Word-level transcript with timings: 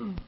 everybody, 0.00 0.27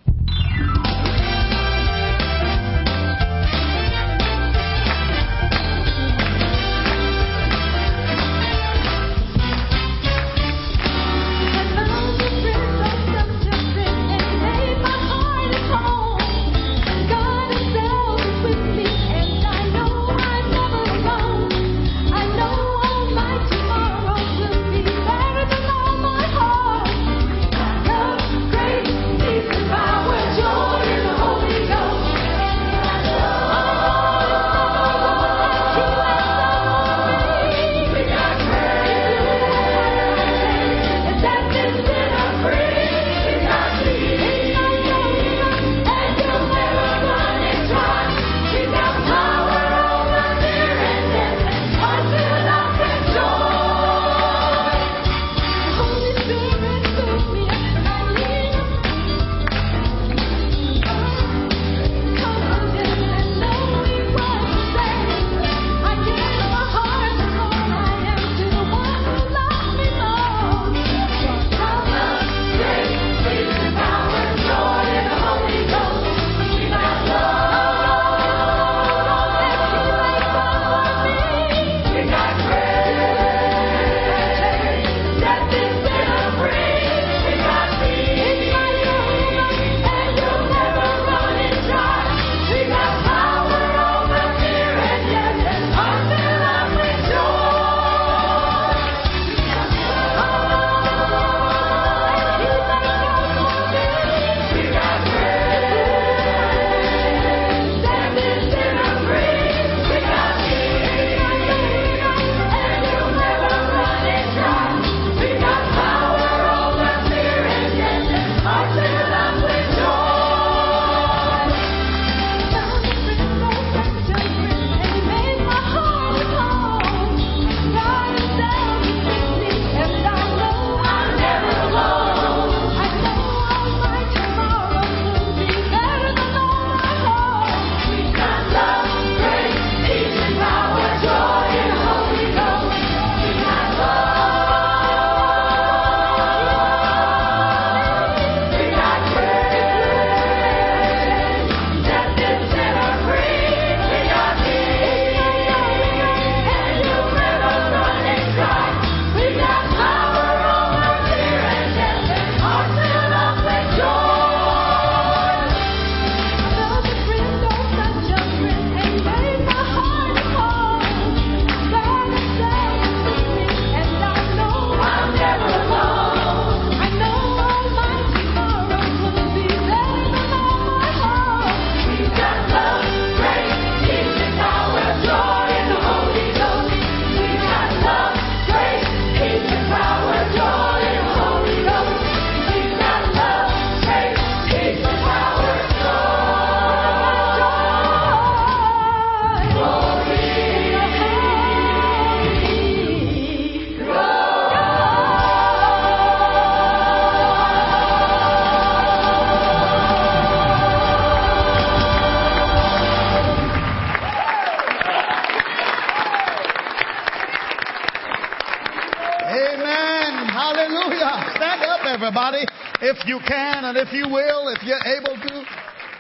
if 223.91 223.99
you 223.99 224.07
will, 224.07 224.49
if 224.55 224.63
you're 224.63 224.79
able 224.87 225.19
to. 225.19 225.45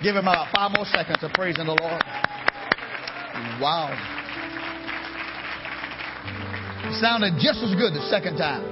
Give 0.02 0.14
him 0.14 0.28
about 0.28 0.54
five 0.54 0.70
more 0.74 0.86
seconds 0.86 1.18
of 1.22 1.32
praising 1.32 1.66
the 1.66 1.74
Lord. 1.74 2.02
Wow. 3.60 3.90
It 6.86 6.94
sounded 7.00 7.34
just 7.42 7.58
as 7.58 7.74
good 7.74 7.92
the 7.92 8.06
second 8.08 8.38
time. 8.38 8.62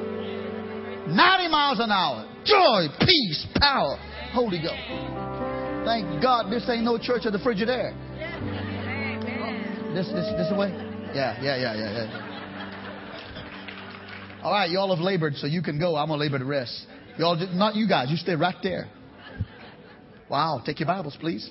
90 1.14 1.48
miles 1.48 1.80
an 1.80 1.90
hour. 1.90 2.24
Joy, 2.44 2.86
peace, 3.00 3.46
power, 3.60 3.98
Holy 4.32 4.62
Ghost. 4.62 4.78
Thank 5.84 6.22
God 6.22 6.50
this 6.50 6.68
ain't 6.70 6.84
no 6.84 6.96
church 6.96 7.26
of 7.26 7.32
the 7.32 7.38
Frigidaire. 7.38 7.92
This, 9.94 10.06
this, 10.06 10.30
this 10.36 10.52
way? 10.56 10.70
Yeah, 11.12 11.42
yeah, 11.42 11.56
yeah, 11.56 11.74
yeah, 11.74 11.92
yeah. 11.92 12.24
All 14.44 14.52
right, 14.52 14.70
y'all 14.70 14.94
have 14.94 15.02
labored, 15.02 15.34
so 15.34 15.46
you 15.48 15.62
can 15.62 15.78
go. 15.80 15.96
I'm 15.96 16.06
going 16.08 16.20
to 16.20 16.24
labor 16.24 16.38
the 16.38 16.44
rest. 16.44 16.86
Y'all, 17.18 17.36
not 17.52 17.74
you 17.74 17.88
guys. 17.88 18.10
You 18.10 18.16
stay 18.16 18.36
right 18.36 18.54
there. 18.62 18.88
Wow. 20.30 20.62
Take 20.64 20.80
your 20.80 20.86
Bibles, 20.86 21.16
please. 21.18 21.50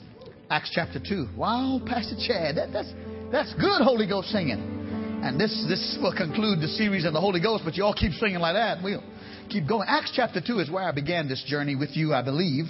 Acts 0.52 0.72
chapter 0.72 1.00
2. 1.00 1.30
Wow, 1.36 1.82
Pastor 1.86 2.16
Chad. 2.28 2.58
That, 2.58 2.72
that's, 2.72 2.94
that's 3.32 3.54
good 3.56 3.82
Holy 3.82 4.08
Ghost 4.08 4.30
singing. 4.30 4.60
And 5.24 5.40
this, 5.42 5.52
this 5.68 5.98
will 6.00 6.16
conclude 6.16 6.60
the 6.62 6.68
series 6.68 7.04
of 7.04 7.14
the 7.14 7.20
Holy 7.20 7.42
Ghost, 7.42 7.64
but 7.66 7.76
you 7.76 7.84
all 7.84 7.96
keep 7.96 8.12
singing 8.14 8.38
like 8.38 8.54
that. 8.54 8.84
We'll 8.84 9.04
keep 9.50 9.68
going. 9.68 9.88
Acts 9.90 10.14
chapter 10.16 10.42
2 10.46 10.60
is 10.60 10.70
where 10.70 10.84
I 10.84 10.92
began 10.92 11.28
this 11.28 11.44
journey 11.48 11.76
with 11.76 11.98
you, 11.98 12.14
I 12.14 12.22
believe, 12.22 12.66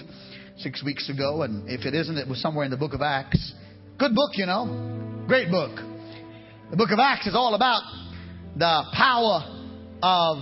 six 0.57 0.81
weeks 0.81 1.09
ago. 1.09 1.41
And 1.41 1.69
if 1.69 1.85
it 1.85 1.93
isn't, 1.93 2.17
it 2.17 2.27
was 2.27 2.41
somewhere 2.41 2.63
in 2.63 2.71
the 2.71 2.77
book 2.77 2.93
of 2.93 3.01
Acts. 3.01 3.53
Good 3.99 4.15
book, 4.15 4.31
you 4.35 4.45
know. 4.45 5.25
Great 5.27 5.51
book. 5.51 5.75
The 6.71 6.77
book 6.77 6.91
of 6.91 6.99
Acts 6.99 7.27
is 7.27 7.35
all 7.35 7.53
about 7.53 7.83
the 8.55 8.83
power 8.93 9.43
of 10.01 10.37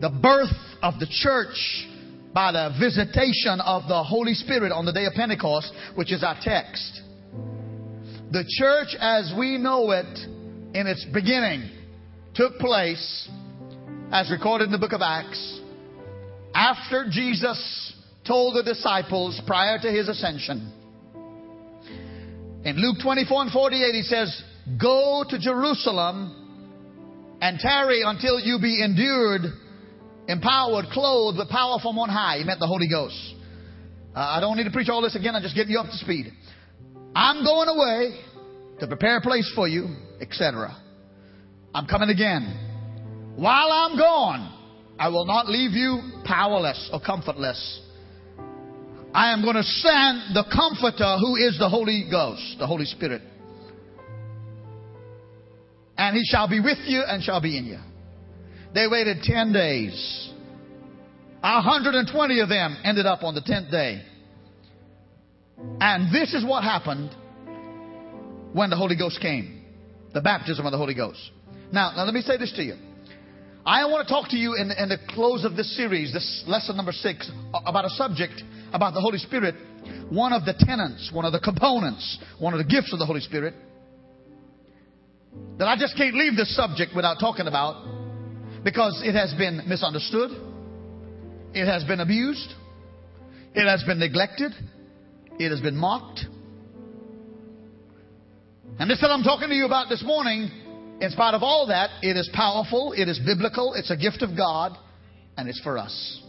the 0.00 0.08
birth 0.08 0.54
of 0.82 1.00
the 1.00 1.08
church 1.10 1.88
by 2.34 2.52
the 2.52 2.74
visitation 2.80 3.60
of 3.60 3.88
the 3.88 4.02
Holy 4.02 4.34
Spirit 4.34 4.72
on 4.72 4.84
the 4.84 4.92
day 4.92 5.04
of 5.04 5.12
Pentecost, 5.12 5.72
which 5.94 6.12
is 6.12 6.24
our 6.24 6.36
text. 6.40 7.02
The 8.30 8.44
church 8.58 8.96
as 8.98 9.32
we 9.38 9.58
know 9.58 9.90
it 9.90 10.18
in 10.74 10.86
its 10.86 11.04
beginning 11.12 11.68
took 12.34 12.58
place, 12.58 13.28
as 14.10 14.30
recorded 14.30 14.64
in 14.66 14.72
the 14.72 14.78
book 14.78 14.92
of 14.92 15.02
Acts, 15.02 15.60
after 16.54 17.06
Jesus 17.10 17.92
told 18.26 18.56
the 18.56 18.62
disciples 18.62 19.40
prior 19.46 19.78
to 19.78 19.90
his 19.90 20.08
ascension. 20.08 20.72
In 22.64 22.76
Luke 22.76 22.98
24 23.02 23.42
and 23.42 23.50
48, 23.50 23.94
he 23.94 24.02
says, 24.02 24.42
Go 24.80 25.24
to 25.28 25.38
Jerusalem 25.38 27.36
and 27.40 27.58
tarry 27.58 28.02
until 28.02 28.38
you 28.38 28.58
be 28.60 28.82
endured, 28.82 29.42
empowered, 30.28 30.86
clothed 30.92 31.38
with 31.38 31.48
power 31.48 31.78
from 31.80 31.98
on 31.98 32.08
high. 32.08 32.38
He 32.38 32.44
meant 32.44 32.60
the 32.60 32.66
Holy 32.66 32.88
Ghost. 32.88 33.34
Uh, 34.14 34.20
I 34.20 34.40
don't 34.40 34.56
need 34.56 34.64
to 34.64 34.70
preach 34.70 34.88
all 34.88 35.02
this 35.02 35.16
again. 35.16 35.34
I'm 35.34 35.42
just 35.42 35.54
getting 35.54 35.72
you 35.72 35.78
up 35.78 35.86
to 35.86 35.96
speed. 35.96 36.32
I'm 37.14 37.44
going 37.44 37.68
away 37.68 38.20
to 38.80 38.86
prepare 38.86 39.18
a 39.18 39.20
place 39.20 39.50
for 39.54 39.68
you, 39.68 39.96
etc. 40.20 40.76
I'm 41.74 41.86
coming 41.86 42.10
again. 42.10 43.34
While 43.36 43.70
I'm 43.70 43.96
gone, 43.96 44.58
I 44.98 45.08
will 45.08 45.24
not 45.24 45.48
leave 45.48 45.72
you 45.72 46.00
powerless 46.24 46.90
or 46.92 47.00
comfortless. 47.00 47.80
I 49.14 49.32
am 49.32 49.42
going 49.42 49.56
to 49.56 49.62
send 49.62 50.34
the 50.34 50.44
Comforter 50.44 51.18
who 51.18 51.36
is 51.36 51.58
the 51.58 51.68
Holy 51.68 52.06
Ghost, 52.10 52.56
the 52.58 52.66
Holy 52.66 52.86
Spirit. 52.86 53.20
And 55.98 56.16
he 56.16 56.24
shall 56.24 56.48
be 56.48 56.60
with 56.60 56.78
you 56.86 57.02
and 57.06 57.22
shall 57.22 57.40
be 57.40 57.58
in 57.58 57.66
you. 57.66 57.78
They 58.74 58.86
waited 58.86 59.22
10 59.22 59.52
days. 59.52 60.30
120 61.40 62.40
of 62.40 62.48
them 62.48 62.76
ended 62.84 63.06
up 63.06 63.22
on 63.22 63.34
the 63.34 63.40
10th 63.40 63.70
day. 63.70 64.02
And 65.80 66.12
this 66.14 66.34
is 66.34 66.44
what 66.44 66.64
happened 66.64 67.10
when 68.52 68.70
the 68.70 68.76
Holy 68.76 68.96
Ghost 68.96 69.20
came 69.20 69.58
the 70.12 70.20
baptism 70.20 70.66
of 70.66 70.72
the 70.72 70.78
Holy 70.78 70.94
Ghost. 70.94 71.30
Now, 71.72 71.92
now 71.96 72.04
let 72.04 72.12
me 72.12 72.20
say 72.20 72.36
this 72.36 72.52
to 72.56 72.62
you. 72.62 72.74
I 73.64 73.86
want 73.86 74.06
to 74.06 74.12
talk 74.12 74.28
to 74.30 74.36
you 74.36 74.54
in, 74.54 74.70
in 74.70 74.88
the 74.88 74.98
close 75.10 75.44
of 75.44 75.56
this 75.56 75.74
series, 75.76 76.12
this 76.12 76.44
lesson 76.46 76.76
number 76.76 76.92
six, 76.92 77.30
about 77.64 77.84
a 77.84 77.90
subject 77.90 78.42
about 78.72 78.92
the 78.92 79.00
Holy 79.00 79.18
Spirit. 79.18 79.54
One 80.10 80.32
of 80.32 80.44
the 80.44 80.54
tenants, 80.58 81.10
one 81.12 81.24
of 81.24 81.32
the 81.32 81.40
components, 81.40 82.18
one 82.38 82.52
of 82.52 82.58
the 82.58 82.64
gifts 82.64 82.92
of 82.92 82.98
the 82.98 83.06
Holy 83.06 83.20
Spirit 83.20 83.54
that 85.58 85.66
I 85.66 85.76
just 85.78 85.96
can't 85.96 86.14
leave 86.14 86.36
this 86.36 86.54
subject 86.54 86.92
without 86.94 87.18
talking 87.18 87.46
about 87.46 88.01
because 88.64 89.02
it 89.04 89.14
has 89.14 89.34
been 89.34 89.62
misunderstood, 89.66 90.30
it 91.54 91.66
has 91.66 91.84
been 91.84 92.00
abused, 92.00 92.52
it 93.54 93.68
has 93.68 93.82
been 93.84 93.98
neglected, 93.98 94.52
it 95.38 95.50
has 95.50 95.60
been 95.60 95.76
mocked. 95.76 96.20
And 98.78 98.90
this 98.90 99.00
that 99.00 99.10
I'm 99.10 99.22
talking 99.22 99.48
to 99.48 99.54
you 99.54 99.66
about 99.66 99.88
this 99.88 100.02
morning, 100.04 100.50
in 101.00 101.10
spite 101.10 101.34
of 101.34 101.42
all 101.42 101.66
that, 101.66 101.90
it 102.02 102.16
is 102.16 102.30
powerful, 102.32 102.94
it 102.96 103.08
is 103.08 103.20
biblical, 103.24 103.74
it's 103.74 103.90
a 103.90 103.96
gift 103.96 104.22
of 104.22 104.36
God, 104.36 104.76
and 105.36 105.48
it's 105.48 105.60
for 105.60 105.78
us. 105.78 106.22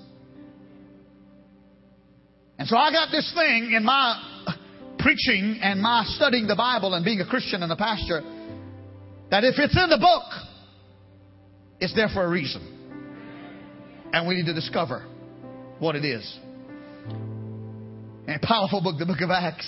And 2.58 2.68
so 2.68 2.78
I 2.78 2.92
got 2.92 3.12
this 3.12 3.32
thing 3.34 3.74
in 3.76 3.84
my 3.84 4.56
preaching 5.00 5.60
and 5.62 5.82
my 5.82 6.04
studying 6.06 6.48
the 6.48 6.56
Bible 6.56 6.94
and 6.94 7.04
being 7.04 7.20
a 7.20 7.26
Christian 7.26 7.62
and 7.62 7.72
a 7.72 7.76
pastor 7.76 8.22
that 9.32 9.44
if 9.44 9.56
it's 9.58 9.76
in 9.76 9.90
the 9.90 9.98
book, 9.98 10.53
it's 11.84 11.94
there 11.94 12.08
for 12.08 12.24
a 12.24 12.30
reason. 12.30 12.62
And 14.14 14.26
we 14.26 14.36
need 14.36 14.46
to 14.46 14.54
discover 14.54 15.06
what 15.80 15.98
it 15.98 16.06
is. 16.06 16.40
And 18.26 18.42
a 18.42 18.48
powerful 18.48 18.82
book, 18.82 18.96
the 18.98 19.06
book 19.06 19.20
of 19.20 19.30
Acts. 19.30 19.68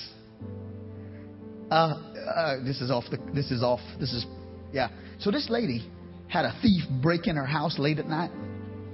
Uh, 1.70 1.74
uh, 1.74 2.64
this 2.64 2.80
is 2.80 2.90
off. 2.90 3.04
The, 3.12 3.18
this 3.34 3.52
is 3.52 3.62
off. 3.62 3.82
This 4.00 4.14
is, 4.14 4.26
yeah. 4.72 4.88
So 5.20 5.30
this 5.30 5.50
lady 5.50 5.92
had 6.30 6.46
a 6.46 6.58
thief 6.62 6.84
break 7.02 7.28
in 7.28 7.36
her 7.36 7.46
house 7.46 7.78
late 7.78 8.00
at 8.00 8.08
night. 8.08 8.32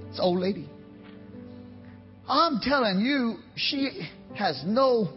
This 0.09 0.19
old 0.19 0.39
lady. 0.39 0.67
I'm 2.27 2.59
telling 2.59 3.01
you, 3.01 3.35
she 3.55 4.01
has 4.35 4.63
no 4.65 5.13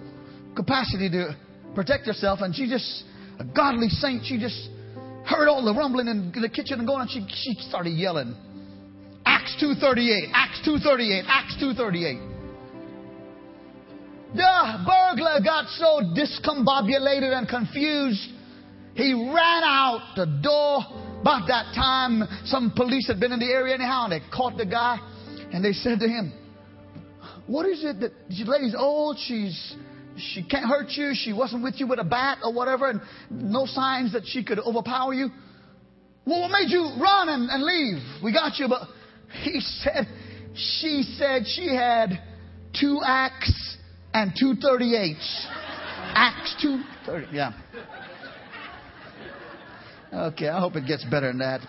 capacity 0.55 1.09
to 1.09 1.35
protect 1.75 2.07
herself, 2.07 2.41
and 2.43 2.55
she 2.55 2.69
just 2.69 3.05
a 3.39 3.45
godly 3.45 3.89
saint. 3.89 4.27
She 4.27 4.39
just 4.39 4.69
heard 5.27 5.49
all 5.49 5.65
the 5.65 5.75
rumbling 5.75 6.09
in 6.09 6.33
the 6.41 6.49
kitchen 6.49 6.79
and 6.79 6.87
going 6.87 7.01
on. 7.01 7.09
She, 7.09 7.27
she 7.29 7.55
started 7.69 7.91
yelling. 7.91 8.35
Acts 9.27 9.57
2.38, 9.63 10.31
Acts 10.33 10.61
2.38, 10.67 11.25
Acts 11.27 11.57
2.38. 11.63 12.31
The 14.35 14.85
burglar 14.85 15.41
got 15.45 15.69
so 15.69 16.01
discombobulated 16.17 17.33
and 17.37 17.49
confused, 17.49 18.31
he 18.95 19.13
ran 19.13 19.63
out 19.63 20.15
the 20.17 20.27
door. 20.43 20.81
About 21.21 21.47
that 21.49 21.73
time, 21.75 22.23
some 22.45 22.73
police 22.77 23.07
had 23.07 23.19
been 23.19 23.33
in 23.33 23.39
the 23.39 23.47
area 23.47 23.75
anyhow, 23.75 24.05
and 24.05 24.13
they 24.13 24.21
caught 24.31 24.59
the 24.59 24.67
guy, 24.67 24.99
and 25.53 25.65
they 25.65 25.73
said 25.73 26.01
to 26.01 26.09
him, 26.09 26.33
what 27.47 27.67
is 27.67 27.85
it 27.85 28.01
that 28.01 28.13
the 28.29 28.45
lady's 28.45 28.75
old? 28.77 29.17
Oh, 29.17 29.21
she's 29.27 29.77
she 30.17 30.43
can't 30.43 30.67
hurt 30.67 30.91
you. 30.91 31.13
She 31.15 31.33
wasn't 31.33 31.63
with 31.63 31.75
you 31.79 31.87
with 31.87 31.99
a 31.99 32.05
bat 32.05 32.39
or 32.43 32.53
whatever, 32.53 32.91
and 32.91 33.01
no 33.31 33.67
signs 33.67 34.13
that 34.13 34.23
she 34.25 34.45
could 34.45 34.59
overpower 34.59 35.15
you. 35.15 35.29
Well, 36.27 36.41
what 36.41 36.51
made 36.51 36.71
you 36.71 36.83
run 37.01 37.29
and, 37.29 37.51
and 37.51 37.63
leave? 37.63 38.03
We 38.23 38.33
got 38.33 38.59
you, 38.59 38.69
but 38.69 38.83
he 39.43 39.61
said, 39.61 40.07
she 40.55 41.03
said 41.19 41.43
she 41.47 41.75
had 41.75 42.23
two 42.79 43.01
acts 43.05 43.77
and 44.13 44.33
two 44.39 44.55
thirty 44.55 44.97
eights. 44.97 45.47
Acts 46.15 46.57
two 46.63 46.83
thirty, 47.05 47.27
yeah. 47.33 47.53
Okay, 50.13 50.49
I 50.49 50.61
hope 50.61 50.77
it 50.77 50.87
gets 50.87 51.05
better 51.05 51.27
than 51.27 51.39
that. 51.39 51.61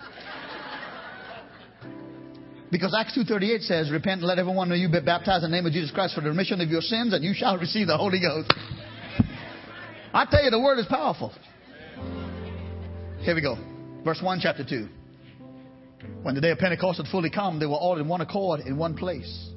Because 2.70 2.94
Acts 2.98 3.16
2.38 3.16 3.62
says, 3.62 3.90
Repent 3.90 4.20
and 4.20 4.28
let 4.28 4.38
everyone 4.38 4.72
of 4.72 4.78
you 4.78 4.88
be 4.88 5.00
baptized 5.00 5.44
in 5.44 5.50
the 5.50 5.56
name 5.56 5.66
of 5.66 5.72
Jesus 5.72 5.90
Christ 5.92 6.14
for 6.14 6.20
the 6.20 6.28
remission 6.28 6.60
of 6.60 6.68
your 6.68 6.80
sins, 6.80 7.12
and 7.14 7.22
you 7.22 7.32
shall 7.32 7.58
receive 7.58 7.86
the 7.86 7.96
Holy 7.96 8.20
Ghost. 8.20 8.52
I 10.12 10.24
tell 10.24 10.42
you, 10.42 10.50
the 10.50 10.60
word 10.60 10.78
is 10.78 10.86
powerful. 10.86 11.32
Here 13.20 13.34
we 13.34 13.40
go. 13.40 13.56
Verse 14.04 14.20
1, 14.22 14.40
chapter 14.40 14.64
2. 14.64 14.88
When 16.22 16.34
the 16.34 16.40
day 16.40 16.50
of 16.50 16.58
Pentecost 16.58 16.98
had 16.98 17.06
fully 17.06 17.30
come, 17.30 17.58
they 17.60 17.66
were 17.66 17.74
all 17.74 17.98
in 17.98 18.08
one 18.08 18.20
accord 18.20 18.60
in 18.60 18.76
one 18.76 18.96
place. 18.96 19.50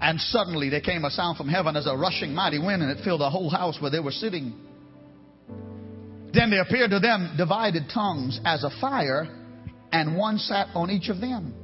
And 0.00 0.20
suddenly 0.20 0.68
there 0.68 0.80
came 0.80 1.04
a 1.04 1.10
sound 1.10 1.36
from 1.36 1.48
heaven 1.48 1.76
as 1.76 1.86
a 1.86 1.96
rushing 1.96 2.34
mighty 2.34 2.58
wind, 2.58 2.82
and 2.82 2.90
it 2.90 3.04
filled 3.04 3.20
the 3.20 3.30
whole 3.30 3.50
house 3.50 3.78
where 3.80 3.90
they 3.90 4.00
were 4.00 4.10
sitting. 4.10 4.52
Then 6.32 6.50
there 6.50 6.62
appeared 6.62 6.90
to 6.90 6.98
them 6.98 7.34
divided 7.36 7.84
tongues 7.92 8.40
as 8.44 8.64
a 8.64 8.70
fire, 8.80 9.26
and 9.92 10.16
one 10.16 10.38
sat 10.38 10.68
on 10.74 10.90
each 10.90 11.08
of 11.08 11.20
them. 11.20 11.54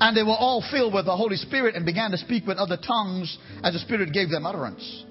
And 0.00 0.16
they 0.16 0.22
were 0.22 0.36
all 0.36 0.64
filled 0.70 0.94
with 0.94 1.06
the 1.06 1.16
Holy 1.16 1.36
Spirit 1.36 1.74
and 1.74 1.84
began 1.86 2.10
to 2.10 2.18
speak 2.18 2.46
with 2.46 2.58
other 2.58 2.76
tongues 2.76 3.36
as 3.62 3.72
the 3.72 3.80
Spirit 3.80 4.12
gave 4.12 4.30
them 4.30 4.46
utterance. 4.46 5.04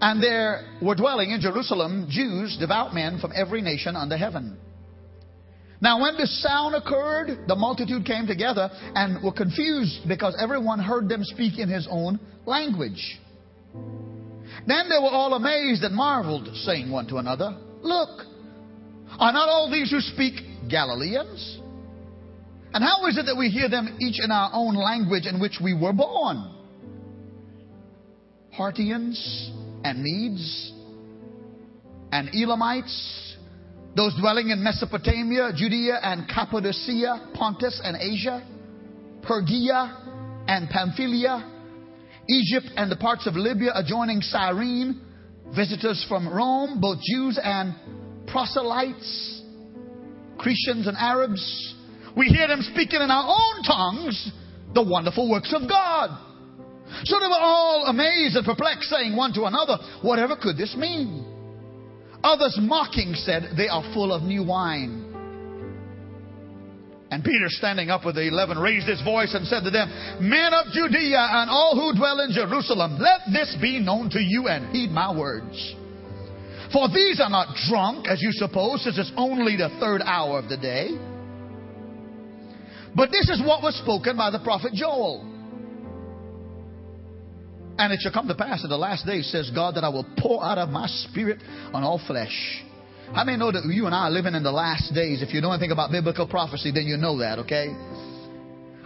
And 0.00 0.22
there 0.22 0.64
were 0.80 0.94
dwelling 0.94 1.30
in 1.30 1.40
Jerusalem 1.40 2.08
Jews, 2.10 2.56
devout 2.58 2.94
men 2.94 3.18
from 3.20 3.32
every 3.34 3.62
nation 3.62 3.96
under 3.96 4.16
heaven. 4.16 4.58
Now, 5.80 6.00
when 6.00 6.16
this 6.16 6.42
sound 6.42 6.76
occurred, 6.76 7.48
the 7.48 7.56
multitude 7.56 8.06
came 8.06 8.26
together 8.26 8.70
and 8.94 9.22
were 9.22 9.32
confused 9.32 10.06
because 10.06 10.36
everyone 10.40 10.78
heard 10.78 11.08
them 11.08 11.24
speak 11.24 11.58
in 11.58 11.68
his 11.68 11.88
own 11.90 12.20
language. 12.46 13.20
Then 14.66 14.88
they 14.88 14.98
were 15.00 15.10
all 15.10 15.34
amazed 15.34 15.82
and 15.82 15.94
marveled, 15.94 16.48
saying 16.58 16.90
one 16.90 17.08
to 17.08 17.16
another, 17.16 17.56
Look, 17.82 18.26
are 19.18 19.32
not 19.32 19.48
all 19.48 19.70
these 19.70 19.90
who 19.90 20.00
speak 20.00 20.34
Galileans? 20.68 21.58
And 22.74 22.82
how 22.82 23.06
is 23.06 23.18
it 23.18 23.26
that 23.26 23.36
we 23.36 23.48
hear 23.48 23.68
them 23.68 23.98
each 24.00 24.18
in 24.22 24.30
our 24.30 24.50
own 24.52 24.74
language 24.74 25.26
in 25.26 25.40
which 25.40 25.58
we 25.62 25.74
were 25.74 25.92
born? 25.92 26.54
Parthians 28.56 29.50
and 29.84 30.02
Medes 30.02 30.72
and 32.12 32.30
Elamites, 32.34 33.36
those 33.94 34.14
dwelling 34.18 34.48
in 34.48 34.62
Mesopotamia, 34.62 35.52
Judea 35.54 35.98
and 36.02 36.28
Cappadocia, 36.28 37.30
Pontus 37.34 37.80
and 37.84 37.96
Asia, 37.96 38.46
Phrygia 39.26 40.44
and 40.48 40.68
Pamphylia, 40.70 41.50
Egypt 42.28 42.66
and 42.76 42.90
the 42.90 42.96
parts 42.96 43.26
of 43.26 43.34
Libya 43.34 43.72
adjoining 43.74 44.20
Cyrene, 44.22 45.00
visitors 45.54 46.04
from 46.08 46.28
Rome, 46.28 46.80
both 46.80 46.98
Jews 47.02 47.38
and 47.42 47.74
proselytes, 48.26 49.42
Cretians 50.38 50.88
and 50.88 50.96
Arabs, 50.96 51.74
we 52.16 52.26
hear 52.26 52.46
them 52.46 52.62
speaking 52.62 53.00
in 53.00 53.10
our 53.10 53.28
own 53.28 53.62
tongues 53.62 54.32
the 54.74 54.82
wonderful 54.82 55.30
works 55.30 55.52
of 55.54 55.68
God. 55.68 56.10
So 57.04 57.18
they 57.18 57.26
were 57.26 57.40
all 57.40 57.86
amazed 57.86 58.36
and 58.36 58.44
perplexed, 58.44 58.90
saying 58.90 59.16
one 59.16 59.32
to 59.34 59.44
another, 59.44 59.78
Whatever 60.02 60.36
could 60.36 60.56
this 60.56 60.76
mean? 60.76 61.24
Others 62.22 62.58
mocking 62.60 63.14
said, 63.14 63.54
They 63.56 63.68
are 63.68 63.82
full 63.94 64.12
of 64.12 64.22
new 64.22 64.44
wine. 64.44 65.08
And 67.10 67.22
Peter, 67.22 67.48
standing 67.48 67.90
up 67.90 68.06
with 68.06 68.14
the 68.14 68.26
eleven, 68.26 68.58
raised 68.58 68.88
his 68.88 69.02
voice 69.02 69.34
and 69.34 69.46
said 69.46 69.64
to 69.64 69.70
them, 69.70 69.88
Men 70.20 70.54
of 70.54 70.72
Judea 70.72 71.20
and 71.20 71.50
all 71.50 71.76
who 71.76 71.98
dwell 71.98 72.20
in 72.20 72.32
Jerusalem, 72.32 72.98
let 72.98 73.20
this 73.32 73.54
be 73.60 73.78
known 73.80 74.08
to 74.10 74.20
you 74.20 74.48
and 74.48 74.74
heed 74.74 74.90
my 74.90 75.14
words. 75.14 75.74
For 76.72 76.88
these 76.88 77.20
are 77.20 77.28
not 77.28 77.54
drunk, 77.68 78.08
as 78.08 78.22
you 78.22 78.32
suppose, 78.32 78.82
since 78.84 78.96
it's 78.98 79.12
only 79.16 79.56
the 79.56 79.68
third 79.78 80.00
hour 80.00 80.38
of 80.38 80.48
the 80.48 80.56
day. 80.56 80.88
But 82.94 83.10
this 83.10 83.28
is 83.28 83.40
what 83.44 83.62
was 83.62 83.74
spoken 83.76 84.16
by 84.16 84.30
the 84.30 84.40
prophet 84.40 84.72
Joel. 84.74 85.28
And 87.78 87.92
it 87.92 88.00
shall 88.02 88.12
come 88.12 88.28
to 88.28 88.34
pass 88.34 88.62
in 88.62 88.70
the 88.70 88.76
last 88.76 89.06
days, 89.06 89.30
says 89.32 89.50
God, 89.54 89.76
that 89.76 89.84
I 89.84 89.88
will 89.88 90.06
pour 90.18 90.44
out 90.44 90.58
of 90.58 90.68
my 90.68 90.86
spirit 90.86 91.40
on 91.72 91.82
all 91.82 92.00
flesh. 92.06 92.62
How 93.14 93.24
many 93.24 93.38
know 93.38 93.50
that 93.50 93.64
you 93.64 93.86
and 93.86 93.94
I 93.94 94.08
are 94.08 94.10
living 94.10 94.34
in 94.34 94.42
the 94.42 94.52
last 94.52 94.94
days? 94.94 95.22
If 95.22 95.34
you 95.34 95.40
know 95.40 95.52
anything 95.52 95.70
about 95.70 95.90
biblical 95.90 96.28
prophecy, 96.28 96.70
then 96.72 96.84
you 96.84 96.96
know 96.96 97.18
that, 97.18 97.40
okay? 97.40 97.74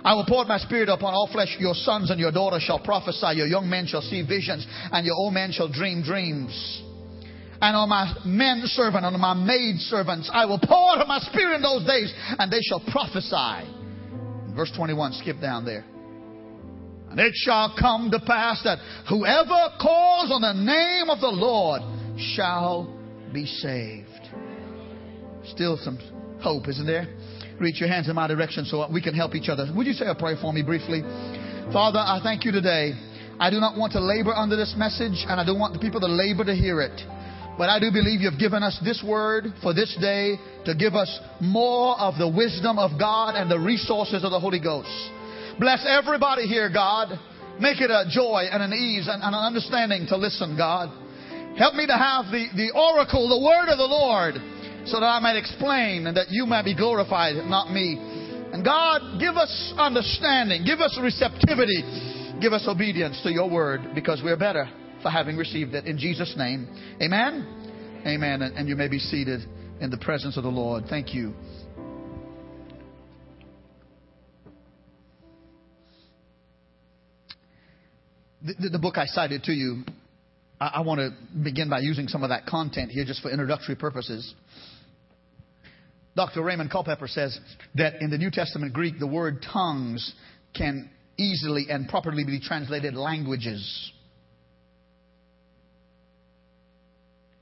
I 0.04 0.14
will 0.14 0.24
pour 0.24 0.44
my 0.44 0.58
spirit 0.58 0.88
upon 0.88 1.14
all 1.14 1.28
flesh. 1.30 1.56
Your 1.58 1.74
sons 1.74 2.10
and 2.10 2.20
your 2.20 2.30
daughters 2.30 2.62
shall 2.62 2.78
prophesy. 2.78 3.34
Your 3.34 3.46
young 3.46 3.68
men 3.68 3.86
shall 3.86 4.02
see 4.02 4.22
visions, 4.22 4.66
and 4.92 5.04
your 5.04 5.16
old 5.16 5.34
men 5.34 5.50
shall 5.50 5.68
dream 5.68 6.02
dreams. 6.02 6.82
And 7.60 7.76
on 7.76 7.88
my 7.88 8.14
men 8.24 8.62
servant, 8.66 9.04
on 9.04 9.18
my 9.18 9.34
maid 9.34 9.78
servants, 9.80 10.30
I 10.32 10.46
will 10.46 10.60
pour 10.62 10.94
out 10.94 11.00
of 11.00 11.08
my 11.08 11.18
spirit 11.20 11.56
in 11.56 11.62
those 11.62 11.84
days, 11.84 12.12
and 12.38 12.52
they 12.52 12.60
shall 12.62 12.80
prophesy. 12.80 13.75
Verse 14.56 14.72
21, 14.74 15.12
skip 15.12 15.40
down 15.40 15.64
there. 15.64 15.84
And 17.10 17.20
it 17.20 17.32
shall 17.34 17.74
come 17.78 18.10
to 18.10 18.18
pass 18.18 18.62
that 18.64 18.78
whoever 19.08 19.76
calls 19.80 20.32
on 20.32 20.40
the 20.40 20.54
name 20.54 21.10
of 21.10 21.20
the 21.20 21.28
Lord 21.28 21.82
shall 22.18 22.92
be 23.32 23.46
saved. 23.46 24.08
Still 25.44 25.76
some 25.76 25.98
hope, 26.40 26.68
isn't 26.68 26.86
there? 26.86 27.06
Reach 27.60 27.80
your 27.80 27.88
hands 27.88 28.08
in 28.08 28.14
my 28.14 28.26
direction 28.26 28.64
so 28.64 28.90
we 28.90 29.00
can 29.00 29.14
help 29.14 29.34
each 29.34 29.48
other. 29.48 29.66
Would 29.74 29.86
you 29.86 29.92
say 29.92 30.06
a 30.06 30.14
prayer 30.14 30.36
for 30.40 30.52
me 30.52 30.62
briefly? 30.62 31.02
Father, 31.72 31.98
I 31.98 32.20
thank 32.22 32.44
you 32.44 32.52
today. 32.52 32.92
I 33.38 33.50
do 33.50 33.60
not 33.60 33.76
want 33.76 33.92
to 33.92 34.00
labor 34.00 34.32
under 34.34 34.56
this 34.56 34.74
message, 34.76 35.24
and 35.28 35.40
I 35.40 35.44
don't 35.44 35.58
want 35.58 35.74
the 35.74 35.78
people 35.78 36.00
to 36.00 36.06
labor 36.06 36.44
to 36.44 36.54
hear 36.54 36.80
it. 36.80 37.00
But 37.56 37.70
I 37.70 37.80
do 37.80 37.90
believe 37.90 38.20
you've 38.20 38.38
given 38.38 38.62
us 38.62 38.78
this 38.84 39.02
word 39.06 39.46
for 39.62 39.72
this 39.72 39.96
day 39.98 40.36
to 40.66 40.74
give 40.74 40.94
us 40.94 41.08
more 41.40 41.98
of 41.98 42.18
the 42.18 42.28
wisdom 42.28 42.78
of 42.78 42.98
God 42.98 43.34
and 43.34 43.50
the 43.50 43.58
resources 43.58 44.24
of 44.24 44.30
the 44.30 44.40
Holy 44.40 44.60
Ghost. 44.60 44.92
Bless 45.58 45.80
everybody 45.88 46.46
here, 46.46 46.68
God. 46.68 47.18
Make 47.58 47.80
it 47.80 47.88
a 47.90 48.04
joy 48.12 48.44
and 48.52 48.62
an 48.62 48.74
ease 48.74 49.08
and 49.08 49.22
an 49.22 49.32
understanding 49.32 50.06
to 50.08 50.18
listen, 50.18 50.54
God. 50.56 50.92
Help 51.56 51.72
me 51.74 51.86
to 51.86 51.96
have 51.96 52.28
the, 52.28 52.52
the 52.52 52.76
oracle, 52.76 53.24
the 53.24 53.40
word 53.40 53.72
of 53.72 53.78
the 53.78 53.88
Lord, 53.88 54.34
so 54.84 55.00
that 55.00 55.06
I 55.06 55.20
might 55.20 55.40
explain 55.40 56.06
and 56.06 56.16
that 56.18 56.28
you 56.28 56.44
might 56.44 56.66
be 56.66 56.76
glorified, 56.76 57.36
not 57.48 57.72
me. 57.72 57.96
And 58.52 58.62
God, 58.62 59.18
give 59.18 59.36
us 59.36 59.72
understanding, 59.78 60.64
give 60.66 60.80
us 60.80 60.98
receptivity, 61.00 61.80
give 62.38 62.52
us 62.52 62.68
obedience 62.68 63.18
to 63.22 63.32
your 63.32 63.48
word 63.48 63.94
because 63.94 64.20
we're 64.22 64.36
better 64.36 64.68
for 65.06 65.10
having 65.10 65.36
received 65.36 65.72
it. 65.72 65.86
In 65.86 65.98
Jesus' 65.98 66.34
name, 66.36 66.66
amen. 67.00 68.02
Amen. 68.04 68.42
And, 68.42 68.68
you 68.68 68.74
may 68.74 68.88
be 68.88 68.98
seated 68.98 69.40
in 69.80 69.88
the 69.88 69.98
presence 69.98 70.36
of 70.36 70.42
the 70.42 70.48
Lord. 70.48 70.86
Thank 70.90 71.14
you. 71.14 71.32
The, 78.42 78.70
the, 78.70 78.78
book 78.80 78.98
I 78.98 79.06
cited 79.06 79.44
to 79.44 79.52
you, 79.52 79.84
I, 80.60 80.72
I 80.74 80.80
want 80.80 80.98
to 80.98 81.10
begin 81.40 81.70
by 81.70 81.78
using 81.78 82.08
some 82.08 82.24
of 82.24 82.30
that 82.30 82.46
content 82.46 82.90
here 82.90 83.04
just 83.04 83.22
for 83.22 83.30
introductory 83.30 83.76
purposes. 83.76 84.34
Dr. 86.16 86.42
Raymond 86.42 86.72
Culpepper 86.72 87.06
says 87.06 87.38
that 87.76 88.02
in 88.02 88.10
the 88.10 88.18
New 88.18 88.32
Testament 88.32 88.72
Greek, 88.72 88.98
the 88.98 89.06
word 89.06 89.46
tongues 89.52 90.14
can 90.52 90.90
easily 91.16 91.66
and 91.70 91.88
properly 91.88 92.24
be 92.24 92.40
translated 92.40 92.94
languages. 92.94 93.92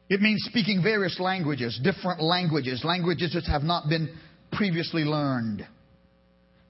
It 0.09 0.21
means 0.21 0.45
speaking 0.45 0.83
various 0.83 1.19
languages, 1.19 1.81
different 1.83 2.23
languages, 2.23 2.85
languages 2.85 3.33
that 3.35 3.51
have 3.51 3.63
not 3.63 3.89
been 3.89 4.15
previously 4.53 5.03
learned. 5.03 5.67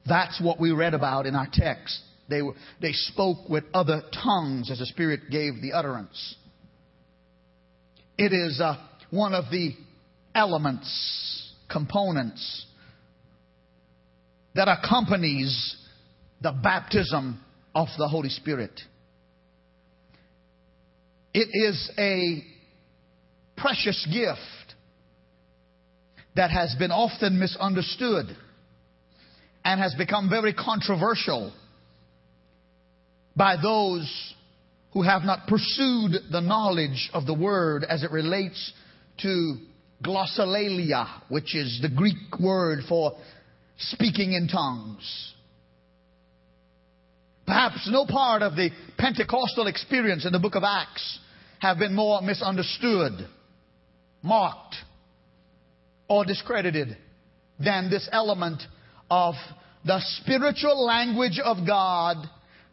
That's 0.07 0.41
what 0.41 0.61
we 0.61 0.71
read 0.71 0.95
about 0.95 1.27
in 1.27 1.35
our 1.35 1.49
text. 1.51 2.01
They, 2.29 2.43
were, 2.43 2.55
they 2.81 2.93
spoke 2.93 3.49
with 3.49 3.65
other 3.75 4.03
tongues 4.23 4.71
as 4.71 4.79
the 4.79 4.87
Spirit 4.87 5.31
gave 5.31 5.61
the 5.61 5.73
utterance. 5.73 6.37
It 8.17 8.33
is 8.33 8.61
uh, 8.61 8.77
one 9.11 9.35
of 9.35 9.47
the 9.51 9.75
elements, 10.35 11.53
components 11.71 12.67
that 14.55 14.69
accompanies 14.69 15.77
the 16.41 16.53
baptism 16.53 17.41
of 17.75 17.89
the 17.99 18.07
Holy 18.07 18.29
Spirit. 18.29 18.81
It 21.33 21.49
is 21.53 21.91
a 21.99 22.54
precious 23.57 24.07
gift 24.13 24.75
that 26.37 26.51
has 26.51 26.75
been 26.79 26.91
often 26.91 27.39
misunderstood 27.39 28.27
and 29.65 29.81
has 29.81 29.95
become 29.95 30.29
very 30.29 30.53
controversial 30.53 31.53
by 33.37 33.57
those 33.61 34.35
who 34.93 35.03
have 35.03 35.23
not 35.23 35.47
pursued 35.49 36.13
the 36.31 36.41
knowledge 36.41 37.11
of 37.13 37.27
the 37.27 37.35
word 37.35 37.85
as 37.89 38.03
it 38.03 38.11
relates 38.11 38.73
to 39.21 39.57
glossolalia, 40.03 41.07
which 41.29 41.55
is 41.55 41.81
the 41.83 41.89
Greek 41.89 42.39
word 42.39 42.81
for 42.89 43.13
speaking 43.79 44.33
in 44.33 44.49
tongues. 44.49 45.33
Perhaps 47.47 47.89
no 47.91 48.07
part 48.07 48.43
of 48.43 48.57
the 48.57 48.71
Pentecostal 48.97 49.67
experience 49.67 50.25
in 50.25 50.33
the 50.33 50.39
book 50.39 50.55
of 50.55 50.63
Acts 50.65 51.19
have 51.59 51.79
been 51.79 51.95
more 51.95 52.23
misunderstood, 52.23 53.29
mocked, 54.25 54.75
or 56.09 56.25
discredited 56.25 56.97
than 57.63 57.91
this 57.91 58.09
element 58.11 58.63
of 59.11 59.35
the 59.85 60.01
spiritual 60.23 60.85
language 60.85 61.39
of 61.45 61.67
God 61.67 62.17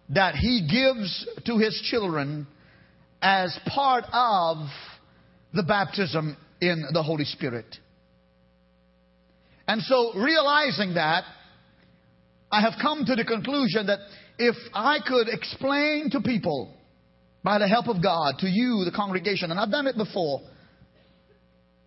that 0.09 0.35
He 0.35 0.67
gives 0.71 1.27
to 1.45 1.57
His 1.57 1.79
children 1.91 2.47
as 3.21 3.57
part 3.67 4.05
of 4.11 4.57
the 5.53 5.63
baptism 5.63 6.37
in 6.61 6.85
the 6.93 7.03
Holy 7.03 7.25
Spirit. 7.25 7.65
And 9.67 9.81
so, 9.81 10.13
realizing 10.15 10.95
that, 10.95 11.23
I 12.51 12.61
have 12.61 12.73
come 12.81 13.05
to 13.05 13.15
the 13.15 13.23
conclusion 13.23 13.87
that 13.87 13.99
if 14.37 14.55
I 14.73 14.99
could 15.05 15.27
explain 15.29 16.09
to 16.11 16.21
people, 16.21 16.73
by 17.43 17.57
the 17.59 17.67
help 17.67 17.87
of 17.87 18.01
God, 18.03 18.35
to 18.39 18.47
you, 18.47 18.83
the 18.85 18.91
congregation, 18.95 19.51
and 19.51 19.59
I've 19.59 19.71
done 19.71 19.87
it 19.87 19.97
before, 19.97 20.41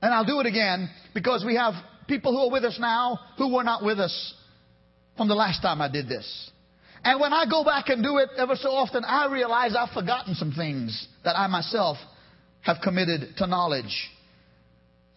and 0.04 0.12
I'll 0.12 0.26
do 0.26 0.38
it 0.40 0.46
again 0.46 0.90
because 1.14 1.44
we 1.46 1.56
have 1.56 1.72
people 2.06 2.32
who 2.32 2.40
are 2.40 2.52
with 2.52 2.62
us 2.62 2.76
now 2.78 3.18
who 3.38 3.54
were 3.54 3.64
not 3.64 3.82
with 3.82 3.98
us 3.98 4.34
from 5.16 5.28
the 5.28 5.34
last 5.34 5.62
time 5.62 5.80
I 5.80 5.88
did 5.88 6.06
this. 6.08 6.50
And 7.02 7.18
when 7.18 7.32
I 7.32 7.46
go 7.50 7.64
back 7.64 7.88
and 7.88 8.02
do 8.02 8.18
it 8.18 8.28
ever 8.36 8.54
so 8.54 8.68
often, 8.68 9.02
I 9.02 9.32
realize 9.32 9.74
I've 9.74 9.94
forgotten 9.94 10.34
some 10.34 10.52
things 10.52 11.08
that 11.24 11.38
I 11.38 11.46
myself 11.46 11.96
have 12.60 12.76
committed 12.82 13.38
to 13.38 13.46
knowledge. 13.46 14.10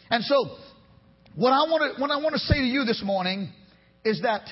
And 0.09 0.23
so, 0.23 0.55
what 1.35 1.51
I 1.51 1.69
want 1.69 1.95
to, 1.95 2.01
what 2.01 2.09
I 2.09 2.17
want 2.17 2.35
to 2.35 2.39
say 2.39 2.55
to 2.55 2.65
you 2.65 2.85
this 2.85 3.01
morning 3.03 3.49
is 4.05 4.21
that 4.21 4.43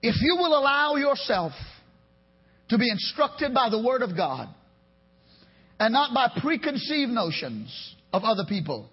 if 0.00 0.14
you 0.22 0.36
will 0.38 0.58
allow 0.58 0.96
yourself 0.96 1.52
to 2.70 2.78
be 2.78 2.88
instructed 2.90 3.52
by 3.52 3.68
the 3.68 3.82
Word 3.82 4.00
of 4.00 4.16
God 4.16 4.48
and 5.80 5.94
not 5.94 6.12
by 6.12 6.28
preconceived 6.40 7.10
notions 7.10 7.94
of 8.12 8.22
other 8.22 8.44
people, 8.46 8.88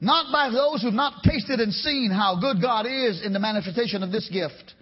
not 0.00 0.32
by 0.32 0.50
those 0.50 0.82
who've 0.82 0.92
not 0.92 1.22
tasted 1.22 1.60
and 1.60 1.72
seen 1.72 2.10
how 2.10 2.38
good 2.40 2.60
God 2.60 2.86
is 2.86 3.24
in 3.24 3.32
the 3.32 3.38
manifestation 3.38 4.02
of 4.02 4.10
this 4.10 4.28
gift, 4.28 4.74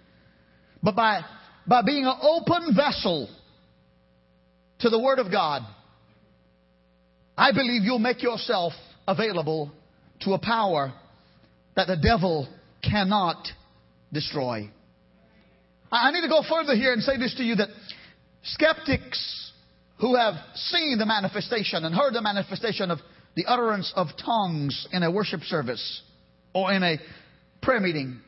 but 0.81 0.95
by, 0.95 1.21
by 1.67 1.83
being 1.83 2.05
an 2.05 2.17
open 2.21 2.75
vessel 2.75 3.29
to 4.79 4.89
the 4.89 4.99
Word 4.99 5.19
of 5.19 5.31
God, 5.31 5.61
I 7.37 7.51
believe 7.51 7.83
you'll 7.83 7.99
make 7.99 8.23
yourself 8.23 8.73
available 9.07 9.71
to 10.21 10.33
a 10.33 10.39
power 10.39 10.91
that 11.75 11.85
the 11.85 11.97
devil 11.97 12.47
cannot 12.83 13.47
destroy. 14.11 14.71
I 15.91 16.11
need 16.11 16.21
to 16.21 16.29
go 16.29 16.41
further 16.49 16.73
here 16.73 16.93
and 16.93 17.03
say 17.03 17.17
this 17.17 17.35
to 17.35 17.43
you 17.43 17.55
that 17.55 17.69
skeptics 18.43 19.50
who 20.01 20.15
have 20.15 20.33
seen 20.55 20.97
the 20.97 21.05
manifestation 21.05 21.85
and 21.85 21.95
heard 21.95 22.13
the 22.13 22.21
manifestation 22.21 22.91
of 22.91 22.99
the 23.35 23.45
utterance 23.45 23.93
of 23.95 24.07
tongues 24.23 24.87
in 24.91 25.03
a 25.03 25.11
worship 25.11 25.41
service 25.41 26.01
or 26.53 26.73
in 26.73 26.83
a 26.83 26.97
prayer 27.61 27.79
meeting 27.79 28.19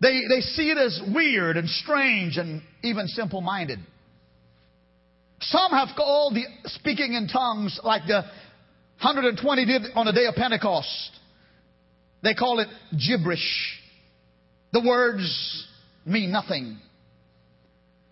they, 0.00 0.22
they 0.28 0.40
see 0.40 0.70
it 0.70 0.78
as 0.78 1.00
weird 1.12 1.56
and 1.56 1.68
strange 1.68 2.36
and 2.36 2.62
even 2.82 3.08
simple 3.08 3.40
minded. 3.40 3.80
Some 5.40 5.72
have 5.72 5.88
called 5.96 6.34
the 6.34 6.44
speaking 6.66 7.14
in 7.14 7.28
tongues 7.28 7.80
like 7.82 8.02
the 8.06 8.22
120 9.02 9.64
did 9.64 9.82
on 9.94 10.06
the 10.06 10.12
day 10.12 10.26
of 10.26 10.34
Pentecost. 10.34 11.10
They 12.22 12.34
call 12.34 12.60
it 12.60 12.68
gibberish. 12.96 13.80
The 14.72 14.82
words 14.86 15.66
mean 16.04 16.32
nothing. 16.32 16.78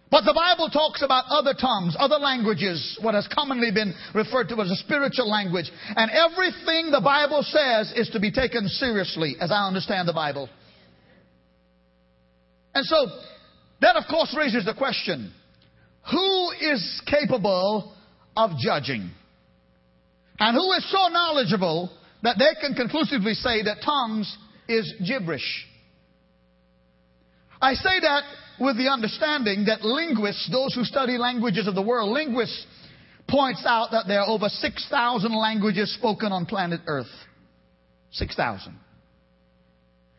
But 0.09 0.25
the 0.25 0.35
Bible 0.35 0.71
talks 0.71 1.03
about 1.03 1.25
other 1.29 1.53
tongues, 1.53 1.97
other 1.99 2.19
languages, 2.19 2.97
what 3.03 3.15
has 3.15 3.27
commonly 3.27 3.73
been 3.73 3.93
referred 4.15 4.49
to 4.51 4.61
as 4.61 4.71
a 4.71 4.77
spiritual 4.77 5.29
language. 5.29 5.71
And 5.97 6.11
everything 6.11 6.93
the 6.93 7.01
Bible 7.03 7.43
says 7.43 7.93
is 7.97 8.09
to 8.11 8.21
be 8.21 8.31
taken 8.31 8.69
seriously, 8.69 9.35
as 9.41 9.51
I 9.51 9.67
understand 9.67 10.07
the 10.09 10.13
Bible. 10.13 10.49
And 12.73 12.85
so, 12.85 13.07
that 13.81 13.97
of 13.97 14.05
course 14.09 14.35
raises 14.37 14.65
the 14.65 14.75
question 14.75 15.33
who 16.11 16.51
is 16.61 17.03
capable 17.07 17.93
of 18.37 18.51
judging? 18.63 19.11
And 20.39 20.55
who 20.55 20.73
is 20.73 20.89
so 20.93 21.09
knowledgeable 21.09 21.91
that 22.23 22.37
they 22.39 22.61
can 22.61 22.75
conclusively 22.75 23.35
say 23.35 23.63
that 23.63 23.79
tongues 23.85 24.37
is 24.69 24.95
gibberish? 25.05 25.67
I 27.61 27.75
say 27.75 28.01
that 28.03 28.23
with 28.61 28.77
the 28.77 28.89
understanding 28.89 29.67
that 29.67 29.83
linguists, 29.83 30.49
those 30.51 30.75
who 30.75 30.85
study 30.85 31.19
languages 31.19 31.67
of 31.67 31.75
the 31.75 31.83
world, 31.83 32.11
linguists 32.11 32.67
points 33.29 33.65
out 33.67 33.91
that 33.91 34.07
there 34.07 34.21
are 34.21 34.29
over 34.29 34.49
6,000 34.49 35.35
languages 35.35 35.95
spoken 35.95 36.33
on 36.33 36.47
planet 36.47 36.81
Earth. 36.87 37.11
6,000. 38.13 38.79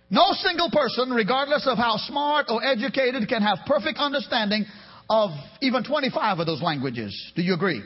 No 0.10 0.32
single 0.34 0.70
person, 0.72 1.12
regardless 1.12 1.68
of 1.68 1.78
how 1.78 1.98
smart 1.98 2.48
or 2.50 2.64
educated, 2.64 3.28
can 3.28 3.42
have 3.42 3.60
perfect 3.66 3.98
understanding 3.98 4.66
of 5.10 5.32
even 5.62 5.84
25 5.84 6.40
of 6.40 6.46
those 6.46 6.62
languages. 6.62 7.32
Do 7.36 7.42
you 7.42 7.54
agree? 7.54 7.82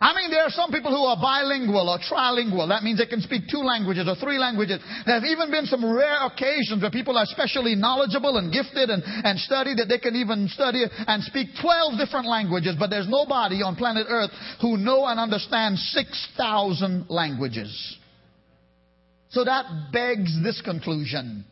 I 0.00 0.14
mean, 0.14 0.30
there 0.30 0.44
are 0.44 0.50
some 0.50 0.70
people 0.70 0.94
who 0.94 1.04
are 1.04 1.16
bilingual 1.20 1.88
or 1.88 1.98
trilingual. 1.98 2.68
That 2.68 2.84
means 2.84 2.98
they 2.98 3.06
can 3.06 3.20
speak 3.20 3.50
two 3.50 3.66
languages 3.66 4.06
or 4.06 4.14
three 4.14 4.38
languages. 4.38 4.78
There 5.04 5.14
have 5.14 5.24
even 5.24 5.50
been 5.50 5.66
some 5.66 5.84
rare 5.84 6.24
occasions 6.24 6.82
where 6.82 6.90
people 6.90 7.18
are 7.18 7.24
especially 7.24 7.74
knowledgeable 7.74 8.38
and 8.38 8.52
gifted 8.52 8.90
and, 8.90 9.02
and 9.04 9.38
study 9.40 9.74
that 9.74 9.86
they 9.88 9.98
can 9.98 10.14
even 10.14 10.46
study 10.48 10.84
and 10.86 11.22
speak 11.24 11.48
12 11.60 11.98
different 11.98 12.26
languages. 12.26 12.76
But 12.78 12.90
there's 12.90 13.08
nobody 13.08 13.62
on 13.62 13.74
planet 13.74 14.06
Earth 14.08 14.30
who 14.60 14.76
know 14.76 15.04
and 15.06 15.18
understand 15.18 15.78
6,000 15.78 17.06
languages. 17.10 17.98
So 19.30 19.44
that 19.44 19.90
begs 19.92 20.30
this 20.44 20.62
conclusion. 20.62 21.44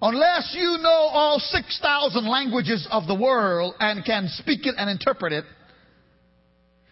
Unless 0.00 0.54
you 0.56 0.78
know 0.80 1.10
all 1.10 1.40
6,000 1.40 2.24
languages 2.24 2.86
of 2.92 3.08
the 3.08 3.16
world 3.16 3.74
and 3.80 4.04
can 4.04 4.28
speak 4.28 4.64
it 4.64 4.76
and 4.78 4.88
interpret 4.88 5.32
it, 5.32 5.44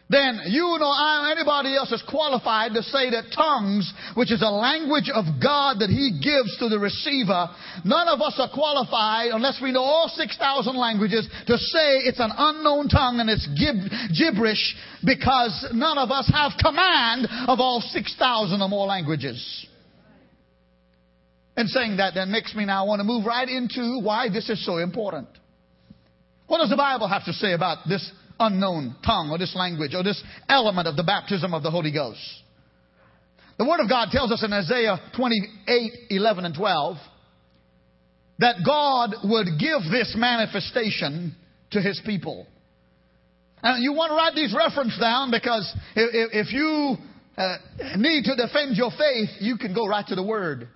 then 0.09 0.41
you 0.47 0.77
nor 0.79 0.95
I 0.95 1.27
or 1.27 1.33
anybody 1.33 1.75
else 1.75 1.91
is 1.91 2.03
qualified 2.09 2.75
to 2.75 2.83
say 2.83 3.11
that 3.11 3.35
tongues, 3.35 3.93
which 4.15 4.31
is 4.31 4.41
a 4.41 4.51
language 4.51 5.11
of 5.13 5.25
God 5.43 5.81
that 5.81 5.91
He 5.91 6.21
gives 6.23 6.57
to 6.59 6.69
the 6.69 6.79
receiver, 6.79 7.51
none 7.85 8.07
of 8.07 8.21
us 8.21 8.39
are 8.39 8.49
qualified 8.49 9.31
unless 9.33 9.59
we 9.61 9.73
know 9.73 9.83
all 9.83 10.09
6,000 10.09 10.77
languages 10.77 11.29
to 11.49 11.59
say 11.59 12.07
it's 12.07 12.21
an 12.21 12.31
unknown 12.37 12.89
tongue 12.89 13.19
and 13.19 13.29
it's 13.29 13.49
gib- 13.59 13.91
gibberish 14.15 14.77
because 15.05 15.67
none 15.75 15.99
of 15.99 16.13
us 16.13 16.31
have 16.33 16.53
command 16.63 17.27
of 17.49 17.59
all 17.59 17.81
6,000 17.81 18.63
or 18.63 18.69
more 18.69 18.87
languages. 18.87 19.67
And 21.57 21.69
saying 21.69 21.97
that 21.97 22.15
then 22.15 22.31
makes 22.31 22.55
me 22.55 22.65
now 22.65 22.87
want 22.87 23.01
to 23.01 23.05
move 23.05 23.27
right 23.27 23.49
into 23.49 23.99
why 24.01 24.29
this 24.29 24.49
is 24.51 24.65
so 24.65 24.77
important. 24.77 25.27
What 26.47 26.59
does 26.59 26.71
the 26.71 26.77
Bible 26.77 27.09
have 27.09 27.25
to 27.25 27.33
say 27.33 27.55
about 27.55 27.89
this 27.89 28.09
unknown 28.39 28.97
tongue 29.05 29.31
or 29.31 29.39
this 29.39 29.55
language 29.57 29.95
or 29.95 30.03
this 30.03 30.23
element 30.49 30.89
of 30.89 30.97
the 30.97 31.03
baptism 31.03 31.55
of 31.55 31.63
the 31.63 31.71
Holy 31.71 31.93
Ghost. 31.93 32.21
The 33.59 33.65
Word 33.65 33.81
of 33.81 33.89
God 33.89 34.09
tells 34.11 34.31
us 34.33 34.43
in 34.45 34.53
Isaiah 34.53 35.01
28, 35.17 35.93
11 36.11 36.45
and 36.45 36.55
12 36.55 36.97
that 38.39 38.57
God 38.67 39.15
would 39.25 39.47
give 39.59 39.81
this 39.91 40.15
manifestation 40.17 41.35
to 41.71 41.81
His 41.81 42.01
people. 42.05 42.47
And 43.63 43.83
you 43.83 43.95
want 43.95 44.11
to 44.11 44.15
write 44.15 44.35
these 44.35 44.55
references 44.55 45.01
down 45.01 45.31
because 45.31 45.75
if, 45.95 46.53
you 46.53 46.97
uh, 47.37 47.57
need 47.97 48.25
to 48.25 48.37
defend 48.37 48.77
your 48.77 48.91
faith, 48.91 49.31
you 49.41 49.57
can 49.57 49.75
go 49.75 49.87
right 49.87 50.07
to 50.07 50.15
the 50.15 50.23
Word. 50.23 50.69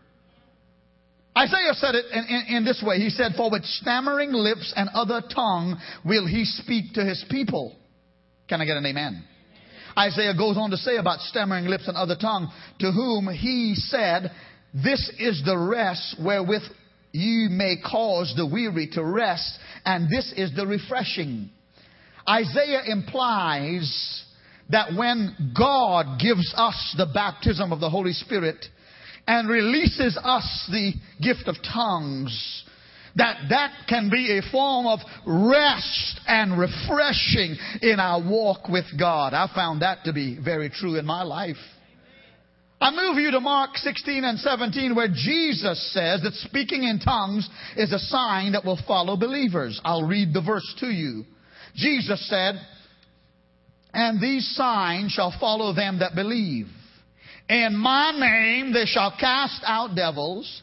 Isaiah 1.36 1.74
said 1.74 1.94
it 1.94 2.06
in, 2.12 2.24
in, 2.24 2.56
in, 2.56 2.64
this 2.64 2.82
way. 2.84 2.98
He 2.98 3.10
said, 3.10 3.32
For 3.36 3.50
with 3.50 3.64
stammering 3.64 4.32
lips 4.32 4.72
and 4.76 4.88
other 4.90 5.22
tongue 5.32 5.80
will 6.04 6.26
he 6.26 6.44
speak 6.44 6.94
to 6.94 7.04
his 7.04 7.24
people. 7.30 7.76
Can 8.48 8.60
I 8.60 8.64
get 8.64 8.76
an 8.76 8.84
amen? 8.84 9.24
Isaiah 9.96 10.34
goes 10.36 10.56
on 10.56 10.70
to 10.70 10.76
say 10.76 10.96
about 10.96 11.20
stammering 11.20 11.66
lips 11.66 11.86
and 11.86 11.96
other 11.96 12.16
tongue, 12.20 12.50
to 12.80 12.90
whom 12.90 13.28
he 13.28 13.74
said, 13.76 14.32
This 14.74 15.10
is 15.18 15.42
the 15.44 15.56
rest 15.56 16.16
wherewith 16.20 16.62
you 17.12 17.48
may 17.50 17.76
cause 17.76 18.32
the 18.36 18.46
weary 18.46 18.88
to 18.92 19.04
rest, 19.04 19.58
and 19.84 20.08
this 20.08 20.32
is 20.36 20.54
the 20.54 20.66
refreshing. 20.66 21.50
Isaiah 22.28 22.82
implies 22.86 24.24
that 24.68 24.94
when 24.94 25.52
God 25.56 26.20
gives 26.20 26.52
us 26.56 26.94
the 26.96 27.10
baptism 27.12 27.72
of 27.72 27.80
the 27.80 27.90
Holy 27.90 28.12
Spirit, 28.12 28.64
and 29.26 29.48
releases 29.48 30.18
us 30.22 30.68
the 30.70 30.92
gift 31.22 31.46
of 31.46 31.56
tongues, 31.62 32.64
that 33.16 33.36
that 33.50 33.72
can 33.88 34.10
be 34.10 34.38
a 34.38 34.50
form 34.50 34.86
of 34.86 35.00
rest 35.26 36.20
and 36.26 36.58
refreshing 36.58 37.56
in 37.82 37.98
our 37.98 38.22
walk 38.22 38.68
with 38.68 38.86
God. 38.98 39.34
I 39.34 39.48
found 39.54 39.82
that 39.82 40.04
to 40.04 40.12
be 40.12 40.38
very 40.42 40.70
true 40.70 40.96
in 40.96 41.06
my 41.06 41.22
life. 41.22 41.56
I 42.82 42.90
move 42.92 43.18
you 43.18 43.30
to 43.32 43.40
Mark 43.40 43.76
16 43.76 44.24
and 44.24 44.38
17 44.38 44.94
where 44.94 45.08
Jesus 45.08 45.92
says 45.92 46.22
that 46.22 46.32
speaking 46.34 46.84
in 46.84 46.98
tongues 46.98 47.46
is 47.76 47.92
a 47.92 47.98
sign 47.98 48.52
that 48.52 48.64
will 48.64 48.80
follow 48.86 49.18
believers. 49.18 49.78
I'll 49.84 50.06
read 50.06 50.32
the 50.32 50.40
verse 50.40 50.74
to 50.78 50.86
you. 50.86 51.24
Jesus 51.74 52.26
said, 52.28 52.54
And 53.92 54.20
these 54.20 54.48
signs 54.56 55.12
shall 55.12 55.34
follow 55.38 55.74
them 55.74 55.98
that 55.98 56.14
believe. 56.14 56.68
In 57.50 57.76
my 57.76 58.12
name 58.12 58.72
they 58.72 58.84
shall 58.84 59.12
cast 59.18 59.60
out 59.66 59.96
devils. 59.96 60.62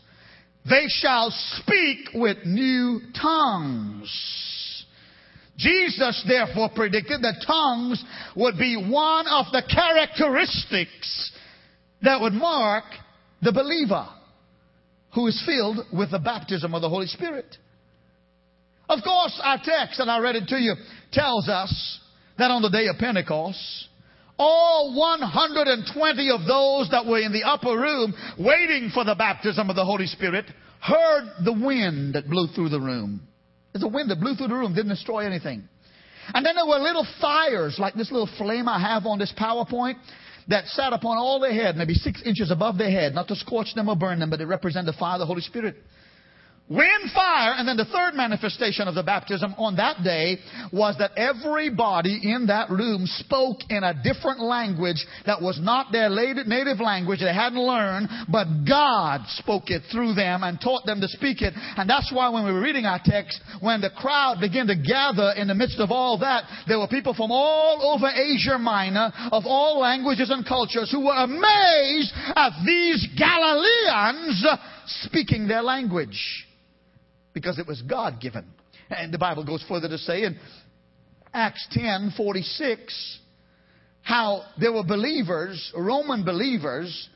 They 0.67 0.85
shall 0.87 1.31
speak 1.31 2.09
with 2.13 2.37
new 2.45 3.01
tongues. 3.21 4.85
Jesus 5.57 6.23
therefore 6.25 6.69
predicted 6.73 7.21
that 7.23 7.43
tongues 7.45 8.01
would 8.37 8.57
be 8.57 8.77
one 8.77 9.27
of 9.27 9.47
the 9.51 9.63
characteristics 9.69 11.31
that 12.03 12.21
would 12.21 12.33
mark 12.33 12.85
the 13.41 13.51
believer 13.51 14.07
who 15.13 15.27
is 15.27 15.43
filled 15.45 15.79
with 15.91 16.11
the 16.11 16.19
baptism 16.19 16.73
of 16.73 16.81
the 16.81 16.89
Holy 16.89 17.07
Spirit. 17.07 17.57
Of 18.87 18.99
course, 19.03 19.41
our 19.43 19.59
text, 19.61 19.99
and 19.99 20.09
I 20.09 20.19
read 20.19 20.37
it 20.37 20.47
to 20.47 20.57
you, 20.57 20.75
tells 21.11 21.49
us 21.49 21.99
that 22.37 22.49
on 22.49 22.61
the 22.61 22.69
day 22.69 22.87
of 22.87 22.97
Pentecost, 22.97 23.86
all 24.39 24.95
120 24.95 26.29
of 26.29 26.41
those 26.45 26.89
that 26.91 27.05
were 27.05 27.19
in 27.19 27.31
the 27.31 27.43
upper 27.43 27.77
room 27.77 28.13
waiting 28.37 28.91
for 28.93 29.03
the 29.03 29.15
baptism 29.15 29.69
of 29.69 29.75
the 29.75 29.85
Holy 29.85 30.05
Spirit 30.05 30.45
heard 30.79 31.23
the 31.43 31.53
wind 31.53 32.15
that 32.15 32.29
blew 32.29 32.47
through 32.47 32.69
the 32.69 32.79
room. 32.79 33.21
There's 33.73 33.83
a 33.83 33.87
wind 33.87 34.09
that 34.11 34.19
blew 34.19 34.35
through 34.35 34.49
the 34.49 34.55
room, 34.55 34.73
didn't 34.73 34.89
destroy 34.89 35.25
anything. 35.25 35.67
And 36.33 36.45
then 36.45 36.55
there 36.55 36.65
were 36.65 36.79
little 36.79 37.07
fires, 37.21 37.77
like 37.79 37.93
this 37.93 38.11
little 38.11 38.29
flame 38.37 38.67
I 38.67 38.79
have 38.79 39.05
on 39.05 39.17
this 39.17 39.33
PowerPoint, 39.37 39.95
that 40.49 40.65
sat 40.67 40.93
upon 40.93 41.17
all 41.17 41.39
their 41.39 41.53
head, 41.53 41.75
maybe 41.75 41.93
six 41.93 42.21
inches 42.23 42.51
above 42.51 42.77
their 42.77 42.91
head, 42.91 43.13
not 43.13 43.27
to 43.29 43.35
scorch 43.35 43.73
them 43.75 43.89
or 43.89 43.95
burn 43.95 44.19
them, 44.19 44.29
but 44.29 44.39
it 44.39 44.45
represented 44.45 44.93
the 44.93 44.97
fire 44.97 45.15
of 45.15 45.19
the 45.19 45.25
Holy 45.25 45.41
Spirit 45.41 45.75
wind, 46.69 47.11
fire, 47.15 47.53
and 47.55 47.67
then 47.67 47.77
the 47.77 47.85
third 47.85 48.13
manifestation 48.13 48.87
of 48.87 48.95
the 48.95 49.03
baptism 49.03 49.53
on 49.57 49.77
that 49.77 50.03
day 50.03 50.37
was 50.73 50.95
that 50.99 51.11
everybody 51.15 52.19
in 52.23 52.47
that 52.47 52.69
room 52.69 53.05
spoke 53.05 53.59
in 53.69 53.83
a 53.83 53.95
different 54.03 54.41
language 54.41 55.05
that 55.25 55.41
was 55.41 55.59
not 55.61 55.91
their 55.91 56.09
native 56.09 56.79
language 56.79 57.21
they 57.21 57.33
hadn't 57.33 57.59
learned, 57.59 58.09
but 58.29 58.45
God 58.67 59.21
spoke 59.39 59.69
it 59.69 59.83
through 59.91 60.13
them 60.13 60.43
and 60.43 60.59
taught 60.59 60.85
them 60.85 60.99
to 60.99 61.07
speak 61.07 61.41
it. 61.41 61.53
And 61.55 61.89
that's 61.89 62.11
why 62.11 62.29
when 62.29 62.45
we 62.45 62.51
were 62.51 62.61
reading 62.61 62.85
our 62.85 62.99
text, 63.03 63.39
when 63.61 63.79
the 63.79 63.89
crowd 63.89 64.39
began 64.41 64.67
to 64.67 64.75
gather 64.75 65.33
in 65.37 65.47
the 65.47 65.55
midst 65.55 65.79
of 65.79 65.91
all 65.91 66.19
that, 66.19 66.43
there 66.67 66.79
were 66.79 66.87
people 66.87 67.13
from 67.13 67.31
all 67.31 67.95
over 67.95 68.07
Asia 68.07 68.57
Minor, 68.57 69.11
of 69.31 69.43
all 69.45 69.79
languages 69.79 70.29
and 70.29 70.45
cultures, 70.45 70.91
who 70.91 71.05
were 71.05 71.15
amazed 71.15 72.11
at 72.35 72.51
these 72.65 73.07
Galileans 73.17 74.45
speaking 74.87 75.47
their 75.47 75.61
language 75.61 76.45
because 77.37 77.59
it 77.59 77.67
was 77.67 77.83
God 77.83 78.19
given. 78.19 78.45
And 78.89 79.13
the 79.13 79.19
Bible 79.19 79.45
goes 79.45 79.63
further 79.69 79.87
to 79.87 79.97
say 79.99 80.23
in 80.23 80.39
Acts 81.33 81.67
10 81.71 82.13
46 82.17 83.19
how 84.01 84.41
there 84.59 84.73
were 84.73 84.83
believers, 84.83 85.71
Roman 85.75 86.23
believers, 86.23 87.09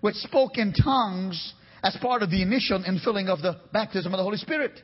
which 0.00 0.14
spoke 0.14 0.56
in 0.56 0.72
tongues 0.72 1.52
as 1.82 1.94
part 2.00 2.22
of 2.22 2.30
the 2.30 2.40
initial 2.40 2.82
infilling 2.82 3.28
of 3.28 3.42
the 3.42 3.60
baptism 3.70 4.14
of 4.14 4.18
the 4.18 4.24
Holy 4.24 4.38
Spirit. 4.38 4.80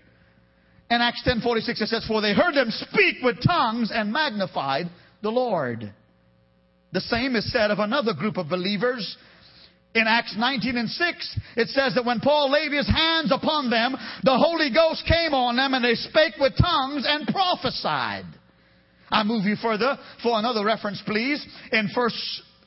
In 0.91 1.01
Acts 1.01 1.23
10:46 1.27 1.81
it 1.81 1.89
says, 1.89 2.05
"For 2.05 2.21
they 2.21 2.35
heard 2.35 2.55
them 2.55 2.71
speak 2.71 3.23
with 3.23 3.43
tongues 3.43 3.91
and 3.91 4.13
magnified 4.13 4.91
the 5.23 5.33
Lord." 5.33 5.91
The 6.93 7.01
same 7.01 7.35
is 7.35 7.51
said 7.51 7.71
of 7.71 7.79
another 7.79 8.13
group 8.13 8.37
of 8.37 8.51
believers 8.51 9.17
in 9.95 10.07
Acts 10.07 10.35
19 10.39 10.77
and 10.77 10.89
6, 10.89 11.39
it 11.57 11.69
says 11.69 11.95
that 11.95 12.05
when 12.05 12.21
Paul 12.21 12.51
laid 12.51 12.73
his 12.73 12.89
hands 12.89 13.31
upon 13.31 13.69
them, 13.69 13.95
the 14.23 14.39
Holy 14.39 14.71
Ghost 14.73 15.05
came 15.07 15.35
on 15.35 15.57
them 15.57 15.75
and 15.75 15.85
they 15.85 15.95
spake 15.95 16.35
with 16.41 16.57
tongues 16.57 17.05
and 17.07 17.29
prophesied. 17.29 18.25
I 19.11 19.23
move 19.25 19.45
you 19.45 19.57
further 19.57 19.99
for 20.23 20.39
another 20.39 20.65
reference, 20.65 21.03
please. 21.05 21.47
In 21.73 21.91
1 21.95 22.11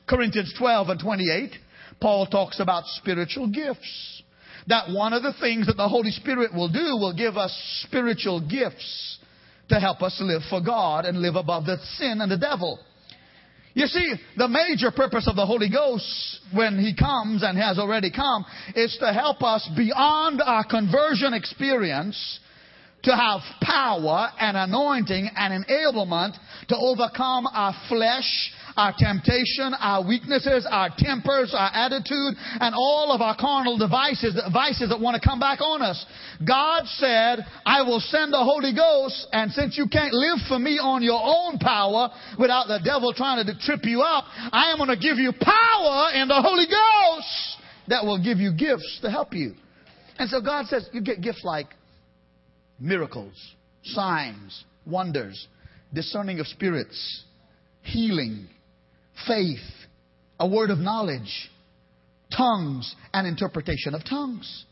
Corinthians 0.07 0.53
12 0.57 0.89
and 0.89 0.99
28, 0.99 1.51
Paul 1.99 2.27
talks 2.27 2.59
about 2.59 2.83
spiritual 2.85 3.47
gifts. 3.47 4.21
That 4.67 4.91
one 4.91 5.13
of 5.13 5.23
the 5.23 5.33
things 5.39 5.67
that 5.67 5.77
the 5.77 5.89
Holy 5.89 6.11
Spirit 6.11 6.53
will 6.53 6.69
do 6.69 6.97
will 6.97 7.15
give 7.15 7.38
us 7.38 7.51
spiritual 7.88 8.39
gifts 8.47 9.19
to 9.69 9.79
help 9.79 10.03
us 10.03 10.17
live 10.21 10.41
for 10.49 10.61
God 10.61 11.05
and 11.05 11.21
live 11.21 11.35
above 11.35 11.65
the 11.65 11.77
sin 11.97 12.21
and 12.21 12.31
the 12.31 12.38
devil. 12.38 12.79
You 13.75 13.88
see, 13.88 14.13
the 14.38 14.47
major 14.47 14.89
purpose 14.89 15.27
of 15.27 15.35
the 15.35 15.45
Holy 15.45 15.69
Ghost 15.69 16.39
when 16.53 16.79
He 16.79 16.95
comes 16.95 17.43
and 17.43 17.57
has 17.57 17.77
already 17.77 18.09
come 18.09 18.45
is 18.73 18.97
to 19.01 19.11
help 19.11 19.43
us 19.43 19.69
beyond 19.75 20.41
our 20.41 20.63
conversion 20.63 21.33
experience 21.33 22.39
to 23.03 23.15
have 23.15 23.41
power 23.61 24.29
and 24.39 24.55
anointing 24.55 25.29
and 25.35 25.65
enablement 25.65 26.38
to 26.69 26.77
overcome 26.77 27.47
our 27.47 27.75
flesh, 27.89 28.51
our 28.77 28.93
temptation, 28.97 29.73
our 29.79 30.05
weaknesses, 30.05 30.67
our 30.69 30.89
tempers, 30.97 31.53
our 31.57 31.71
attitude, 31.73 32.35
and 32.59 32.75
all 32.75 33.11
of 33.11 33.21
our 33.21 33.35
carnal 33.38 33.77
devices, 33.77 34.39
vices 34.51 34.89
that 34.89 34.99
want 34.99 35.21
to 35.21 35.27
come 35.27 35.39
back 35.39 35.61
on 35.61 35.81
us. 35.81 36.05
God 36.45 36.85
said, 36.85 37.39
I 37.65 37.81
will 37.83 37.99
send 37.99 38.33
the 38.33 38.43
Holy 38.43 38.73
Ghost, 38.75 39.27
and 39.31 39.51
since 39.51 39.77
you 39.77 39.88
can't 39.88 40.13
live 40.13 40.39
for 40.47 40.59
me 40.59 40.77
on 40.77 41.03
your 41.03 41.21
own 41.23 41.57
power 41.59 42.09
without 42.38 42.67
the 42.67 42.79
devil 42.83 43.13
trying 43.13 43.45
to 43.45 43.57
trip 43.59 43.81
you 43.83 44.01
up, 44.01 44.25
I 44.51 44.71
am 44.71 44.77
going 44.77 44.89
to 44.89 44.97
give 44.97 45.17
you 45.17 45.31
power 45.31 46.11
in 46.13 46.27
the 46.27 46.41
Holy 46.41 46.65
Ghost 46.65 47.57
that 47.88 48.03
will 48.03 48.21
give 48.21 48.39
you 48.39 48.51
gifts 48.51 48.99
to 49.01 49.09
help 49.09 49.33
you. 49.33 49.53
And 50.17 50.29
so 50.29 50.41
God 50.41 50.65
says, 50.67 50.89
you 50.93 51.01
get 51.01 51.21
gifts 51.21 51.43
like 51.43 51.67
miracles, 52.79 53.33
signs, 53.83 54.63
wonders, 54.85 55.47
discerning 55.93 56.39
of 56.39 56.47
spirits, 56.47 57.23
healing, 57.81 58.47
faith, 59.28 59.60
a 60.39 60.47
word 60.47 60.69
of 60.69 60.80
knowledge, 60.80 61.49
tongues, 62.36 62.95
and 63.13 63.28
interpretation 63.28 63.93
of 63.93 64.04
tongues. 64.08 64.65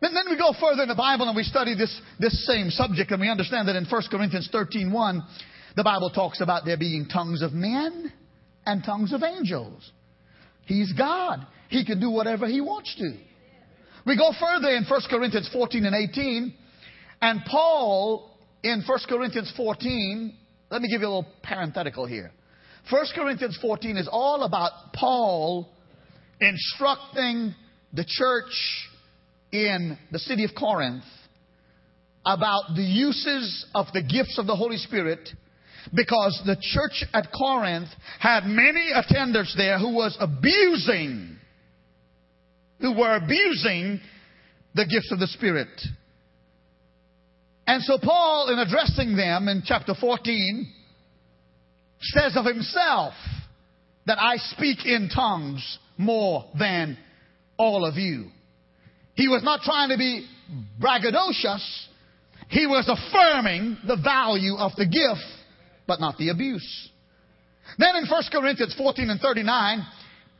And 0.00 0.14
then 0.14 0.24
we 0.30 0.36
go 0.38 0.52
further 0.60 0.82
in 0.82 0.88
the 0.88 0.94
Bible 0.94 1.26
and 1.26 1.36
we 1.36 1.42
study 1.42 1.74
this, 1.74 2.00
this 2.20 2.46
same 2.46 2.70
subject 2.70 3.10
and 3.10 3.20
we 3.20 3.28
understand 3.28 3.66
that 3.66 3.76
in 3.76 3.84
1 3.84 4.02
Corinthians 4.10 4.48
13 4.52 4.92
1, 4.92 5.22
the 5.74 5.84
Bible 5.84 6.10
talks 6.10 6.40
about 6.40 6.64
there 6.64 6.76
being 6.76 7.08
tongues 7.08 7.42
of 7.42 7.52
men 7.52 8.12
and 8.64 8.84
tongues 8.84 9.12
of 9.12 9.22
angels. 9.22 9.90
He's 10.66 10.92
God. 10.92 11.46
He 11.68 11.84
can 11.84 12.00
do 12.00 12.10
whatever 12.10 12.46
He 12.46 12.60
wants 12.60 12.94
to. 12.96 13.12
We 14.06 14.16
go 14.16 14.30
further 14.38 14.68
in 14.68 14.84
1 14.84 15.00
Corinthians 15.10 15.50
14 15.52 15.84
and 15.84 15.94
18 15.94 16.54
and 17.20 17.40
Paul, 17.44 18.36
in 18.62 18.82
1 18.86 18.98
Corinthians 19.08 19.52
14, 19.56 20.34
let 20.70 20.82
me 20.82 20.88
give 20.88 21.00
you 21.00 21.08
a 21.08 21.10
little 21.10 21.32
parenthetical 21.42 22.06
here. 22.06 22.30
1 22.90 23.06
Corinthians 23.14 23.58
14 23.60 23.96
is 23.96 24.08
all 24.10 24.42
about 24.42 24.92
Paul 24.94 25.68
instructing 26.40 27.54
the 27.92 28.04
church 28.06 28.88
in 29.52 29.98
the 30.12 30.18
city 30.18 30.44
of 30.44 30.50
Corinth 30.58 31.04
about 32.24 32.74
the 32.76 32.82
uses 32.82 33.66
of 33.74 33.86
the 33.92 34.02
gifts 34.02 34.38
of 34.38 34.46
the 34.46 34.56
Holy 34.56 34.76
Spirit 34.76 35.28
because 35.94 36.40
the 36.44 36.56
church 36.60 37.04
at 37.14 37.28
Corinth 37.32 37.88
had 38.20 38.44
many 38.44 38.90
attenders 38.94 39.56
there 39.56 39.78
who 39.78 39.94
was 39.94 40.16
abusing 40.20 41.38
who 42.80 42.96
were 42.96 43.16
abusing 43.16 44.00
the 44.74 44.86
gifts 44.86 45.10
of 45.12 45.18
the 45.18 45.26
Spirit. 45.26 45.68
And 47.66 47.82
so 47.82 47.98
Paul, 48.02 48.50
in 48.52 48.58
addressing 48.58 49.16
them 49.16 49.48
in 49.48 49.62
chapter 49.64 49.94
14, 49.94 50.72
says 52.00 52.36
of 52.36 52.44
himself 52.44 53.14
that 54.06 54.18
I 54.20 54.36
speak 54.36 54.86
in 54.86 55.10
tongues 55.14 55.78
more 55.96 56.44
than 56.58 56.96
all 57.56 57.84
of 57.84 57.96
you. 57.96 58.30
He 59.14 59.28
was 59.28 59.42
not 59.42 59.60
trying 59.62 59.90
to 59.90 59.98
be 59.98 60.26
braggadocious. 60.80 61.86
He 62.48 62.66
was 62.66 62.88
affirming 62.88 63.78
the 63.86 63.96
value 63.96 64.54
of 64.56 64.72
the 64.76 64.86
gift, 64.86 65.26
but 65.86 66.00
not 66.00 66.16
the 66.16 66.30
abuse. 66.30 66.90
Then 67.76 67.96
in 67.96 68.06
1 68.08 68.22
Corinthians 68.32 68.74
14 68.78 69.10
and 69.10 69.20
39, 69.20 69.86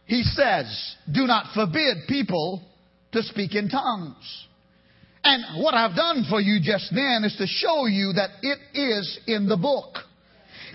he 0.07 0.23
says, 0.23 0.97
Do 1.13 1.27
not 1.27 1.53
forbid 1.55 2.09
people 2.09 2.63
to 3.13 3.23
speak 3.23 3.55
in 3.55 3.69
tongues. 3.69 4.47
And 5.25 5.63
what 5.63 5.75
I've 5.75 5.97
done 5.97 6.25
for 6.31 6.41
you 6.41 6.61
just 6.63 6.91
then 6.95 7.25
is 7.25 7.37
to 7.37 7.47
show 7.47 7.87
you 7.87 8.15
that 8.15 8.31
it 8.43 8.59
is 8.75 9.19
in 9.27 9.49
the 9.49 9.57
book. 9.57 9.99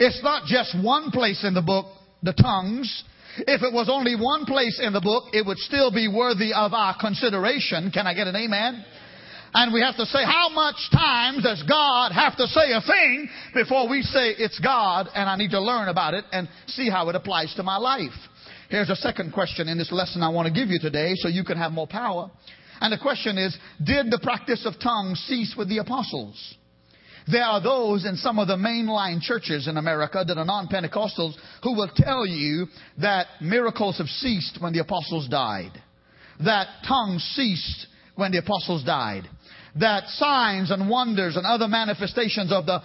It's 0.04 0.22
not 0.22 0.44
just 0.48 0.76
one 0.84 1.12
place 1.12 1.46
in 1.46 1.54
the 1.54 1.62
book, 1.62 1.86
the 2.24 2.34
tongues. 2.34 3.06
If 3.38 3.64
it 3.64 3.72
was 3.72 3.88
only 3.90 4.18
one 4.20 4.44
place 4.44 4.78
in 4.84 4.92
the 4.92 5.00
book, 5.00 5.32
it 5.32 5.46
would 5.46 5.58
still 5.60 5.92
be 5.94 6.10
worthy 6.10 6.52
of 6.52 6.74
our 6.74 6.94
consideration. 7.00 7.90
Can 7.90 8.06
I 8.06 8.14
get 8.14 8.28
an 8.28 8.36
amen? 8.36 8.84
And 9.54 9.74
we 9.74 9.80
have 9.80 9.96
to 9.96 10.06
say, 10.06 10.26
how 10.26 10.50
much 10.50 10.76
times 10.92 11.44
does 11.44 11.64
God 11.64 12.12
have 12.12 12.36
to 12.36 12.48
say 12.48 12.74
a 12.74 12.82
thing 12.82 13.30
before 13.54 13.88
we 13.88 14.02
say 14.02 14.36
it's 14.38 14.60
God 14.60 15.08
and 15.16 15.30
I 15.30 15.38
need 15.38 15.52
to 15.52 15.62
learn 15.62 15.88
about 15.88 16.16
it 16.16 16.26
and 16.34 16.50
see 16.68 16.90
how 16.90 17.08
it 17.08 17.16
applies 17.16 17.54
to 17.56 17.64
my 17.64 17.78
life? 17.78 18.12
Here's 18.70 18.90
a 18.90 18.98
second 18.98 19.32
question 19.32 19.70
in 19.70 19.78
this 19.78 19.94
lesson 19.94 20.22
I 20.22 20.30
want 20.30 20.50
to 20.50 20.54
give 20.54 20.68
you 20.68 20.80
today 20.80 21.14
so 21.16 21.30
you 21.30 21.46
can 21.46 21.58
have 21.58 21.72
more 21.72 21.88
power. 21.88 22.30
And 22.82 22.92
the 22.92 22.98
question 22.98 23.38
is, 23.38 23.58
did 23.82 24.12
the 24.12 24.20
practice 24.22 24.66
of 24.66 24.82
tongues 24.84 25.24
cease 25.30 25.56
with 25.58 25.70
the 25.70 25.78
apostles? 25.78 26.58
There 27.32 27.44
are 27.44 27.62
those 27.62 28.06
in 28.06 28.16
some 28.16 28.40
of 28.40 28.48
the 28.48 28.56
mainline 28.56 29.22
churches 29.22 29.68
in 29.68 29.78
America 29.78 30.24
that 30.28 30.38
are 30.38 30.46
non-Pentecostals 30.46 31.36
who 31.64 31.76
will 31.76 31.90
tell 31.96 32.26
you 32.26 32.68
that 33.00 33.28
miracles 33.42 33.98
have 33.98 34.08
ceased 34.08 34.58
when 34.60 34.74
the 34.74 34.80
apostles 34.80 35.28
died. 35.30 35.72
That 36.44 36.68
tongues 36.88 37.24
ceased 37.36 37.88
when 38.16 38.32
the 38.32 38.40
apostles 38.40 38.84
died. 38.84 39.30
That 39.80 40.08
signs 40.08 40.70
and 40.70 40.90
wonders 40.90 41.36
and 41.36 41.46
other 41.46 41.68
manifestations 41.68 42.52
of 42.52 42.66
the 42.68 42.80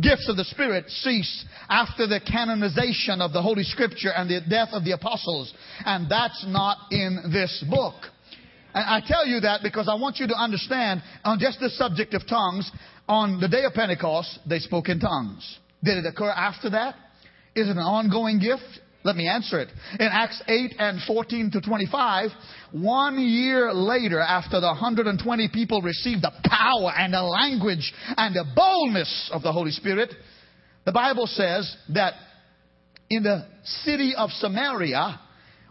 gifts 0.00 0.28
of 0.28 0.36
the 0.36 0.44
Spirit 0.44 0.88
ceased 0.88 1.44
after 1.68 2.06
the 2.06 2.20
canonization 2.20 3.20
of 3.20 3.32
the 3.32 3.42
Holy 3.42 3.64
Scripture 3.64 4.12
and 4.12 4.30
the 4.30 4.40
death 4.48 4.68
of 4.72 4.84
the 4.84 4.92
apostles. 4.92 5.52
And 5.84 6.08
that's 6.08 6.44
not 6.46 6.76
in 6.92 7.30
this 7.32 7.64
book. 7.68 7.94
And 8.72 8.84
I 8.84 9.00
tell 9.04 9.26
you 9.26 9.40
that 9.40 9.62
because 9.64 9.88
I 9.88 9.94
want 9.94 10.18
you 10.18 10.28
to 10.28 10.36
understand 10.36 11.02
on 11.24 11.40
just 11.40 11.58
the 11.58 11.70
subject 11.70 12.14
of 12.14 12.26
tongues, 12.28 12.70
on 13.10 13.40
the 13.40 13.48
day 13.48 13.64
of 13.64 13.74
Pentecost, 13.74 14.38
they 14.48 14.60
spoke 14.60 14.88
in 14.88 15.00
tongues. 15.00 15.58
Did 15.82 15.98
it 15.98 16.06
occur 16.06 16.30
after 16.30 16.70
that? 16.70 16.94
Is 17.56 17.66
it 17.66 17.72
an 17.72 17.78
ongoing 17.78 18.38
gift? 18.38 18.62
Let 19.02 19.16
me 19.16 19.26
answer 19.26 19.58
it. 19.58 19.68
In 19.98 20.06
Acts 20.06 20.40
8 20.46 20.74
and 20.78 21.00
14 21.02 21.50
to 21.52 21.60
25, 21.60 22.30
one 22.70 23.18
year 23.18 23.72
later, 23.72 24.20
after 24.20 24.60
the 24.60 24.68
120 24.68 25.48
people 25.52 25.82
received 25.82 26.22
the 26.22 26.30
power 26.44 26.92
and 26.96 27.12
the 27.12 27.22
language 27.22 27.92
and 28.16 28.36
the 28.36 28.44
boldness 28.54 29.30
of 29.32 29.42
the 29.42 29.50
Holy 29.50 29.72
Spirit, 29.72 30.10
the 30.84 30.92
Bible 30.92 31.26
says 31.26 31.76
that 31.92 32.14
in 33.08 33.24
the 33.24 33.44
city 33.84 34.14
of 34.16 34.30
Samaria, 34.30 35.18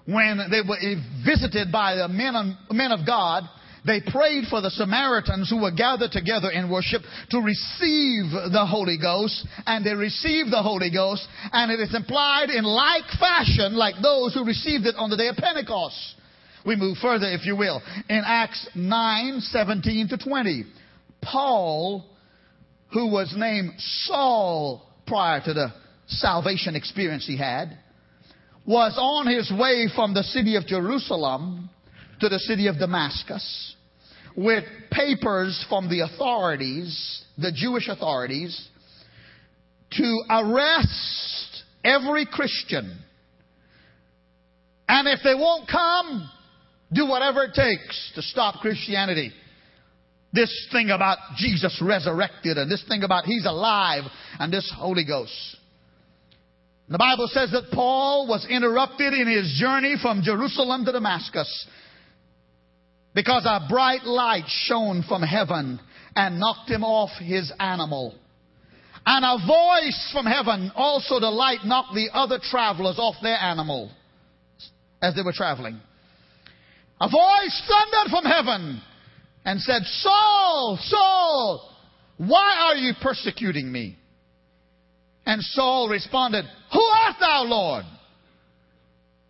when 0.05 0.41
they 0.51 0.61
were 0.67 0.77
eh, 0.77 0.95
visited 1.25 1.71
by 1.71 1.95
the 1.95 2.09
men, 2.09 2.57
men 2.71 2.91
of 2.91 3.05
God, 3.05 3.43
they 3.85 4.01
prayed 4.01 4.45
for 4.49 4.61
the 4.61 4.69
Samaritans 4.69 5.49
who 5.49 5.61
were 5.61 5.71
gathered 5.71 6.11
together 6.11 6.49
in 6.49 6.69
worship 6.69 7.01
to 7.31 7.39
receive 7.39 8.31
the 8.51 8.65
Holy 8.69 8.97
Ghost, 8.97 9.45
and 9.65 9.85
they 9.85 9.93
received 9.93 10.51
the 10.51 10.61
Holy 10.61 10.91
Ghost, 10.91 11.27
and 11.51 11.71
it 11.71 11.79
is 11.79 11.95
implied 11.95 12.49
in 12.49 12.63
like 12.63 13.05
fashion 13.19 13.75
like 13.75 13.95
those 14.01 14.33
who 14.33 14.45
received 14.45 14.85
it 14.85 14.95
on 14.97 15.09
the 15.09 15.17
day 15.17 15.27
of 15.27 15.37
Pentecost. 15.37 16.15
We 16.65 16.75
move 16.75 16.97
further, 16.97 17.31
if 17.31 17.45
you 17.45 17.55
will, 17.55 17.81
in 18.09 18.21
Acts 18.25 18.67
9, 18.75 19.39
17 19.41 20.09
to 20.09 20.17
20. 20.17 20.65
Paul, 21.21 22.05
who 22.91 23.11
was 23.11 23.33
named 23.35 23.73
Saul 23.77 24.85
prior 25.07 25.41
to 25.45 25.53
the 25.53 25.73
salvation 26.07 26.75
experience 26.75 27.25
he 27.25 27.37
had, 27.37 27.77
was 28.65 28.95
on 28.97 29.27
his 29.27 29.51
way 29.51 29.87
from 29.95 30.13
the 30.13 30.23
city 30.23 30.55
of 30.55 30.67
Jerusalem 30.67 31.69
to 32.19 32.29
the 32.29 32.39
city 32.39 32.67
of 32.67 32.77
Damascus 32.77 33.75
with 34.35 34.63
papers 34.91 35.65
from 35.69 35.89
the 35.89 36.01
authorities, 36.01 37.23
the 37.37 37.51
Jewish 37.51 37.87
authorities, 37.87 38.67
to 39.91 40.21
arrest 40.29 41.63
every 41.83 42.25
Christian. 42.25 42.97
And 44.87 45.07
if 45.07 45.19
they 45.23 45.35
won't 45.35 45.69
come, 45.69 46.29
do 46.91 47.07
whatever 47.07 47.43
it 47.43 47.53
takes 47.53 48.11
to 48.15 48.21
stop 48.21 48.61
Christianity. 48.61 49.31
This 50.31 50.67
thing 50.71 50.89
about 50.89 51.17
Jesus 51.37 51.81
resurrected 51.83 52.57
and 52.57 52.69
this 52.69 52.83
thing 52.87 53.03
about 53.03 53.25
He's 53.25 53.45
alive 53.45 54.03
and 54.39 54.53
this 54.53 54.71
Holy 54.75 55.05
Ghost. 55.05 55.57
The 56.87 56.97
Bible 56.97 57.27
says 57.31 57.51
that 57.51 57.71
Paul 57.71 58.27
was 58.27 58.47
interrupted 58.49 59.13
in 59.13 59.27
his 59.27 59.59
journey 59.59 59.95
from 60.01 60.23
Jerusalem 60.23 60.85
to 60.85 60.91
Damascus 60.91 61.67
because 63.19 63.45
a 63.45 63.67
bright 63.67 64.05
light 64.05 64.45
shone 64.47 65.03
from 65.05 65.21
heaven 65.21 65.77
and 66.15 66.39
knocked 66.39 66.69
him 66.69 66.85
off 66.85 67.09
his 67.19 67.51
animal. 67.59 68.15
And 69.05 69.25
a 69.25 69.45
voice 69.45 70.09
from 70.13 70.25
heaven, 70.25 70.71
also 70.73 71.19
the 71.19 71.29
light, 71.29 71.65
knocked 71.65 71.93
the 71.93 72.07
other 72.13 72.39
travelers 72.41 72.97
off 72.97 73.15
their 73.21 73.35
animal 73.35 73.91
as 75.01 75.15
they 75.15 75.21
were 75.21 75.33
traveling. 75.33 75.81
A 77.01 77.09
voice 77.09 77.61
thundered 77.67 78.09
from 78.09 78.23
heaven 78.23 78.81
and 79.43 79.59
said, 79.59 79.81
Saul, 79.83 80.79
Saul, 80.81 81.75
Why 82.19 82.69
are 82.69 82.75
you 82.75 82.93
persecuting 83.01 83.69
me? 83.69 83.97
And 85.25 85.41
Saul 85.41 85.89
responded, 85.89 86.45
Who 86.71 86.81
art 86.81 87.15
thou, 87.19 87.43
Lord? 87.43 87.83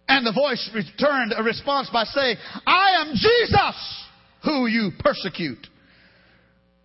And 0.10 0.26
the 0.26 0.34
voice 0.34 0.70
returned 0.74 1.36
a 1.38 1.44
response 1.44 1.88
by 1.94 2.04
saying, 2.04 2.38
I 2.66 3.02
am 3.02 3.14
Jesus 3.14 4.06
who 4.44 4.66
you 4.66 4.90
persecute. 4.98 5.68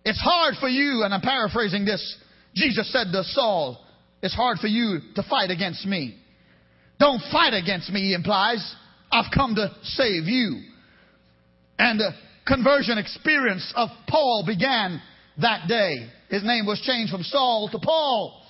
It's 0.05 0.21
hard 0.21 0.53
for 0.59 0.69
you, 0.69 1.01
and 1.03 1.11
I'm 1.11 1.21
paraphrasing 1.21 1.85
this. 1.85 2.17
Jesus 2.53 2.91
said 2.93 3.07
to 3.11 3.23
Saul, 3.23 3.83
It's 4.21 4.35
hard 4.35 4.59
for 4.59 4.67
you 4.67 4.99
to 5.15 5.23
fight 5.27 5.49
against 5.49 5.87
me. 5.87 6.15
Don't 6.99 7.19
fight 7.31 7.55
against 7.55 7.89
me, 7.91 8.01
he 8.01 8.13
implies. 8.13 8.75
I've 9.11 9.33
come 9.33 9.55
to 9.55 9.73
save 9.81 10.25
you. 10.25 10.61
And 11.79 11.99
the 11.99 12.11
conversion 12.45 12.99
experience 12.99 13.73
of 13.75 13.89
Paul 14.07 14.43
began 14.45 15.01
that 15.41 15.67
day. 15.67 16.09
His 16.29 16.43
name 16.43 16.67
was 16.67 16.79
changed 16.81 17.11
from 17.11 17.23
Saul 17.23 17.69
to 17.71 17.79
Paul. 17.79 18.44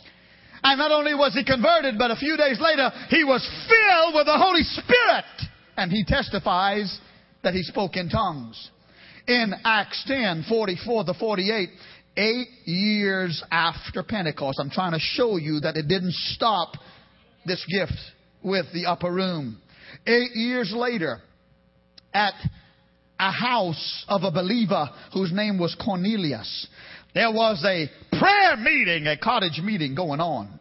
And 0.64 0.78
not 0.78 0.92
only 0.92 1.14
was 1.14 1.34
he 1.34 1.44
converted, 1.44 1.98
but 1.98 2.12
a 2.12 2.16
few 2.16 2.38
days 2.38 2.60
later, 2.60 2.92
he 3.10 3.24
was 3.24 3.42
filled 3.68 4.16
with 4.16 4.26
the 4.26 4.38
Holy 4.38 4.64
Spirit. 4.64 5.26
And 5.78 5.92
he 5.92 6.04
testifies 6.06 7.00
that 7.44 7.54
he 7.54 7.64
spoke 7.64 7.96
in 7.96 8.10
tongues. 8.10 8.72
In 9.28 9.54
Acts 9.64 10.04
10, 10.08 10.46
44 10.48 11.06
to 11.06 11.14
48, 11.14 11.70
eight 12.18 12.48
years 12.66 13.44
after 13.52 14.04
Pentecost, 14.04 14.60
I'm 14.60 14.70
trying 14.70 14.94
to 14.94 15.00
show 15.00 15.38
you 15.38 15.60
that 15.62 15.76
it 15.76 15.88
didn't 15.88 16.14
stop 16.14 16.74
this 17.46 17.64
gift 17.70 18.00
with 18.44 18.66
the 18.74 18.86
upper 18.86 19.12
room. 19.12 19.62
Eight 20.06 20.36
years 20.36 20.74
later, 20.76 21.20
at 22.14 22.34
a 23.20 23.32
house 23.32 24.06
of 24.08 24.24
a 24.24 24.32
believer 24.32 24.90
whose 25.14 25.32
name 25.32 25.58
was 25.58 25.76
Cornelius, 25.84 26.68
there 27.16 27.32
was 27.32 27.64
a 27.66 27.90
prayer 28.20 28.58
meeting, 28.58 29.08
a 29.08 29.18
cottage 29.18 29.60
meeting 29.64 29.96
going 29.96 30.20
on. 30.20 30.60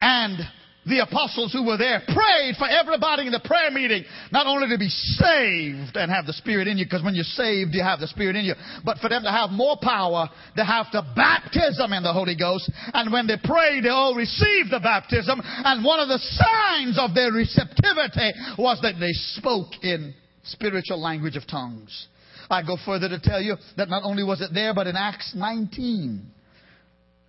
And 0.00 0.38
the 0.86 1.00
apostles 1.00 1.52
who 1.52 1.64
were 1.64 1.78
there 1.78 2.02
prayed 2.04 2.56
for 2.58 2.68
everybody 2.68 3.24
in 3.24 3.32
the 3.32 3.40
prayer 3.42 3.70
meeting, 3.70 4.04
not 4.30 4.46
only 4.46 4.68
to 4.68 4.78
be 4.78 4.90
saved 4.90 5.96
and 5.96 6.12
have 6.12 6.26
the 6.26 6.34
Spirit 6.34 6.68
in 6.68 6.76
you, 6.76 6.84
because 6.84 7.02
when 7.02 7.14
you're 7.14 7.24
saved, 7.24 7.72
you 7.72 7.82
have 7.82 8.00
the 8.00 8.06
Spirit 8.06 8.36
in 8.36 8.44
you, 8.44 8.54
but 8.84 8.98
for 8.98 9.08
them 9.08 9.22
to 9.22 9.30
have 9.30 9.48
more 9.48 9.78
power, 9.80 10.28
to 10.56 10.64
have 10.64 10.86
the 10.92 11.02
baptism 11.16 11.94
in 11.94 12.02
the 12.02 12.12
Holy 12.12 12.36
Ghost. 12.36 12.70
And 12.92 13.10
when 13.10 13.26
they 13.26 13.38
prayed, 13.42 13.84
they 13.84 13.88
all 13.88 14.14
received 14.14 14.70
the 14.70 14.80
baptism. 14.80 15.40
And 15.42 15.82
one 15.82 16.00
of 16.00 16.08
the 16.08 16.18
signs 16.18 16.98
of 16.98 17.14
their 17.14 17.32
receptivity 17.32 18.32
was 18.58 18.78
that 18.82 19.00
they 19.00 19.12
spoke 19.12 19.72
in 19.82 20.12
spiritual 20.44 21.00
language 21.00 21.36
of 21.36 21.46
tongues. 21.46 22.08
I 22.50 22.62
go 22.62 22.76
further 22.84 23.08
to 23.08 23.20
tell 23.20 23.40
you 23.40 23.56
that 23.76 23.88
not 23.88 24.02
only 24.04 24.22
was 24.22 24.40
it 24.40 24.50
there, 24.52 24.74
but 24.74 24.86
in 24.86 24.96
Acts 24.96 25.32
19, 25.34 26.26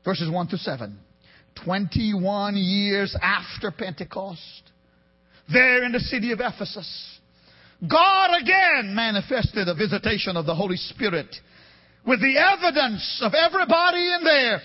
verses 0.04 0.30
1 0.30 0.48
to 0.50 0.58
7. 0.58 1.00
21 1.64 2.56
years 2.58 3.16
after 3.22 3.72
Pentecost, 3.72 4.72
there 5.52 5.84
in 5.84 5.92
the 5.92 6.00
city 6.00 6.32
of 6.32 6.40
Ephesus, 6.42 7.20
God 7.88 8.42
again 8.42 8.94
manifested 8.96 9.68
a 9.68 9.76
visitation 9.76 10.38
of 10.38 10.46
the 10.46 10.56
Holy 10.56 10.78
Spirit 10.78 11.34
with 12.06 12.20
the 12.22 12.38
evidence 12.38 13.22
of 13.22 13.34
everybody 13.34 14.14
in 14.14 14.24
there 14.24 14.62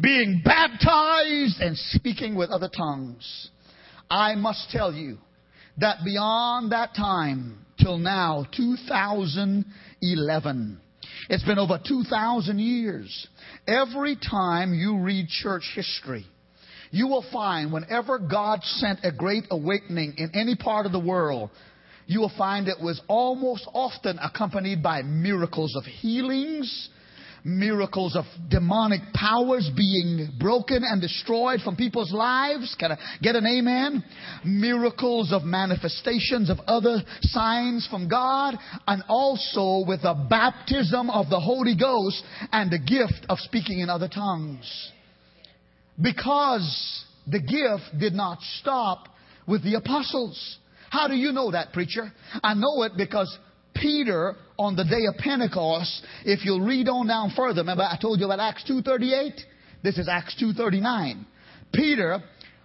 being 0.00 0.42
baptized 0.44 1.60
and 1.60 1.76
speaking 1.76 2.34
with 2.34 2.50
other 2.50 2.68
tongues. 2.68 3.50
I 4.10 4.34
must 4.34 4.70
tell 4.70 4.92
you 4.92 5.18
that 5.78 5.98
beyond 6.04 6.72
that 6.72 6.94
time 6.94 7.64
till 7.80 7.98
now, 7.98 8.46
2011, 8.56 10.80
it's 11.28 11.44
been 11.44 11.58
over 11.58 11.78
2,000 11.86 12.58
years. 12.58 13.28
Every 13.66 14.16
time 14.16 14.72
you 14.74 14.98
read 14.98 15.28
church 15.28 15.70
history, 15.74 16.26
you 16.90 17.08
will 17.08 17.24
find 17.32 17.72
whenever 17.72 18.18
God 18.18 18.60
sent 18.62 19.00
a 19.02 19.12
great 19.12 19.44
awakening 19.50 20.14
in 20.16 20.30
any 20.34 20.56
part 20.56 20.86
of 20.86 20.92
the 20.92 20.98
world, 20.98 21.50
you 22.06 22.20
will 22.20 22.32
find 22.38 22.68
it 22.68 22.80
was 22.80 23.00
almost 23.06 23.68
often 23.74 24.18
accompanied 24.18 24.82
by 24.82 25.02
miracles 25.02 25.76
of 25.76 25.84
healings, 25.84 26.88
miracles 27.44 28.16
of 28.16 28.24
demonic 28.48 29.00
powers 29.14 29.70
being 29.76 30.30
broken 30.38 30.82
and 30.84 31.00
destroyed 31.00 31.60
from 31.60 31.76
people's 31.76 32.12
lives. 32.12 32.74
Can 32.78 32.92
I 32.92 32.98
get 33.22 33.36
an 33.36 33.46
amen? 33.46 34.04
Miracles 34.44 35.32
of 35.32 35.44
manifestations 35.44 36.50
of 36.50 36.58
other 36.66 37.02
signs 37.22 37.86
from 37.90 38.08
God, 38.08 38.56
and 38.86 39.02
also 39.08 39.86
with 39.86 40.02
the 40.02 40.14
baptism 40.28 41.10
of 41.10 41.30
the 41.30 41.40
Holy 41.40 41.76
Ghost 41.76 42.22
and 42.52 42.70
the 42.70 42.78
gift 42.78 43.26
of 43.28 43.38
speaking 43.40 43.80
in 43.80 43.90
other 43.90 44.08
tongues. 44.08 44.92
Because 46.00 47.04
the 47.26 47.40
gift 47.40 47.98
did 47.98 48.12
not 48.12 48.38
stop 48.60 49.08
with 49.46 49.64
the 49.64 49.74
apostles. 49.74 50.58
How 50.90 51.08
do 51.08 51.14
you 51.14 51.32
know 51.32 51.50
that, 51.50 51.72
preacher? 51.72 52.12
I 52.42 52.54
know 52.54 52.82
it 52.84 52.92
because 52.96 53.36
Peter 53.80 54.34
on 54.58 54.76
the 54.76 54.84
day 54.84 55.06
of 55.06 55.16
Pentecost, 55.16 56.04
if 56.24 56.44
you'll 56.44 56.60
read 56.60 56.88
on 56.88 57.06
down 57.06 57.32
further, 57.36 57.60
remember 57.60 57.84
I 57.84 57.96
told 58.00 58.18
you 58.20 58.26
about 58.26 58.40
Acts 58.40 58.64
2.38? 58.68 59.40
This 59.82 59.98
is 59.98 60.08
Acts 60.08 60.36
2.39. 60.42 61.24
Peter, 61.72 62.20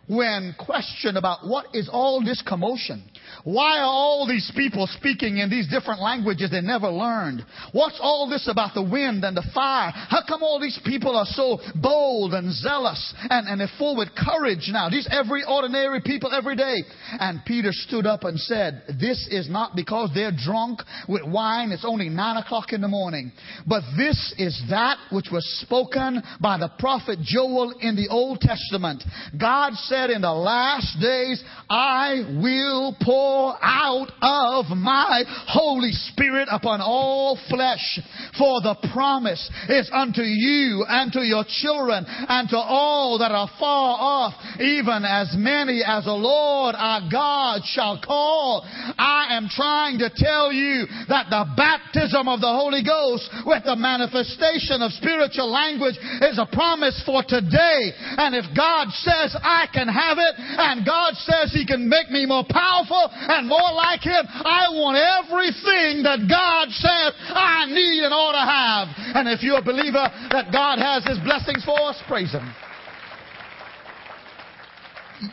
when 0.07 0.55
questioned 0.59 1.17
about 1.17 1.47
what 1.47 1.67
is 1.73 1.89
all 1.91 2.23
this 2.23 2.41
commotion, 2.45 3.03
why 3.43 3.79
are 3.79 3.85
all 3.85 4.27
these 4.27 4.51
people 4.55 4.87
speaking 4.87 5.37
in 5.37 5.49
these 5.49 5.67
different 5.69 6.01
languages 6.01 6.51
they 6.51 6.61
never 6.61 6.89
learned? 6.89 7.43
What's 7.71 7.99
all 8.01 8.29
this 8.29 8.47
about 8.49 8.73
the 8.73 8.83
wind 8.83 9.23
and 9.23 9.35
the 9.35 9.45
fire? 9.53 9.91
How 9.93 10.21
come 10.27 10.43
all 10.43 10.59
these 10.59 10.79
people 10.85 11.15
are 11.15 11.25
so 11.25 11.59
bold 11.75 12.33
and 12.33 12.53
zealous 12.53 13.13
and, 13.29 13.47
and 13.47 13.59
they're 13.59 13.69
full 13.77 13.95
with 13.97 14.09
courage 14.15 14.69
now? 14.71 14.89
These 14.89 15.07
every 15.09 15.43
ordinary 15.47 16.01
people 16.01 16.33
every 16.33 16.55
day. 16.55 16.83
And 17.19 17.41
Peter 17.45 17.71
stood 17.71 18.05
up 18.05 18.23
and 18.23 18.39
said, 18.39 18.83
This 18.99 19.27
is 19.31 19.49
not 19.49 19.75
because 19.75 20.11
they're 20.13 20.35
drunk 20.35 20.81
with 21.07 21.23
wine. 21.25 21.71
It's 21.71 21.85
only 21.85 22.09
nine 22.09 22.37
o'clock 22.37 22.73
in 22.73 22.81
the 22.81 22.87
morning. 22.87 23.31
But 23.67 23.83
this 23.97 24.33
is 24.37 24.61
that 24.69 24.97
which 25.11 25.27
was 25.31 25.45
spoken 25.61 26.21
by 26.41 26.57
the 26.57 26.71
prophet 26.79 27.19
Joel 27.21 27.73
in 27.79 27.95
the 27.95 28.09
Old 28.09 28.41
Testament. 28.41 29.03
God 29.39 29.73
said 29.73 29.92
in 30.09 30.21
the 30.21 30.33
last 30.33 30.99
days, 30.99 31.43
I 31.69 32.39
will 32.41 32.95
pour 33.03 33.13
pour 33.13 33.57
out 33.61 34.11
of 34.21 34.75
my 34.75 35.23
Holy 35.47 35.91
Spirit 35.91 36.47
upon 36.51 36.81
all 36.81 37.37
flesh. 37.49 37.99
For 38.37 38.61
the 38.61 38.75
promise 38.93 39.49
is 39.69 39.89
unto 39.93 40.21
you 40.21 40.85
and 40.87 41.11
to 41.13 41.21
your 41.21 41.45
children 41.47 42.05
and 42.07 42.49
to 42.49 42.57
all 42.57 43.19
that 43.19 43.31
are 43.31 43.49
far 43.59 43.97
off, 43.99 44.33
even 44.59 45.05
as 45.05 45.35
many 45.37 45.83
as 45.85 46.05
the 46.05 46.13
Lord 46.13 46.75
our 46.77 47.01
God 47.11 47.61
shall 47.65 48.01
call. 48.01 48.65
I 48.97 49.37
am 49.37 49.47
trying 49.49 49.99
to 49.99 50.09
tell 50.09 50.51
you 50.51 50.85
that 51.09 51.29
the 51.29 51.45
baptism 51.55 52.27
of 52.27 52.41
the 52.41 52.53
Holy 52.53 52.83
Ghost 52.83 53.29
with 53.45 53.63
the 53.63 53.75
manifestation 53.75 54.81
of 54.81 54.91
spiritual 54.93 55.51
language 55.51 55.97
is 56.21 56.39
a 56.39 56.49
promise 56.51 57.01
for 57.05 57.23
today. 57.27 57.93
And 58.17 58.35
if 58.35 58.45
God 58.55 58.89
says 58.89 59.35
I 59.41 59.67
can 59.73 59.82
have 59.87 60.17
it, 60.17 60.35
and 60.37 60.85
God 60.85 61.15
says 61.15 61.51
He 61.51 61.65
can 61.65 61.89
make 61.89 62.09
me 62.09 62.25
more 62.25 62.45
powerful, 62.47 63.09
and 63.11 63.47
more 63.47 63.71
like 63.73 64.01
Him. 64.01 64.23
I 64.27 64.67
want 64.71 64.97
everything 64.97 66.03
that 66.03 66.27
God 66.29 66.69
says 66.69 67.13
I 67.29 67.65
need 67.67 68.03
and 68.03 68.13
ought 68.13 68.37
to 68.37 68.45
have. 68.45 68.87
And 69.15 69.29
if 69.29 69.43
you're 69.43 69.59
a 69.59 69.65
believer 69.65 70.03
that 70.31 70.51
God 70.51 70.79
has 70.79 71.05
His 71.05 71.19
blessings 71.19 71.63
for 71.65 71.79
us, 71.79 72.01
praise 72.07 72.31
Him. 72.31 72.47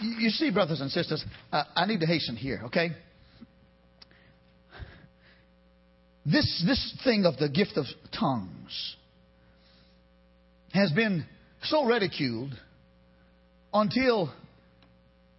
You 0.01 0.31
see, 0.31 0.51
brothers 0.51 0.81
and 0.81 0.91
sisters, 0.91 1.25
uh, 1.53 1.65
I 1.75 1.87
need 1.87 2.01
to 2.01 2.07
hasten 2.07 2.37
here, 2.37 2.63
okay? 2.67 2.91
This, 6.25 6.63
this 6.65 6.97
thing 7.03 7.25
of 7.25 7.39
the 7.39 7.49
gift 7.49 7.77
of 7.77 7.87
tongues 8.17 8.97
has 10.73 10.93
been 10.93 11.25
so 11.63 11.85
ridiculed 11.85 12.53
until 13.73 14.33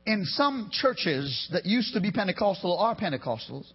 in 0.06 0.26
some 0.26 0.70
churches 0.72 1.50
that 1.52 1.66
used 1.66 1.94
to 1.94 2.02
be 2.02 2.12
Pentecostal 2.12 2.78
are 2.78 2.96
Pentecostals, 2.96 3.72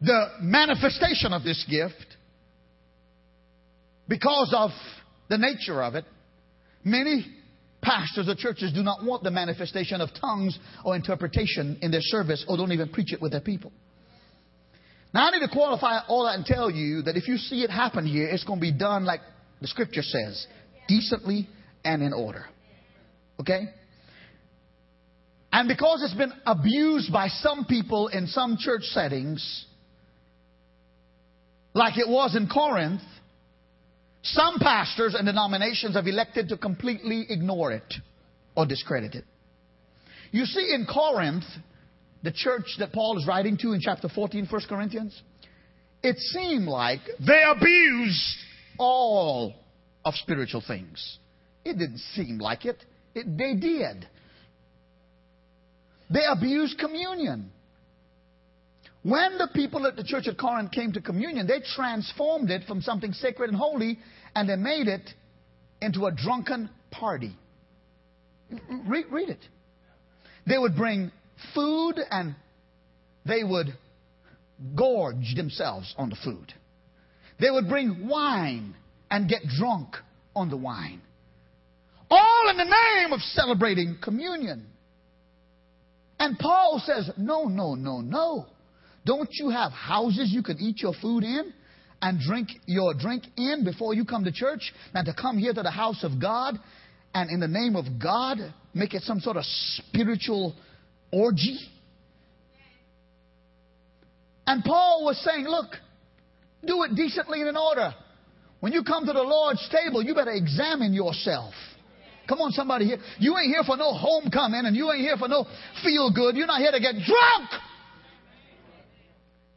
the 0.00 0.26
manifestation 0.40 1.32
of 1.32 1.44
this 1.44 1.64
gift, 1.70 2.16
because 4.08 4.52
of 4.56 4.70
the 5.28 5.38
nature 5.38 5.82
of 5.82 5.94
it, 5.94 6.04
many 6.84 7.24
pastors 7.80 8.28
or 8.28 8.34
churches 8.34 8.72
do 8.72 8.82
not 8.82 9.04
want 9.04 9.22
the 9.22 9.30
manifestation 9.30 10.00
of 10.00 10.10
tongues 10.20 10.58
or 10.84 10.94
interpretation 10.94 11.78
in 11.82 11.90
their 11.90 12.00
service 12.02 12.44
or 12.48 12.56
don't 12.56 12.72
even 12.72 12.88
preach 12.88 13.12
it 13.12 13.22
with 13.22 13.32
their 13.32 13.40
people. 13.40 13.72
Now, 15.14 15.28
I 15.28 15.30
need 15.30 15.46
to 15.46 15.52
qualify 15.52 16.00
all 16.08 16.24
that 16.24 16.36
and 16.36 16.44
tell 16.44 16.70
you 16.70 17.02
that 17.02 17.16
if 17.16 17.28
you 17.28 17.36
see 17.36 17.62
it 17.62 17.70
happen 17.70 18.06
here, 18.06 18.28
it's 18.28 18.44
going 18.44 18.58
to 18.58 18.62
be 18.62 18.72
done 18.72 19.04
like 19.04 19.20
the 19.60 19.68
scripture 19.68 20.02
says 20.02 20.46
decently 20.88 21.48
and 21.84 22.02
in 22.02 22.12
order. 22.12 22.46
Okay? 23.40 23.68
And 25.52 25.68
because 25.68 26.02
it's 26.02 26.14
been 26.14 26.32
abused 26.46 27.12
by 27.12 27.28
some 27.28 27.66
people 27.66 28.08
in 28.08 28.26
some 28.26 28.56
church 28.58 28.82
settings, 28.84 29.66
like 31.74 31.98
it 31.98 32.08
was 32.08 32.34
in 32.34 32.48
Corinth, 32.48 33.02
Some 34.22 34.60
pastors 34.60 35.14
and 35.14 35.26
denominations 35.26 35.96
have 35.96 36.06
elected 36.06 36.48
to 36.50 36.56
completely 36.56 37.26
ignore 37.28 37.72
it 37.72 37.94
or 38.54 38.66
discredit 38.66 39.14
it. 39.16 39.24
You 40.30 40.44
see, 40.44 40.72
in 40.72 40.86
Corinth, 40.86 41.44
the 42.22 42.30
church 42.30 42.76
that 42.78 42.92
Paul 42.92 43.18
is 43.18 43.26
writing 43.26 43.58
to 43.58 43.72
in 43.72 43.80
chapter 43.80 44.08
14, 44.08 44.46
1 44.48 44.62
Corinthians, 44.68 45.20
it 46.02 46.16
seemed 46.18 46.68
like 46.68 47.00
they 47.18 47.42
abused 47.48 48.36
all 48.78 49.54
of 50.04 50.14
spiritual 50.14 50.62
things. 50.66 51.18
It 51.64 51.78
didn't 51.78 51.98
seem 52.14 52.38
like 52.38 52.64
it. 52.64 52.82
it 53.14 53.36
they 53.36 53.54
did. 53.54 54.06
They 56.12 56.24
abused 56.30 56.78
communion. 56.78 57.50
When 59.02 59.38
the 59.38 59.48
people 59.52 59.86
at 59.86 59.96
the 59.96 60.04
church 60.04 60.28
at 60.28 60.38
Corinth 60.38 60.70
came 60.70 60.92
to 60.92 61.00
communion, 61.00 61.46
they 61.46 61.60
transformed 61.74 62.50
it 62.50 62.64
from 62.68 62.82
something 62.82 63.12
sacred 63.12 63.48
and 63.48 63.58
holy 63.58 63.98
and 64.34 64.48
they 64.48 64.56
made 64.56 64.88
it 64.88 65.08
into 65.80 66.06
a 66.06 66.12
drunken 66.12 66.70
party. 66.90 67.34
Read, 68.86 69.06
read 69.10 69.30
it. 69.30 69.40
They 70.46 70.58
would 70.58 70.76
bring 70.76 71.10
food 71.54 71.94
and 72.10 72.34
they 73.24 73.42
would 73.42 73.68
gorge 74.76 75.34
themselves 75.34 75.94
on 75.96 76.10
the 76.10 76.16
food. 76.22 76.52
They 77.40 77.50
would 77.50 77.68
bring 77.68 78.06
wine 78.06 78.74
and 79.10 79.28
get 79.28 79.42
drunk 79.58 79.96
on 80.36 80.50
the 80.50 80.56
wine. 80.56 81.00
All 82.10 82.50
in 82.50 82.56
the 82.58 82.64
name 82.64 83.12
of 83.12 83.20
celebrating 83.20 83.96
communion. 84.02 84.66
And 86.22 86.38
Paul 86.38 86.80
says, 86.86 87.10
no, 87.18 87.46
no, 87.46 87.74
no, 87.74 88.00
no. 88.00 88.46
Don't 89.04 89.28
you 89.32 89.50
have 89.50 89.72
houses 89.72 90.30
you 90.32 90.44
can 90.44 90.56
eat 90.60 90.80
your 90.80 90.92
food 91.02 91.24
in 91.24 91.52
and 92.00 92.20
drink 92.20 92.48
your 92.64 92.94
drink 92.94 93.24
in 93.36 93.64
before 93.64 93.92
you 93.92 94.04
come 94.04 94.22
to 94.22 94.30
church? 94.30 94.72
And 94.94 95.04
to 95.06 95.14
come 95.20 95.36
here 95.36 95.52
to 95.52 95.62
the 95.64 95.70
house 95.72 96.04
of 96.04 96.20
God 96.20 96.60
and 97.12 97.28
in 97.28 97.40
the 97.40 97.48
name 97.48 97.74
of 97.74 97.86
God 98.00 98.38
make 98.72 98.94
it 98.94 99.02
some 99.02 99.18
sort 99.18 99.36
of 99.36 99.42
spiritual 99.44 100.54
orgy? 101.10 101.58
And 104.46 104.62
Paul 104.62 105.04
was 105.04 105.20
saying, 105.24 105.46
look, 105.46 105.72
do 106.64 106.84
it 106.84 106.94
decently 106.94 107.40
and 107.40 107.48
in 107.48 107.56
order. 107.56 107.92
When 108.60 108.72
you 108.72 108.84
come 108.84 109.06
to 109.06 109.12
the 109.12 109.22
Lord's 109.22 109.68
table, 109.70 110.04
you 110.04 110.14
better 110.14 110.30
examine 110.30 110.94
yourself. 110.94 111.52
Come 112.28 112.40
on, 112.40 112.52
somebody 112.52 112.86
here. 112.86 112.98
You 113.18 113.36
ain't 113.36 113.48
here 113.48 113.64
for 113.64 113.76
no 113.76 113.92
homecoming 113.92 114.62
and 114.64 114.76
you 114.76 114.90
ain't 114.92 115.00
here 115.00 115.16
for 115.16 115.28
no 115.28 115.46
feel 115.82 116.10
good. 116.12 116.36
You're 116.36 116.46
not 116.46 116.60
here 116.60 116.72
to 116.72 116.80
get 116.80 116.94
drunk. 116.94 117.50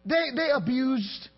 They, 0.05 0.31
they 0.35 0.49
abused 0.53 1.29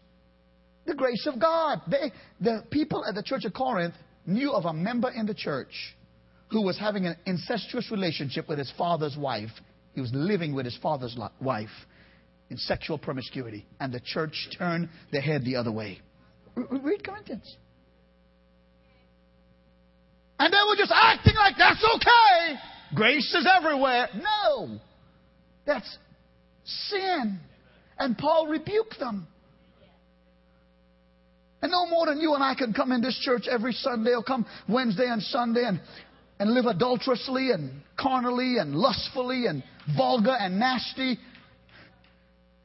the 0.85 0.95
grace 0.95 1.27
of 1.27 1.39
God. 1.39 1.81
They, 1.89 2.11
the 2.39 2.63
people 2.71 3.05
at 3.05 3.15
the 3.15 3.23
church 3.23 3.45
of 3.45 3.53
Corinth 3.53 3.93
knew 4.25 4.51
of 4.51 4.65
a 4.65 4.73
member 4.73 5.09
in 5.09 5.25
the 5.25 5.33
church 5.33 5.95
who 6.49 6.61
was 6.61 6.77
having 6.77 7.05
an 7.05 7.17
incestuous 7.25 7.91
relationship 7.91 8.47
with 8.47 8.57
his 8.57 8.71
father's 8.77 9.17
wife. 9.17 9.51
He 9.93 10.01
was 10.01 10.11
living 10.13 10.53
with 10.53 10.65
his 10.65 10.77
father's 10.81 11.17
wife 11.41 11.69
in 12.49 12.57
sexual 12.57 12.97
promiscuity. 12.97 13.65
And 13.79 13.93
the 13.93 13.99
church 13.99 14.49
turned 14.57 14.89
their 15.11 15.21
head 15.21 15.43
the 15.43 15.57
other 15.57 15.71
way. 15.71 15.99
Read 16.55 17.03
Corinthians. 17.03 17.57
And 20.39 20.53
they 20.53 20.57
were 20.67 20.75
just 20.75 20.91
acting 20.93 21.35
like 21.35 21.55
that's 21.57 21.83
okay. 21.95 22.59
Grace 22.95 23.33
is 23.33 23.47
everywhere. 23.57 24.09
No. 24.15 24.79
That's 25.65 25.97
sin. 26.63 27.39
And 27.97 28.17
Paul 28.17 28.47
rebuked 28.47 28.99
them. 28.99 29.27
And 31.61 31.71
no 31.71 31.87
more 31.87 32.05
than 32.05 32.21
you 32.21 32.35
and 32.35 32.43
I 32.43 32.53
can 32.53 32.71
come 32.73 32.91
in 32.91 33.01
this 33.01 33.17
church 33.19 33.47
every 33.49 33.73
Sunday 33.73 34.11
or 34.11 34.23
come 34.23 34.45
Wednesday 34.69 35.07
and 35.07 35.21
Sunday 35.23 35.63
and, 35.65 35.81
and 36.39 36.53
live 36.53 36.65
adulterously 36.65 37.49
and 37.51 37.81
carnally 37.99 38.57
and 38.59 38.75
lustfully 38.75 39.47
and 39.47 39.63
vulgar 39.95 40.35
and 40.39 40.59
nasty 40.59 41.17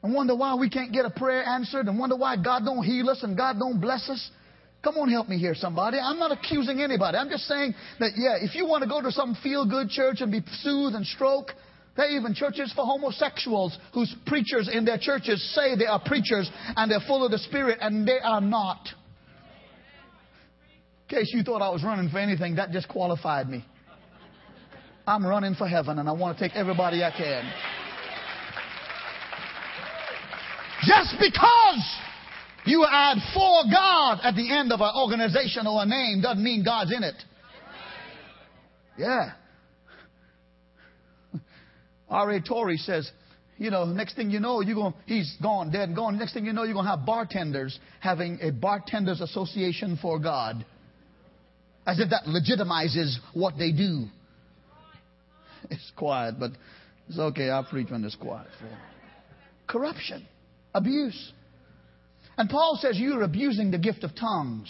and 0.03 0.13
wonder 0.13 0.35
why 0.35 0.55
we 0.57 0.69
can't 0.69 0.93
get 0.93 1.05
a 1.07 1.11
prayer 1.11 1.45
answered 1.45 1.87
and 1.87 1.99
wonder 1.99 2.17
why 2.17 2.37
God 2.37 2.65
don't 2.65 2.83
heal 2.83 3.09
us 3.09 3.23
and 3.23 3.37
God 3.37 3.57
don't 3.59 3.81
bless 3.81 4.09
us. 4.11 4.31
Come 4.83 4.97
on, 4.97 5.09
help 5.09 5.29
me 5.29 5.39
here, 5.39 5.55
somebody. 5.55 5.99
I'm 5.99 6.19
not 6.19 6.33
accusing 6.33 6.81
anybody. 6.81 7.17
I'm 7.17 7.29
just 7.29 7.45
saying 7.45 7.75
that, 8.01 8.13
yeah, 8.17 8.37
if 8.41 8.57
you 8.57 8.67
want 8.67 8.83
to 8.83 8.89
go 8.89 9.01
to 9.01 9.13
some 9.13 9.37
feel 9.43 9.65
good 9.65 9.89
church 9.89 10.21
and 10.21 10.33
be 10.33 10.43
soothed 10.61 10.97
and 10.97 11.07
stroke, 11.07 11.53
there 11.97 12.07
are 12.07 12.09
even 12.09 12.35
churches 12.35 12.73
for 12.75 12.85
homosexuals 12.85 13.79
whose 13.95 14.13
preachers 14.27 14.69
in 14.73 14.85
their 14.85 14.99
churches 14.99 15.55
say 15.55 15.77
they 15.77 15.87
are 15.87 16.01
preachers 16.05 16.51
and 16.77 16.91
they're 16.91 17.01
full 17.07 17.25
of 17.25 17.31
the 17.31 17.39
Spirit 17.39 17.79
and 17.81 18.09
they 18.09 18.19
are 18.19 18.41
not. 18.41 18.89
In 21.09 21.19
case 21.19 21.31
you 21.33 21.43
thought 21.43 21.63
I 21.63 21.69
was 21.69 21.85
running 21.85 22.09
for 22.09 22.19
anything, 22.19 22.57
that 22.57 22.73
just 22.73 22.89
qualified 22.89 23.49
me. 23.49 23.65
I'm 25.07 25.25
running 25.25 25.55
for 25.55 25.69
heaven 25.69 25.99
and 25.99 26.09
I 26.09 26.13
want 26.13 26.39
to 26.39 26.49
take 26.49 26.57
everybody 26.57 27.05
I 27.05 27.11
can. 27.11 27.53
Just 30.85 31.15
because 31.21 32.12
you 32.65 32.87
add 32.89 33.19
for 33.35 33.65
God 33.71 34.21
at 34.23 34.35
the 34.37 34.51
end 34.51 34.73
of 34.73 34.81
an 34.81 34.93
organization 34.97 35.67
or 35.67 35.83
a 35.83 35.87
name 35.87 36.21
doesn't 36.21 36.43
mean 36.43 36.65
God's 36.65 36.93
in 36.95 37.03
it. 37.03 37.17
Yeah. 38.97 39.33
R.A. 42.09 42.43
Torrey 42.43 42.77
says, 42.77 43.11
you 43.59 43.71
know, 43.71 43.85
next 43.85 44.17
thing 44.17 44.31
you 44.31 44.41
know, 44.41 44.61
you're 44.61 44.75
going, 44.75 44.95
he's 45.07 45.35
gone, 45.43 45.71
dead 45.71 45.89
and 45.89 45.97
gone. 45.97 46.19
Next 46.19 46.35
thing 46.35 46.45
you 46.45 46.53
know, 46.53 46.65
you're 46.65 46.75
going 46.75 46.85
to 46.85 46.91
have 46.91 47.07
bartenders 47.07 47.79
having 48.01 48.39
a 48.43 48.51
bartenders 48.51 49.21
association 49.21 49.99
for 50.01 50.19
God. 50.19 50.65
As 51.87 51.99
if 51.99 52.11
that 52.11 52.25
legitimizes 52.25 53.17
what 53.35 53.57
they 53.59 53.73
do. 53.73 54.07
It's 55.71 55.93
quiet, 55.97 56.37
but 56.39 56.53
it's 57.09 57.19
okay. 57.19 57.51
I'll 57.51 57.65
preach 57.65 57.91
when 57.91 58.05
it's 58.05 58.17
quiet. 58.17 58.49
Corruption, 59.67 60.27
abuse. 60.75 61.33
And 62.37 62.49
Paul 62.49 62.79
says 62.81 62.99
you're 62.99 63.23
abusing 63.23 63.71
the 63.71 63.79
gift 63.79 64.05
of 64.05 64.15
tongues. 64.15 64.69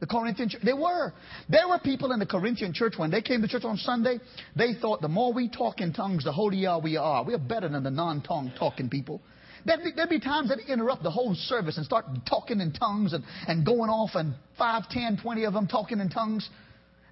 The 0.00 0.06
Corinthian 0.06 0.48
church, 0.48 0.62
they 0.64 0.72
were. 0.72 1.12
There 1.48 1.68
were 1.68 1.78
people 1.78 2.12
in 2.12 2.18
the 2.18 2.26
Corinthian 2.26 2.72
church 2.72 2.94
when 2.96 3.10
they 3.10 3.20
came 3.20 3.42
to 3.42 3.48
church 3.48 3.64
on 3.64 3.76
Sunday, 3.76 4.18
they 4.56 4.74
thought 4.80 5.02
the 5.02 5.08
more 5.08 5.32
we 5.32 5.48
talk 5.48 5.80
in 5.80 5.92
tongues, 5.92 6.24
the 6.24 6.32
holier 6.32 6.78
we 6.78 6.96
are. 6.96 7.22
We 7.22 7.34
are 7.34 7.38
better 7.38 7.68
than 7.68 7.82
the 7.82 7.90
non-tongue 7.90 8.52
talking 8.58 8.88
people. 8.88 9.20
There'd 9.66 9.84
be, 9.84 9.90
there'd 9.94 10.08
be 10.08 10.20
times 10.20 10.48
that 10.48 10.58
interrupt 10.72 11.02
the 11.02 11.10
whole 11.10 11.34
service 11.34 11.76
and 11.76 11.84
start 11.84 12.06
talking 12.26 12.60
in 12.60 12.72
tongues 12.72 13.12
and, 13.12 13.24
and 13.46 13.64
going 13.64 13.90
off 13.90 14.10
and 14.14 14.34
5, 14.56 14.88
10, 14.88 15.18
20 15.22 15.44
of 15.44 15.52
them 15.52 15.66
talking 15.66 16.00
in 16.00 16.08
tongues. 16.08 16.48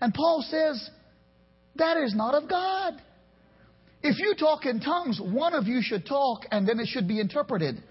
And 0.01 0.15
Paul 0.15 0.43
says, 0.49 0.89
that 1.77 1.99
is 1.99 2.15
not 2.15 2.35
of 2.35 2.49
God. 2.49 2.95
If 4.03 4.19
you 4.19 4.35
talk 4.39 4.65
in 4.65 4.81
tongues, 4.81 5.21
one 5.23 5.55
of 5.55 5.67
you 5.67 5.81
should 5.83 6.07
talk 6.07 6.45
and 6.51 6.67
then 6.67 6.81
it 6.81 6.87
should 6.87 7.07
be 7.07 7.21
interpreted. 7.21 7.83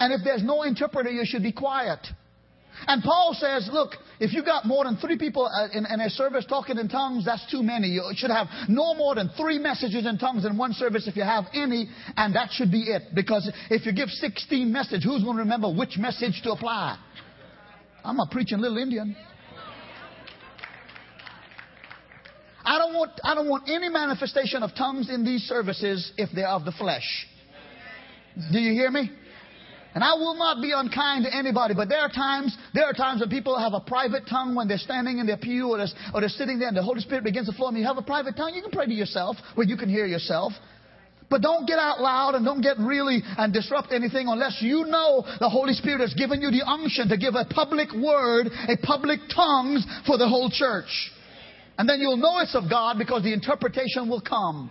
And 0.00 0.12
if 0.14 0.22
there's 0.24 0.42
no 0.42 0.62
interpreter, 0.62 1.10
you 1.10 1.24
should 1.24 1.42
be 1.42 1.52
quiet. 1.52 2.00
And 2.86 3.02
Paul 3.02 3.36
says, 3.38 3.68
look, 3.70 3.92
if 4.18 4.32
you 4.32 4.42
got 4.42 4.64
more 4.64 4.84
than 4.84 4.96
three 4.96 5.18
people 5.18 5.46
uh, 5.46 5.68
in, 5.76 5.84
in, 5.84 6.00
a 6.00 6.08
service 6.08 6.46
talking 6.48 6.78
in 6.78 6.88
tongues, 6.88 7.26
that's 7.26 7.48
too 7.50 7.62
many. 7.62 7.88
You 7.88 8.10
should 8.14 8.30
have 8.30 8.46
no 8.68 8.94
more 8.94 9.14
than 9.14 9.30
three 9.36 9.58
messages 9.58 10.06
in 10.06 10.16
tongues 10.16 10.46
in 10.46 10.56
one 10.56 10.72
service 10.72 11.06
if 11.06 11.16
you 11.16 11.22
have 11.22 11.44
any, 11.52 11.88
and 12.16 12.34
that 12.34 12.50
should 12.52 12.70
be 12.70 12.82
it. 12.82 13.14
Because 13.14 13.50
if 13.68 13.84
you 13.84 13.92
give 13.92 14.08
16 14.08 14.72
messages, 14.72 15.04
who's 15.04 15.22
going 15.22 15.36
to 15.36 15.42
remember 15.42 15.70
which 15.70 15.98
message 15.98 16.40
to 16.44 16.52
apply? 16.52 16.98
I'm 18.02 18.18
a 18.18 18.26
preaching 18.30 18.58
little 18.58 18.78
Indian. 18.78 19.14
I 22.64 22.78
don't 22.78 22.94
want, 22.94 23.10
I 23.24 23.34
don't 23.34 23.48
want 23.48 23.68
any 23.68 23.90
manifestation 23.90 24.62
of 24.62 24.74
tongues 24.74 25.10
in 25.10 25.24
these 25.24 25.42
services 25.42 26.12
if 26.16 26.30
they're 26.34 26.48
of 26.48 26.64
the 26.64 26.72
flesh. 26.72 27.26
Do 28.52 28.58
you 28.58 28.72
hear 28.72 28.90
me? 28.90 29.10
And 29.94 30.04
I 30.04 30.14
will 30.14 30.34
not 30.34 30.62
be 30.62 30.72
unkind 30.74 31.24
to 31.24 31.34
anybody, 31.34 31.74
but 31.74 31.88
there 31.88 31.98
are 31.98 32.08
times, 32.08 32.56
there 32.74 32.84
are 32.84 32.92
times 32.92 33.20
when 33.20 33.28
people 33.28 33.58
have 33.58 33.72
a 33.74 33.80
private 33.80 34.22
tongue 34.28 34.54
when 34.54 34.68
they're 34.68 34.78
standing 34.78 35.18
in 35.18 35.26
their 35.26 35.36
pew 35.36 35.70
or 35.70 35.78
they're, 35.78 35.88
or 36.14 36.20
they're 36.20 36.28
sitting 36.28 36.58
there 36.58 36.68
and 36.68 36.76
the 36.76 36.82
Holy 36.82 37.00
Spirit 37.00 37.24
begins 37.24 37.48
to 37.48 37.52
flow 37.52 37.68
and 37.68 37.78
you 37.78 37.84
have 37.84 37.98
a 37.98 38.02
private 38.02 38.36
tongue, 38.36 38.54
you 38.54 38.62
can 38.62 38.70
pray 38.70 38.86
to 38.86 38.92
yourself 38.92 39.36
where 39.56 39.66
you 39.66 39.76
can 39.76 39.88
hear 39.88 40.06
yourself. 40.06 40.52
But 41.28 41.42
don't 41.42 41.66
get 41.66 41.78
out 41.78 42.00
loud 42.00 42.34
and 42.34 42.44
don't 42.44 42.60
get 42.60 42.78
really 42.78 43.22
and 43.38 43.52
disrupt 43.52 43.92
anything 43.92 44.26
unless 44.28 44.58
you 44.60 44.84
know 44.86 45.24
the 45.38 45.48
Holy 45.48 45.74
Spirit 45.74 46.00
has 46.00 46.12
given 46.14 46.42
you 46.42 46.50
the 46.50 46.66
unction 46.66 47.08
to 47.08 47.16
give 47.16 47.34
a 47.34 47.44
public 47.44 47.92
word, 47.92 48.48
a 48.68 48.76
public 48.82 49.20
tongues 49.34 49.86
for 50.06 50.18
the 50.18 50.28
whole 50.28 50.50
church. 50.50 51.10
And 51.78 51.88
then 51.88 52.00
you'll 52.00 52.16
know 52.16 52.40
it's 52.40 52.54
of 52.54 52.68
God 52.68 52.98
because 52.98 53.22
the 53.22 53.32
interpretation 53.32 54.08
will 54.08 54.20
come. 54.20 54.70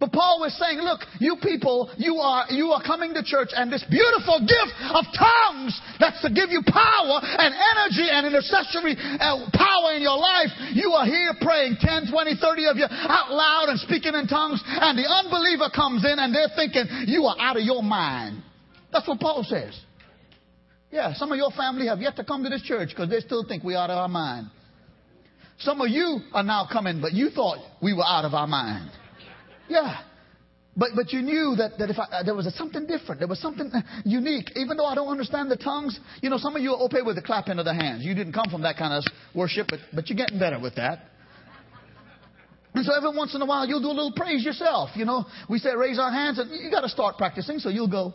But 0.00 0.16
Paul 0.16 0.40
was 0.40 0.56
saying, 0.56 0.80
look, 0.80 1.04
you 1.20 1.36
people, 1.44 1.92
you 2.00 2.16
are, 2.24 2.48
you 2.48 2.72
are 2.72 2.80
coming 2.80 3.12
to 3.12 3.20
church 3.22 3.52
and 3.52 3.68
this 3.68 3.84
beautiful 3.84 4.40
gift 4.40 4.72
of 4.96 5.04
tongues 5.12 5.76
that's 6.00 6.24
to 6.24 6.32
give 6.32 6.48
you 6.48 6.64
power 6.64 7.20
and 7.20 7.52
energy 7.52 8.08
and 8.08 8.24
intercessory 8.24 8.96
uh, 8.96 9.44
power 9.52 9.92
in 9.92 10.00
your 10.00 10.16
life. 10.16 10.48
You 10.72 10.96
are 10.96 11.04
here 11.04 11.36
praying 11.44 11.76
10, 11.84 12.08
20, 12.08 12.32
30 12.40 12.66
of 12.72 12.76
you 12.80 12.88
out 12.88 13.28
loud 13.28 13.68
and 13.68 13.78
speaking 13.84 14.16
in 14.16 14.24
tongues 14.24 14.64
and 14.64 14.96
the 14.96 15.04
unbeliever 15.04 15.68
comes 15.68 16.00
in 16.08 16.16
and 16.16 16.34
they're 16.34 16.56
thinking 16.56 16.88
you 17.04 17.28
are 17.28 17.36
out 17.36 17.60
of 17.60 17.62
your 17.62 17.84
mind. 17.84 18.40
That's 18.90 19.06
what 19.06 19.20
Paul 19.20 19.44
says. 19.44 19.78
Yeah, 20.90 21.12
some 21.12 21.30
of 21.30 21.36
your 21.36 21.52
family 21.52 21.86
have 21.86 22.00
yet 22.00 22.16
to 22.16 22.24
come 22.24 22.42
to 22.42 22.48
this 22.48 22.62
church 22.62 22.88
because 22.88 23.10
they 23.10 23.20
still 23.20 23.44
think 23.46 23.62
we're 23.62 23.76
out 23.76 23.90
of 23.90 23.98
our 23.98 24.08
mind. 24.08 24.48
Some 25.60 25.82
of 25.82 25.90
you 25.90 26.20
are 26.32 26.42
now 26.42 26.66
coming, 26.72 27.02
but 27.02 27.12
you 27.12 27.28
thought 27.28 27.58
we 27.82 27.92
were 27.92 28.02
out 28.02 28.24
of 28.24 28.32
our 28.32 28.46
mind. 28.46 28.90
Yeah. 29.70 30.02
But, 30.76 30.90
but 30.94 31.12
you 31.12 31.22
knew 31.22 31.54
that, 31.58 31.78
that 31.78 31.90
if 31.90 31.98
I, 31.98 32.04
uh, 32.04 32.22
there 32.22 32.34
was 32.34 32.46
a, 32.46 32.50
something 32.52 32.86
different, 32.86 33.20
there 33.20 33.28
was 33.28 33.40
something 33.40 33.70
uh, 33.72 33.80
unique. 34.04 34.50
Even 34.56 34.76
though 34.76 34.86
I 34.86 34.94
don't 34.94 35.08
understand 35.08 35.50
the 35.50 35.56
tongues, 35.56 35.98
you 36.22 36.30
know, 36.30 36.38
some 36.38 36.54
of 36.54 36.62
you 36.62 36.72
are 36.72 36.82
okay 36.84 37.02
with 37.02 37.16
the 37.16 37.22
clapping 37.22 37.58
of 37.58 37.64
the 37.64 37.74
hands. 37.74 38.04
You 38.04 38.14
didn't 38.14 38.32
come 38.32 38.50
from 38.50 38.62
that 38.62 38.76
kind 38.76 38.92
of 38.92 39.04
worship, 39.34 39.66
but, 39.68 39.80
but 39.92 40.08
you're 40.08 40.16
getting 40.16 40.38
better 40.38 40.60
with 40.60 40.76
that. 40.76 41.06
And 42.72 42.84
so 42.84 42.94
every 42.96 43.16
once 43.16 43.34
in 43.34 43.42
a 43.42 43.46
while, 43.46 43.66
you'll 43.66 43.82
do 43.82 43.88
a 43.88 43.98
little 43.98 44.12
praise 44.14 44.44
yourself. 44.44 44.90
You 44.94 45.04
know, 45.04 45.24
we 45.48 45.58
say 45.58 45.74
raise 45.74 45.98
our 45.98 46.12
hands, 46.12 46.38
and 46.38 46.50
you 46.50 46.70
got 46.70 46.82
to 46.82 46.88
start 46.88 47.18
practicing, 47.18 47.58
so 47.58 47.68
you'll 47.68 47.90
go. 47.90 48.14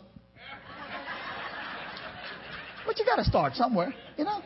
But 2.86 2.98
you 2.98 3.04
got 3.04 3.16
to 3.16 3.24
start 3.24 3.54
somewhere, 3.54 3.92
you 4.16 4.24
know. 4.24 4.40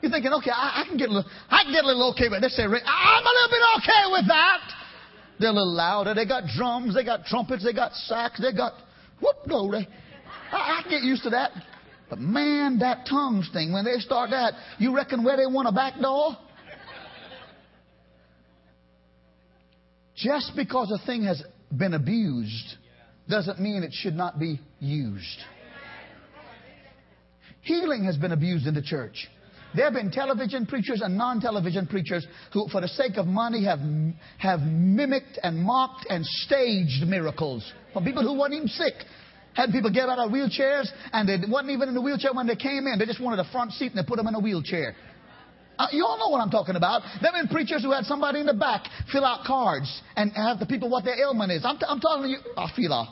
You're 0.00 0.10
thinking, 0.10 0.32
okay, 0.32 0.50
I, 0.50 0.82
I, 0.82 0.88
can 0.88 0.96
get 0.96 1.08
a 1.08 1.12
little, 1.12 1.30
I 1.50 1.64
can 1.64 1.72
get 1.72 1.84
a 1.84 1.86
little 1.86 2.10
okay 2.12 2.28
with. 2.30 2.40
this. 2.40 2.56
say, 2.56 2.62
I'm 2.62 2.70
a 2.70 2.72
little 2.72 3.50
bit 3.50 3.62
okay 3.78 4.04
with 4.12 4.28
that. 4.28 4.75
They're 5.38 5.50
a 5.50 5.52
little 5.52 5.74
louder. 5.74 6.14
They 6.14 6.26
got 6.26 6.44
drums, 6.56 6.94
they 6.94 7.04
got 7.04 7.26
trumpets, 7.26 7.64
they 7.64 7.72
got 7.72 7.92
sax, 7.92 8.40
they 8.40 8.52
got 8.52 8.72
whoop 9.20 9.36
glory. 9.46 9.86
I, 10.50 10.82
I 10.84 10.88
get 10.88 11.02
used 11.02 11.24
to 11.24 11.30
that. 11.30 11.52
But 12.08 12.20
man, 12.20 12.78
that 12.78 13.06
tongues 13.08 13.50
thing, 13.52 13.72
when 13.72 13.84
they 13.84 13.98
start 13.98 14.30
that, 14.30 14.54
you 14.78 14.94
reckon 14.94 15.24
where 15.24 15.36
they 15.36 15.46
want 15.46 15.68
a 15.68 15.72
back 15.72 16.00
door? 16.00 16.36
Just 20.16 20.52
because 20.56 20.90
a 20.90 21.04
thing 21.04 21.24
has 21.24 21.42
been 21.76 21.94
abused 21.94 22.76
doesn't 23.28 23.60
mean 23.60 23.82
it 23.82 23.92
should 23.92 24.14
not 24.14 24.38
be 24.38 24.60
used. 24.78 25.38
Healing 27.62 28.04
has 28.04 28.16
been 28.16 28.32
abused 28.32 28.66
in 28.66 28.74
the 28.74 28.82
church. 28.82 29.28
There 29.76 29.84
have 29.84 29.92
been 29.92 30.10
television 30.10 30.64
preachers 30.64 31.02
and 31.02 31.18
non-television 31.18 31.86
preachers 31.86 32.26
who, 32.52 32.66
for 32.72 32.80
the 32.80 32.88
sake 32.88 33.18
of 33.18 33.26
money, 33.26 33.64
have, 33.66 33.80
have 34.38 34.60
mimicked 34.60 35.38
and 35.42 35.58
mocked 35.58 36.06
and 36.08 36.24
staged 36.24 37.06
miracles 37.06 37.70
from 37.92 38.02
people 38.04 38.22
who 38.22 38.38
weren't 38.38 38.54
even 38.54 38.68
sick. 38.68 38.94
Had 39.52 39.72
people 39.72 39.90
get 39.90 40.08
out 40.08 40.18
of 40.18 40.30
wheelchairs 40.30 40.88
and 41.12 41.28
they 41.28 41.36
wasn't 41.46 41.70
even 41.70 41.88
in 41.88 41.94
the 41.94 42.00
wheelchair 42.00 42.32
when 42.32 42.46
they 42.46 42.56
came 42.56 42.86
in. 42.86 42.98
They 42.98 43.04
just 43.04 43.20
wanted 43.20 43.38
a 43.38 43.50
front 43.52 43.72
seat 43.72 43.92
and 43.92 44.02
they 44.02 44.08
put 44.08 44.16
them 44.16 44.26
in 44.26 44.34
a 44.34 44.40
wheelchair. 44.40 44.94
Uh, 45.78 45.88
you 45.92 46.06
all 46.06 46.18
know 46.18 46.28
what 46.28 46.40
I'm 46.40 46.50
talking 46.50 46.76
about. 46.76 47.02
There 47.20 47.30
have 47.30 47.42
been 47.42 47.54
preachers 47.54 47.82
who 47.82 47.92
had 47.92 48.04
somebody 48.04 48.40
in 48.40 48.46
the 48.46 48.54
back 48.54 48.84
fill 49.12 49.26
out 49.26 49.44
cards 49.46 50.00
and 50.16 50.32
have 50.32 50.58
the 50.58 50.64
people 50.64 50.88
what 50.88 51.04
their 51.04 51.20
ailment 51.20 51.52
is. 51.52 51.64
I'm, 51.66 51.76
t- 51.76 51.84
I'm 51.86 52.00
telling 52.00 52.30
you, 52.30 52.38
I 52.56 52.70
feel 52.74 52.94
out. 52.94 53.08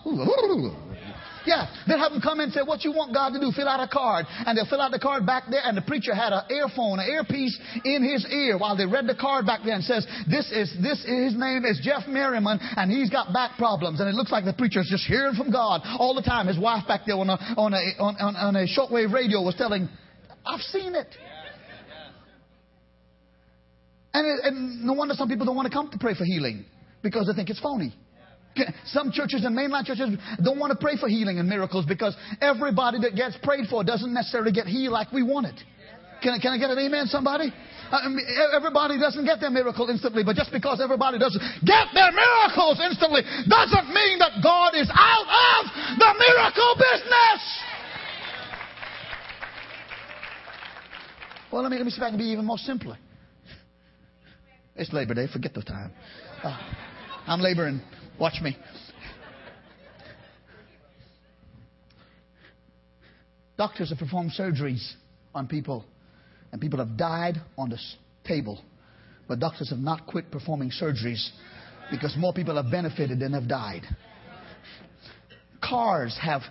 Yeah, 1.47 1.69
they'll 1.87 1.99
have 1.99 2.13
them 2.13 2.21
come 2.21 2.41
in 2.41 2.45
and 2.45 2.53
say, 2.53 2.63
What 2.65 2.85
you 2.85 2.93
want 2.93 3.13
God 3.15 3.31
to 3.31 3.41
do? 3.41 3.53
Fill 3.53 3.69
out 3.69 3.81
a 3.81 3.89
card. 3.89 4.27
And 4.47 4.57
they'll 4.57 4.69
fill 4.69 4.81
out 4.81 4.91
the 4.91 4.99
card 4.99 5.27
back 5.27 5.45
there, 5.51 5.61
and 5.63 5.77
the 5.77 5.83
preacher 5.83 6.15
had 6.15 6.33
an 6.33 6.43
earphone, 6.51 6.99
an 6.99 7.09
earpiece 7.09 7.59
in 7.85 8.03
his 8.03 8.27
ear 8.31 8.59
while 8.59 8.77
they 8.77 8.87
read 8.87 9.07
the 9.07 9.15
card 9.15 9.47
back 9.47 9.61
there 9.65 9.75
and 9.75 9.85
says, 9.85 10.07
This 10.29 10.51
is 10.51 10.73
this 10.81 11.05
his 11.05 11.37
name 11.37 11.65
is 11.65 11.81
Jeff 11.83 12.07
Merriman, 12.09 12.59
and 12.61 12.91
he's 12.91 13.11
got 13.11 13.33
back 13.33 13.57
problems. 13.59 14.01
And 14.01 14.09
it 14.09 14.15
looks 14.15 14.33
like 14.33 14.45
the 14.45 14.55
preacher's 14.55 14.89
just 14.89 15.07
hearing 15.07 15.35
from 15.35 15.51
God 15.51 15.83
all 15.99 16.15
the 16.15 16.23
time. 16.23 16.47
His 16.47 16.59
wife 16.59 16.89
back 16.89 17.03
there 17.07 17.17
on 17.17 17.29
a 17.31 17.39
on 17.57 17.75
a 17.75 17.83
on, 18.01 18.17
on, 18.17 18.37
on 18.37 18.57
a 18.57 18.67
shortwave 18.67 19.13
radio 19.13 19.43
was 19.43 19.55
telling, 19.57 19.89
I've 20.47 20.61
seen 20.61 20.95
it. 20.95 21.09
And, 24.15 24.27
it, 24.27 24.45
and 24.45 24.85
no 24.85 24.93
wonder 24.93 25.15
some 25.15 25.29
people 25.29 25.45
don't 25.45 25.57
want 25.57 25.67
to 25.67 25.75
come 25.75 25.91
to 25.91 25.99
pray 25.99 26.15
for 26.15 26.25
healing 26.25 26.65
because 27.03 27.27
they 27.27 27.35
think 27.35 27.51
it's 27.51 27.61
phony. 27.61 27.93
Some 28.87 29.11
churches 29.11 29.45
and 29.45 29.57
mainline 29.57 29.85
churches 29.85 30.11
don't 30.43 30.59
want 30.59 30.71
to 30.73 30.79
pray 30.79 30.97
for 30.97 31.09
healing 31.09 31.39
and 31.39 31.49
miracles 31.49 31.85
because 31.87 32.17
everybody 32.41 32.99
that 33.01 33.17
gets 33.17 33.37
prayed 33.43 33.67
for 33.69 33.83
doesn't 33.83 34.13
necessarily 34.13 34.53
get 34.53 34.67
healed 34.67 34.93
like 34.93 35.11
we 35.13 35.23
want 35.23 35.47
it. 35.47 35.61
Can, 36.23 36.39
can 36.41 36.53
I 36.53 36.59
get 36.59 36.71
an 36.71 36.79
amen, 36.79 37.07
somebody? 37.07 37.53
Uh, 37.91 37.99
everybody 38.57 38.99
doesn't 38.99 39.25
get 39.25 39.41
their 39.41 39.51
miracle 39.51 39.89
instantly, 39.91 40.25
but 40.25 40.37
just 40.37 40.51
because 40.53 40.81
everybody 40.81 41.19
doesn't 41.19 41.43
get 41.67 41.89
their 41.93 42.11
miracles 42.13 42.81
instantly 42.81 43.21
doesn't 43.49 43.89
mean 43.93 44.19
that 44.19 44.41
God 44.43 44.73
is 44.75 44.89
out 44.89 45.29
of 45.29 45.99
the 45.99 46.11
miracle 46.17 46.75
business. 46.79 47.41
Well, 51.53 51.63
let 51.63 51.71
me, 51.71 51.77
let 51.77 51.85
me 51.85 51.91
see 51.91 51.99
if 51.99 52.03
I 52.03 52.09
can 52.09 52.19
be 52.19 52.25
even 52.25 52.45
more 52.47 52.59
simpler. 52.59 52.97
It's 54.77 54.93
Labor 54.93 55.15
Day. 55.15 55.29
Forget 55.33 55.55
the 55.55 55.63
time. 55.63 55.93
Uh, 56.43 56.59
I'm 57.27 57.41
laboring. 57.41 57.81
Watch 58.19 58.41
me. 58.41 58.57
Doctors 63.57 63.91
have 63.91 63.99
performed 63.99 64.33
surgeries 64.39 64.93
on 65.35 65.47
people, 65.47 65.85
and 66.53 66.61
people 66.61 66.79
have 66.79 66.97
died 66.97 67.37
on 67.57 67.71
the 67.71 67.79
table. 68.27 68.61
But 69.29 69.41
doctors 69.41 69.71
have 69.71 69.79
not 69.79 70.07
quit 70.07 70.31
performing 70.31 70.71
surgeries 70.71 71.29
because 71.91 72.15
more 72.17 72.33
people 72.33 72.57
have 72.57 72.71
benefited 72.71 73.21
than 73.21 73.33
have 73.33 73.49
died. 73.49 73.83
Cars 75.63 76.17
have 76.21 76.43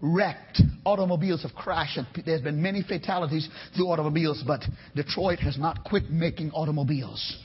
wrecked. 0.00 0.60
Automobiles 0.84 1.42
have 1.42 1.54
crashed. 1.54 1.96
And 1.98 2.06
there's 2.24 2.42
been 2.42 2.62
many 2.62 2.82
fatalities 2.82 3.48
through 3.74 3.88
automobiles, 3.88 4.44
but 4.46 4.62
Detroit 4.94 5.40
has 5.40 5.58
not 5.58 5.82
quit 5.84 6.10
making 6.10 6.50
automobiles 6.52 7.36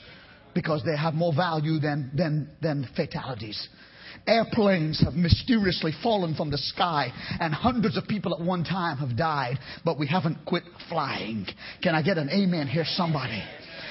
because 0.54 0.82
they 0.84 0.96
have 0.96 1.14
more 1.14 1.32
value 1.34 1.78
than, 1.78 2.10
than, 2.14 2.48
than 2.60 2.88
fatalities. 2.96 3.68
Airplanes 4.26 5.02
have 5.04 5.14
mysteriously 5.14 5.92
fallen 6.02 6.34
from 6.34 6.50
the 6.50 6.58
sky, 6.58 7.12
and 7.40 7.54
hundreds 7.54 7.96
of 7.96 8.06
people 8.06 8.34
at 8.34 8.40
one 8.40 8.64
time 8.64 8.98
have 8.98 9.16
died, 9.16 9.58
but 9.84 9.98
we 9.98 10.06
haven't 10.06 10.44
quit 10.44 10.64
flying. 10.88 11.46
Can 11.82 11.94
I 11.94 12.02
get 12.02 12.18
an 12.18 12.28
amen 12.30 12.68
here, 12.68 12.84
somebody? 12.86 13.42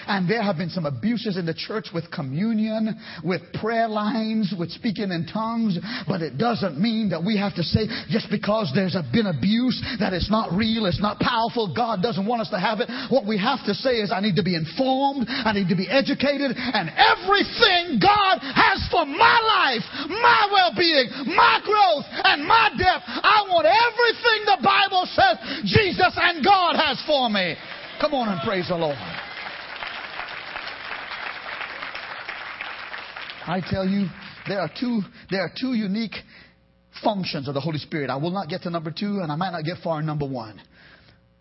And 0.09 0.25
there 0.25 0.41
have 0.41 0.57
been 0.57 0.73
some 0.73 0.89
abuses 0.89 1.37
in 1.37 1.45
the 1.45 1.53
church 1.53 1.93
with 1.93 2.09
communion, 2.09 2.97
with 3.23 3.45
prayer 3.61 3.87
lines, 3.87 4.49
with 4.57 4.73
speaking 4.73 5.13
in 5.13 5.29
tongues. 5.29 5.77
But 6.09 6.25
it 6.25 6.41
doesn't 6.41 6.81
mean 6.81 7.13
that 7.13 7.21
we 7.21 7.37
have 7.37 7.53
to 7.61 7.63
say 7.63 7.85
just 8.09 8.25
because 8.33 8.73
there's 8.73 8.97
been 9.13 9.29
abuse 9.29 9.77
that 10.01 10.17
it's 10.17 10.33
not 10.33 10.49
real, 10.57 10.89
it's 10.89 10.99
not 10.99 11.21
powerful. 11.21 11.69
God 11.77 12.01
doesn't 12.01 12.25
want 12.25 12.41
us 12.41 12.49
to 12.49 12.57
have 12.57 12.81
it. 12.81 12.89
What 13.13 13.29
we 13.29 13.37
have 13.37 13.61
to 13.69 13.77
say 13.77 14.01
is 14.01 14.09
I 14.09 14.17
need 14.17 14.35
to 14.41 14.43
be 14.43 14.57
informed, 14.57 15.29
I 15.29 15.53
need 15.53 15.69
to 15.69 15.77
be 15.77 15.85
educated, 15.85 16.57
and 16.57 16.89
everything 16.89 18.01
God 18.01 18.41
has 18.41 18.81
for 18.89 19.05
my 19.05 19.37
life, 19.45 19.85
my 20.09 20.41
well-being, 20.49 21.37
my 21.37 21.61
growth, 21.61 22.09
and 22.25 22.49
my 22.49 22.73
depth, 22.81 23.05
I 23.05 23.45
want 23.45 23.69
everything 23.69 24.39
the 24.49 24.57
Bible 24.65 25.05
says 25.05 25.69
Jesus 25.69 26.17
and 26.17 26.41
God 26.43 26.81
has 26.81 26.97
for 27.05 27.29
me. 27.29 27.53
Come 28.01 28.17
on 28.17 28.29
and 28.29 28.41
praise 28.41 28.69
the 28.69 28.75
Lord. 28.75 28.97
I 33.49 33.61
tell 33.67 33.87
you, 33.87 34.05
there 34.47 34.59
are 34.59 34.69
two, 34.79 35.01
there 35.31 35.41
are 35.41 35.51
two 35.59 35.73
unique 35.73 36.13
functions 37.03 37.47
of 37.47 37.55
the 37.55 37.59
Holy 37.59 37.79
Spirit. 37.79 38.11
I 38.11 38.17
will 38.17 38.29
not 38.29 38.47
get 38.47 38.61
to 38.63 38.69
number 38.69 38.91
two, 38.91 39.21
and 39.23 39.31
I 39.31 39.35
might 39.35 39.49
not 39.49 39.63
get 39.63 39.77
far 39.83 39.99
in 39.99 40.05
number 40.05 40.27
one. 40.27 40.61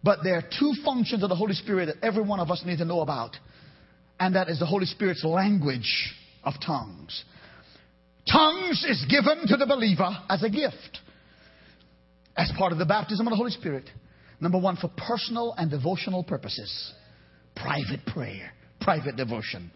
But 0.02 0.20
there 0.24 0.36
are 0.36 0.42
two 0.42 0.72
functions 0.86 1.22
of 1.22 1.28
the 1.28 1.34
Holy 1.34 1.52
Spirit 1.52 1.86
that 1.86 1.96
every 2.02 2.22
one 2.22 2.40
of 2.40 2.50
us 2.50 2.62
need 2.64 2.78
to 2.78 2.86
know 2.86 3.00
about. 3.00 3.36
And 4.18 4.36
that 4.36 4.48
is 4.48 4.58
the 4.58 4.64
Holy 4.64 4.86
Spirit's 4.86 5.22
language 5.22 6.14
of 6.44 6.54
tongues. 6.64 7.24
Tongues 8.32 8.86
is 8.88 9.04
given 9.10 9.46
to 9.46 9.58
the 9.58 9.66
believer 9.66 10.08
as 10.30 10.42
a 10.42 10.48
gift, 10.48 11.00
as 12.38 12.50
part 12.56 12.72
of 12.72 12.78
the 12.78 12.86
baptism 12.86 13.26
of 13.26 13.32
the 13.32 13.36
Holy 13.36 13.50
Spirit. 13.50 13.84
Number 14.40 14.58
one, 14.58 14.76
for 14.76 14.90
personal 14.96 15.54
and 15.58 15.70
devotional 15.70 16.24
purposes. 16.24 16.94
Private 17.54 18.06
prayer, 18.06 18.52
private 18.80 19.16
devotion. 19.16 19.70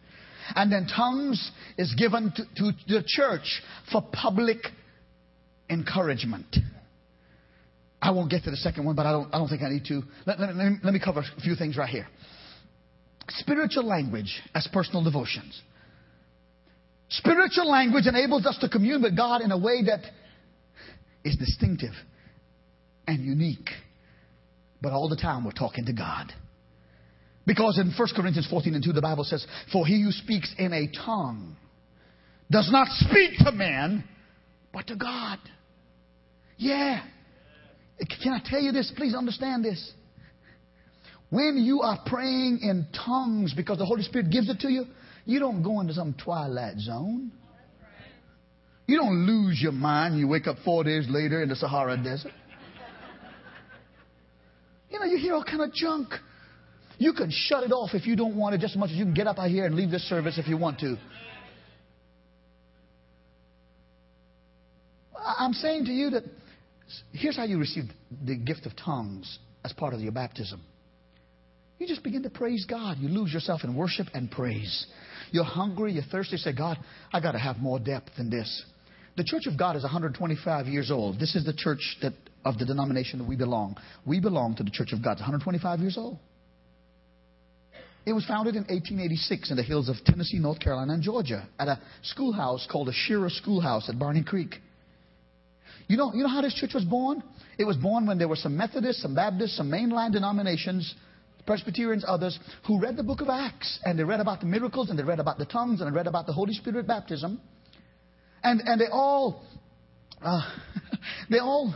And 0.55 0.73
then 0.73 0.87
tongues 0.87 1.51
is 1.79 1.95
given 1.95 2.33
to, 2.37 2.45
to 2.57 2.73
the 2.89 3.05
church 3.07 3.63
for 3.91 4.03
public 4.13 4.59
encouragement. 5.71 6.57
I 8.01 8.11
won't 8.11 8.31
get 8.31 8.43
to 8.45 8.51
the 8.51 8.57
second 8.57 8.85
one, 8.85 8.97
but 8.97 9.07
I 9.07 9.13
don't, 9.13 9.33
I 9.33 9.39
don't 9.39 9.49
think 9.49 9.63
I 9.63 9.69
need 9.69 9.85
to. 9.87 10.03
Let, 10.27 10.41
let, 10.41 10.57
let, 10.57 10.67
me, 10.73 10.77
let 10.83 10.93
me 10.93 11.01
cover 11.03 11.21
a 11.21 11.41
few 11.41 11.55
things 11.55 11.77
right 11.77 11.89
here. 11.89 12.09
Spiritual 13.29 13.87
language 13.87 14.43
as 14.55 14.69
personal 14.73 15.05
devotions. 15.05 15.61
Spiritual 17.09 17.71
language 17.71 18.07
enables 18.07 18.45
us 18.47 18.59
to 18.59 18.69
commune 18.69 19.03
with 19.03 19.17
God 19.17 19.43
in 19.43 19.53
a 19.53 19.59
way 19.59 19.85
that 19.85 20.01
is 21.25 21.37
distinctive 21.37 21.93
and 23.07 23.25
unique. 23.25 23.69
But 24.81 24.93
all 24.93 25.09
the 25.09 25.17
time 25.17 25.45
we're 25.45 25.53
talking 25.53 25.85
to 25.87 25.93
God. 25.93 26.33
Because 27.47 27.79
in 27.79 27.93
1 27.97 28.09
Corinthians 28.15 28.47
14 28.49 28.75
and 28.75 28.85
2, 28.85 28.93
the 28.93 29.03
Bible 29.03 29.25
says, 29.25 29.45
For 29.73 29.87
he 29.87 30.03
who 30.03 30.13
speaks 30.13 30.55
in 30.59 30.73
a 30.73 30.89
tongue 31.05 31.57
does 32.51 32.71
not 32.71 32.89
speak 32.89 33.39
to 33.39 33.53
man, 33.53 34.05
but 34.73 34.87
to 34.89 34.97
God. 34.97 35.39
Yeah. 36.57 37.03
Can 38.23 38.33
I 38.33 38.41
tell 38.45 38.61
you 38.61 38.73
this? 38.73 38.93
Please 38.97 39.15
understand 39.15 39.65
this. 39.65 39.93
When 41.31 41.57
you 41.57 41.81
are 41.81 41.99
praying 42.07 42.61
in 42.63 42.87
tongues 43.07 43.55
because 43.55 43.79
the 43.79 43.87
Holy 43.87 44.03
Spirit 44.03 44.31
gives 44.31 44.49
it 44.51 44.61
to 44.61 44.71
you, 44.71 44.85
you 45.25 45.39
don't 45.39 45.63
go 45.63 45.81
into 45.81 45.95
some 45.95 46.15
twilight 46.23 46.79
zone. 46.79 47.33
You 48.87 48.99
don't 48.99 49.27
lose 49.27 49.61
your 49.61 49.73
mind. 49.73 50.19
You 50.19 50.29
wake 50.29 50.47
up 50.47 50.57
four 50.65 50.85
days 50.85 51.07
later 51.09 51.43
in 51.43 51.49
the 51.49 51.57
Sahara 51.57 51.97
Desert. 51.97 52.33
You 54.91 54.99
know, 54.99 55.07
you 55.07 55.17
hear 55.17 55.35
all 55.35 55.45
kind 55.45 55.63
of 55.63 55.73
junk. 55.73 56.11
You 57.03 57.13
can 57.13 57.33
shut 57.33 57.65
it 57.65 57.73
off 57.73 57.95
if 57.95 58.07
you 58.07 58.15
don't 58.15 58.37
want 58.37 58.55
it 58.55 58.61
just 58.61 58.75
as 58.75 58.79
much 58.79 58.91
as 58.91 58.97
you 58.97 59.05
can 59.05 59.13
get 59.13 59.27
up 59.27 59.37
out 59.37 59.51
here 59.51 59.67
and 59.67 59.75
leave 59.75 59.91
this 59.91 60.09
service 60.09 60.39
if 60.39 60.47
you 60.47 60.57
want 60.57 60.79
to. 60.79 60.97
I'm 65.17 65.53
saying 65.53 65.87
to 65.87 65.91
you 65.91 66.11
that 66.11 66.23
here's 67.11 67.37
how 67.37 67.43
you 67.43 67.59
receive 67.59 67.87
the 68.25 68.37
gift 68.37 68.67
of 68.67 68.77
tongues 68.77 69.41
as 69.65 69.73
part 69.73 69.95
of 69.95 70.01
your 70.01 70.13
baptism. 70.13 70.63
You 71.81 71.89
just 71.89 72.05
begin 72.05 72.23
to 72.23 72.31
praise 72.31 72.67
God. 72.67 72.99
You 72.99 73.09
lose 73.09 73.35
yourself 73.35 73.65
in 73.65 73.75
worship 73.75 74.07
and 74.15 74.31
praise. 74.31 74.87
You're 75.33 75.43
hungry, 75.43 75.95
you're 75.95 76.05
thirsty. 76.05 76.37
Say, 76.37 76.53
God, 76.53 76.79
I 77.13 77.19
got 77.19 77.33
to 77.33 77.39
have 77.41 77.57
more 77.57 77.81
depth 77.81 78.11
than 78.17 78.31
this. 78.31 78.65
The 79.17 79.25
Church 79.25 79.49
of 79.49 79.59
God 79.59 79.75
is 79.75 79.83
125 79.83 80.67
years 80.67 80.93
old. 80.93 81.19
This 81.19 81.35
is 81.35 81.45
the 81.45 81.53
church 81.53 81.97
that, 82.01 82.13
of 82.45 82.59
the 82.59 82.65
denomination 82.65 83.19
that 83.19 83.27
we 83.27 83.35
belong. 83.35 83.77
We 84.07 84.21
belong 84.21 84.55
to 84.55 84.63
the 84.63 84.71
Church 84.71 84.93
of 84.93 85.03
God. 85.03 85.15
It's 85.15 85.23
125 85.23 85.81
years 85.81 85.99
old. 85.99 86.21
It 88.05 88.13
was 88.13 88.25
founded 88.27 88.57
in 88.57 88.63
1886 88.63 89.51
in 89.51 89.57
the 89.57 89.63
hills 89.63 89.89
of 89.89 89.97
Tennessee, 90.05 90.39
North 90.39 90.59
Carolina, 90.59 90.95
and 90.95 91.03
Georgia 91.03 91.49
at 91.59 91.69
a 91.69 91.81
schoolhouse 92.03 92.67
called 92.71 92.89
the 92.89 92.93
Shearer 92.93 93.31
Schoolhouse 93.31 93.89
at 93.89 93.99
Barney 93.99 94.25
Creek. 94.25 94.57
You 95.87 95.97
know, 95.97 96.13
you 96.13 96.23
know 96.23 96.29
how 96.29 96.43
this 96.43 96.55
church 96.55 96.75
was 96.75 96.85
born? 96.85 97.23
It 97.59 97.65
was 97.65 97.77
born 97.77 98.07
when 98.07 98.19
there 98.19 98.29
were 98.29 98.37
some 98.37 98.57
Methodists, 98.57 99.03
some 99.03 99.15
Baptists, 99.15 99.57
some 99.57 99.71
mainline 99.71 100.13
denominations, 100.13 100.95
Presbyterians, 101.47 102.05
others, 102.07 102.39
who 102.67 102.81
read 102.81 102.97
the 102.97 103.03
book 103.03 103.21
of 103.21 103.29
Acts. 103.29 103.79
And 103.85 103.99
they 103.99 104.05
read 104.05 104.21
about 104.21 104.41
the 104.41 104.47
miracles, 104.47 104.91
and 104.91 104.99
they 104.99 105.05
read 105.05 105.21
about 105.21 105.39
the 105.39 105.45
tongues, 105.45 105.81
and 105.81 105.91
they 105.91 105.95
read 105.95 106.07
about 106.07 106.27
the 106.27 106.33
Holy 106.33 106.55
Spirit 106.55 106.87
baptism. 106.87 107.41
And, 108.43 108.61
and 108.65 108.81
they 108.81 108.89
all, 108.91 109.45
uh, 110.21 110.43
they 111.31 111.39
all 111.39 111.75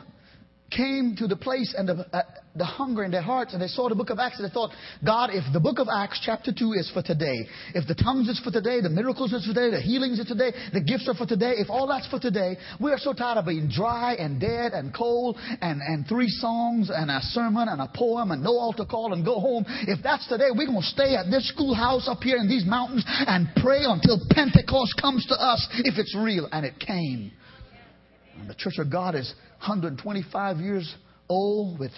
came 0.71 1.15
to 1.19 1.27
the 1.27 1.37
place 1.37 1.75
and 1.77 1.89
the, 1.89 2.07
uh, 2.13 2.23
the 2.57 2.65
hunger 2.65 3.05
in 3.05 3.11
their 3.11 3.23
hearts 3.23 3.53
and 3.53 3.63
they 3.63 3.69
saw 3.69 3.89
the 3.89 3.95
book 3.95 4.11
of 4.11 4.19
Acts 4.19 4.39
and 4.39 4.49
they 4.49 4.53
thought, 4.53 4.71
God, 5.05 5.31
if 5.33 5.45
the 5.53 5.61
book 5.61 5.79
of 5.79 5.89
Acts 5.93 6.21
chapter 6.25 6.53
2 6.57 6.73
is 6.75 6.91
for 6.93 7.03
today, 7.03 7.47
if 7.75 7.87
the 7.87 7.95
tongues 7.95 8.29
is 8.29 8.41
for 8.41 8.51
today, 8.51 8.81
the 8.81 8.91
miracles 8.91 9.33
is 9.33 9.47
for 9.47 9.55
today, 9.55 9.71
the 9.71 9.81
healings 9.81 10.21
are 10.21 10.25
today, 10.25 10.53
the 10.73 10.81
gifts 10.81 11.09
are 11.09 11.15
for 11.15 11.27
today, 11.27 11.55
if 11.57 11.69
all 11.71 11.87
that's 11.87 12.09
for 12.09 12.19
today, 12.19 12.57
we 12.81 12.93
are 12.93 12.99
so 12.99 13.13
tired 13.13 13.39
of 13.39 13.47
being 13.47 13.69
dry 13.69 14.15
and 14.15 14.41
dead 14.41 14.73
and 14.73 14.95
cold 14.95 15.37
and, 15.61 15.81
and 15.81 16.07
three 16.09 16.29
songs 16.29 16.91
and 16.93 17.11
a 17.11 17.21
sermon 17.21 17.69
and 17.69 17.81
a 17.81 17.91
poem 17.95 18.31
and 18.31 18.43
no 18.43 18.53
altar 18.57 18.85
call 18.85 19.13
and 19.13 19.25
go 19.25 19.41
home. 19.41 19.65
If 19.87 20.03
that's 20.03 20.27
today, 20.29 20.49
we're 20.51 20.67
going 20.67 20.81
to 20.81 20.87
stay 20.87 21.15
at 21.15 21.31
this 21.31 21.49
schoolhouse 21.49 22.09
up 22.09 22.23
here 22.23 22.37
in 22.37 22.49
these 22.49 22.65
mountains 22.67 23.05
and 23.07 23.49
pray 23.57 23.85
until 23.85 24.21
Pentecost 24.31 24.95
comes 25.01 25.27
to 25.27 25.35
us 25.35 25.67
if 25.85 25.99
it's 25.99 26.15
real. 26.17 26.49
And 26.53 26.65
it 26.65 26.79
came. 26.79 27.33
And 28.39 28.49
the 28.49 28.55
Church 28.55 28.79
of 28.79 28.91
God 28.91 29.15
is 29.15 29.33
125 29.61 30.59
years 30.59 30.95
old 31.29 31.79
with 31.79 31.93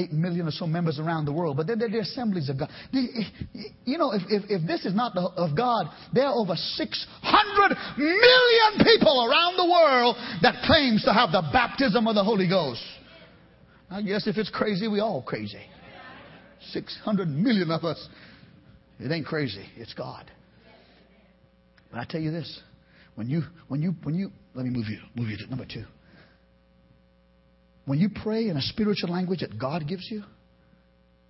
8 0.00 0.12
million 0.12 0.46
or 0.46 0.50
so 0.50 0.66
members 0.66 0.98
around 0.98 1.26
the 1.26 1.32
world, 1.32 1.56
but 1.56 1.66
they're, 1.66 1.76
they're 1.76 1.90
the 1.90 2.00
assemblies 2.00 2.48
of 2.48 2.58
God. 2.58 2.70
Eh, 2.94 2.98
eh, 2.98 3.60
you 3.84 3.98
know, 3.98 4.12
if, 4.12 4.22
if, 4.28 4.42
if 4.48 4.66
this 4.66 4.86
is 4.86 4.94
not 4.94 5.14
the, 5.14 5.20
of 5.20 5.56
God, 5.56 5.86
there 6.14 6.26
are 6.26 6.34
over 6.34 6.54
600 6.54 7.76
million 7.98 8.84
people 8.84 9.28
around 9.28 9.56
the 9.56 9.70
world 9.70 10.16
that 10.42 10.64
claims 10.64 11.04
to 11.04 11.12
have 11.12 11.32
the 11.32 11.42
baptism 11.52 12.06
of 12.06 12.14
the 12.14 12.24
Holy 12.24 12.48
Ghost. 12.48 12.82
I 13.90 14.02
guess 14.02 14.26
if 14.26 14.36
it's 14.36 14.50
crazy, 14.50 14.88
we 14.88 15.00
all 15.00 15.22
crazy. 15.22 15.62
600 16.72 17.28
million 17.28 17.70
of 17.70 17.84
us. 17.84 18.08
It 18.98 19.10
ain't 19.10 19.26
crazy. 19.26 19.64
It's 19.76 19.94
God. 19.94 20.30
But 21.90 22.00
I 22.00 22.04
tell 22.04 22.20
you 22.20 22.30
this. 22.30 22.60
When 23.16 23.28
you, 23.28 23.42
when 23.68 23.82
you, 23.82 23.94
when 24.02 24.14
you, 24.14 24.30
let 24.54 24.64
me 24.64 24.70
move 24.70 24.86
you, 24.88 25.00
move 25.14 25.28
you 25.28 25.36
to 25.38 25.46
number 25.48 25.66
two. 25.66 25.84
When 27.90 27.98
you 27.98 28.08
pray 28.08 28.46
in 28.46 28.56
a 28.56 28.62
spiritual 28.62 29.10
language 29.10 29.40
that 29.40 29.58
God 29.58 29.88
gives 29.88 30.08
you, 30.12 30.22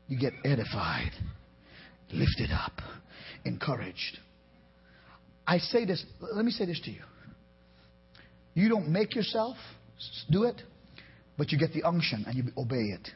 you 0.09 0.19
get 0.19 0.35
edified, 0.45 1.13
lifted 2.13 2.51
up, 2.53 2.73
encouraged. 3.47 4.19
I 5.47 5.57
say 5.57 5.87
this, 5.87 6.05
let 6.21 6.45
me 6.45 6.51
say 6.51 6.67
this 6.67 6.79
to 6.85 6.91
you. 6.91 7.01
You 8.53 8.69
don't 8.69 8.91
make 8.91 9.15
yourself 9.15 9.57
do 10.31 10.45
it, 10.45 10.61
but 11.39 11.51
you 11.51 11.59
get 11.59 11.73
the 11.73 11.83
unction 11.83 12.27
and 12.27 12.37
you 12.37 12.45
obey 12.59 12.77
it. 12.77 13.09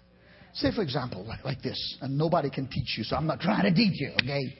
Say, 0.54 0.72
for 0.74 0.80
example, 0.80 1.30
like, 1.44 1.60
this, 1.60 1.98
and 2.00 2.16
nobody 2.16 2.48
can 2.48 2.66
teach 2.66 2.96
you, 2.96 3.04
so 3.04 3.14
I'm 3.14 3.26
not 3.26 3.40
trying 3.40 3.64
to 3.64 3.74
teach 3.74 4.00
you, 4.00 4.12
okay? 4.22 4.56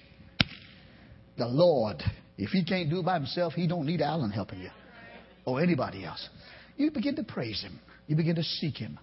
The 1.39 1.47
Lord, 1.47 2.03
if 2.37 2.51
He 2.51 2.63
can't 2.63 2.91
do 2.91 3.01
it 3.01 3.07
by 3.07 3.15
Himself, 3.15 3.55
He 3.55 3.67
don't 3.67 3.87
need 3.87 4.03
Allen 4.03 4.31
helping 4.31 4.61
you 4.61 4.71
or 5.47 5.63
anybody 5.63 6.05
else. 6.05 6.29
You 6.77 6.91
begin 6.91 7.17
to 7.17 7.25
praise 7.25 7.63
Him. 7.63 7.81
You 8.07 8.17
begin 8.17 8.37
to 8.37 8.43
seek 8.43 8.77
Him. 8.77 8.99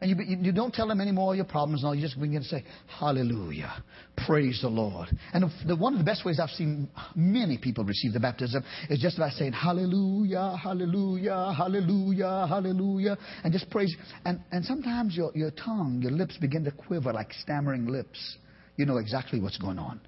And 0.00 0.10
you, 0.10 0.36
you 0.40 0.52
don't 0.52 0.74
tell 0.74 0.90
Him 0.90 1.00
any 1.00 1.12
more 1.12 1.32
of 1.32 1.36
your 1.36 1.46
problems. 1.46 1.82
No, 1.82 1.92
you 1.92 2.02
just 2.02 2.20
begin 2.20 2.42
to 2.42 2.48
say, 2.48 2.64
Hallelujah. 2.98 3.82
Praise 4.26 4.58
the 4.60 4.68
Lord. 4.68 5.08
And 5.32 5.50
the, 5.66 5.76
one 5.76 5.94
of 5.94 5.98
the 5.98 6.04
best 6.04 6.24
ways 6.24 6.38
I've 6.40 6.50
seen 6.50 6.88
many 7.14 7.56
people 7.58 7.84
receive 7.84 8.12
the 8.12 8.20
baptism 8.20 8.64
is 8.90 9.00
just 9.00 9.18
by 9.18 9.30
saying, 9.30 9.52
Hallelujah, 9.52 10.56
Hallelujah, 10.62 11.54
Hallelujah, 11.56 12.46
Hallelujah. 12.48 13.16
And 13.44 13.52
just 13.52 13.70
praise. 13.70 13.94
And, 14.24 14.40
and 14.52 14.64
sometimes 14.64 15.16
your, 15.16 15.30
your 15.34 15.52
tongue, 15.52 16.00
your 16.02 16.12
lips 16.12 16.36
begin 16.38 16.64
to 16.64 16.70
quiver 16.70 17.12
like 17.12 17.32
stammering 17.40 17.86
lips. 17.86 18.36
You 18.76 18.86
know 18.86 18.98
exactly 18.98 19.40
what's 19.40 19.58
going 19.58 19.78
on. 19.78 20.00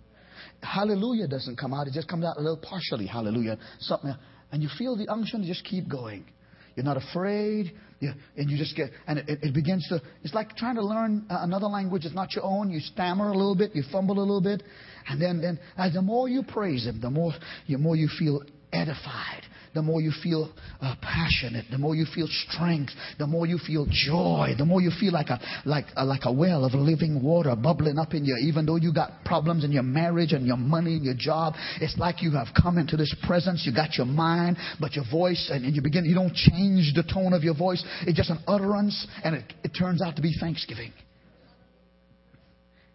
Hallelujah 0.62 1.28
doesn't 1.28 1.56
come 1.56 1.72
out, 1.72 1.86
it 1.86 1.94
just 1.94 2.08
comes 2.08 2.24
out 2.24 2.36
a 2.36 2.40
little 2.40 2.58
partially. 2.58 3.06
Hallelujah. 3.06 3.58
Something. 3.80 4.14
And 4.52 4.62
you 4.62 4.68
feel 4.76 4.96
the 4.96 5.08
unction 5.08 5.42
to 5.42 5.46
just 5.46 5.64
keep 5.64 5.88
going. 5.88 6.26
You're 6.74 6.84
not 6.84 6.98
afraid. 6.98 7.72
You, 7.98 8.12
and 8.36 8.50
you 8.50 8.58
just 8.58 8.76
get, 8.76 8.90
and 9.06 9.20
it, 9.20 9.38
it, 9.42 9.54
begins 9.54 9.86
to, 9.88 10.02
it's 10.22 10.34
like 10.34 10.54
trying 10.56 10.74
to 10.74 10.84
learn 10.84 11.24
uh, 11.30 11.38
another 11.40 11.66
language 11.66 12.02
that's 12.02 12.14
not 12.14 12.34
your 12.34 12.44
own. 12.44 12.70
You 12.70 12.80
stammer 12.80 13.28
a 13.28 13.32
little 13.32 13.56
bit, 13.56 13.74
you 13.74 13.82
fumble 13.90 14.18
a 14.18 14.20
little 14.20 14.42
bit. 14.42 14.62
And 15.08 15.20
then, 15.20 15.40
then 15.40 15.58
as 15.78 15.94
the 15.94 16.02
more 16.02 16.28
you 16.28 16.42
praise 16.42 16.84
Him, 16.84 17.00
the 17.00 17.08
more, 17.08 17.32
the 17.68 17.76
more 17.76 17.96
you 17.96 18.08
feel 18.18 18.42
edified 18.70 19.44
the 19.76 19.82
more 19.82 20.00
you 20.00 20.10
feel 20.22 20.50
uh, 20.80 20.94
passionate, 21.02 21.66
the 21.70 21.76
more 21.76 21.94
you 21.94 22.06
feel 22.14 22.26
strength, 22.48 22.92
the 23.18 23.26
more 23.26 23.46
you 23.46 23.58
feel 23.58 23.86
joy, 23.90 24.54
the 24.56 24.64
more 24.64 24.80
you 24.80 24.90
feel 24.98 25.12
like 25.12 25.28
a 25.28 25.38
like 25.66 25.84
a, 25.96 26.04
like 26.04 26.22
a 26.24 26.32
well 26.32 26.64
of 26.64 26.72
living 26.72 27.22
water 27.22 27.54
bubbling 27.54 27.98
up 27.98 28.14
in 28.14 28.24
you. 28.24 28.34
Even 28.42 28.64
though 28.64 28.76
you 28.76 28.92
got 28.92 29.10
problems 29.24 29.64
in 29.64 29.72
your 29.72 29.82
marriage 29.82 30.32
and 30.32 30.46
your 30.46 30.56
money 30.56 30.94
and 30.94 31.04
your 31.04 31.14
job, 31.14 31.54
it's 31.80 31.96
like 31.98 32.22
you 32.22 32.30
have 32.32 32.48
come 32.60 32.78
into 32.78 32.96
this 32.96 33.14
presence. 33.26 33.64
You 33.66 33.74
got 33.74 33.96
your 33.98 34.06
mind, 34.06 34.56
but 34.80 34.94
your 34.94 35.04
voice, 35.10 35.50
and, 35.52 35.64
and 35.64 35.76
you 35.76 35.82
begin. 35.82 36.06
You 36.06 36.14
don't 36.14 36.34
change 36.34 36.94
the 36.94 37.04
tone 37.12 37.34
of 37.34 37.44
your 37.44 37.54
voice. 37.54 37.84
It's 38.06 38.16
just 38.16 38.30
an 38.30 38.38
utterance, 38.48 39.06
and 39.22 39.34
it, 39.34 39.44
it 39.62 39.72
turns 39.78 40.00
out 40.00 40.16
to 40.16 40.22
be 40.22 40.32
thanksgiving. 40.40 40.92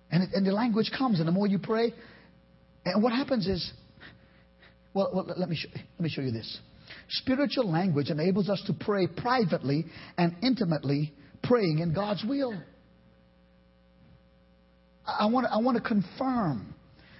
And, 0.10 0.24
it, 0.24 0.30
and 0.34 0.46
the 0.46 0.52
language 0.52 0.92
comes, 0.98 1.20
and 1.20 1.28
the 1.28 1.32
more 1.32 1.46
you 1.46 1.60
pray, 1.60 1.94
and 2.86 3.04
what 3.04 3.14
happens 3.14 3.48
is, 3.48 3.72
well, 4.96 5.12
well 5.14 5.32
let 5.38 5.48
me 5.48 5.56
show, 5.56 5.70
let 5.74 6.02
me 6.02 6.10
show 6.10 6.22
you 6.22 6.32
this. 6.32 6.60
Spiritual 7.12 7.70
language 7.70 8.10
enables 8.10 8.50
us 8.50 8.62
to 8.68 8.74
pray 8.74 9.06
privately 9.06 9.86
and 10.18 10.36
intimately, 10.42 11.14
praying 11.44 11.80
in 11.80 11.94
God's 11.94 12.24
will. 12.24 12.54
I 15.06 15.26
want, 15.26 15.48
I 15.52 15.58
want 15.58 15.76
to 15.76 15.84
confirm 15.84 16.74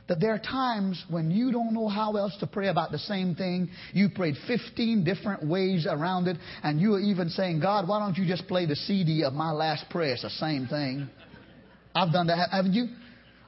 that 0.08 0.20
there 0.20 0.34
are 0.34 0.40
times 0.40 1.04
when 1.10 1.30
you 1.30 1.52
don't 1.52 1.74
know 1.74 1.88
how 1.88 2.16
else 2.16 2.36
to 2.40 2.48
pray 2.48 2.68
about 2.68 2.92
the 2.92 3.00
same 3.00 3.36
thing. 3.36 3.70
You 3.94 4.10
prayed 4.10 4.36
15 4.48 5.04
different 5.04 5.46
ways 5.46 5.86
around 5.90 6.28
it, 6.28 6.38
and 6.64 6.80
you 6.80 6.96
are 6.96 7.00
even 7.00 7.30
saying, 7.30 7.60
God, 7.60 7.88
why 7.88 8.00
don't 8.00 8.18
you 8.18 8.26
just 8.26 8.48
play 8.48 8.66
the 8.66 8.76
CD 8.76 9.24
of 9.24 9.34
my 9.34 9.52
last 9.52 9.90
prayer? 9.90 10.14
It's 10.14 10.22
the 10.22 10.30
same 10.30 10.68
thing. 10.68 11.10
I've 11.94 12.14
done 12.14 12.28
that, 12.28 12.50
haven't 12.52 12.74
you? 12.74 12.88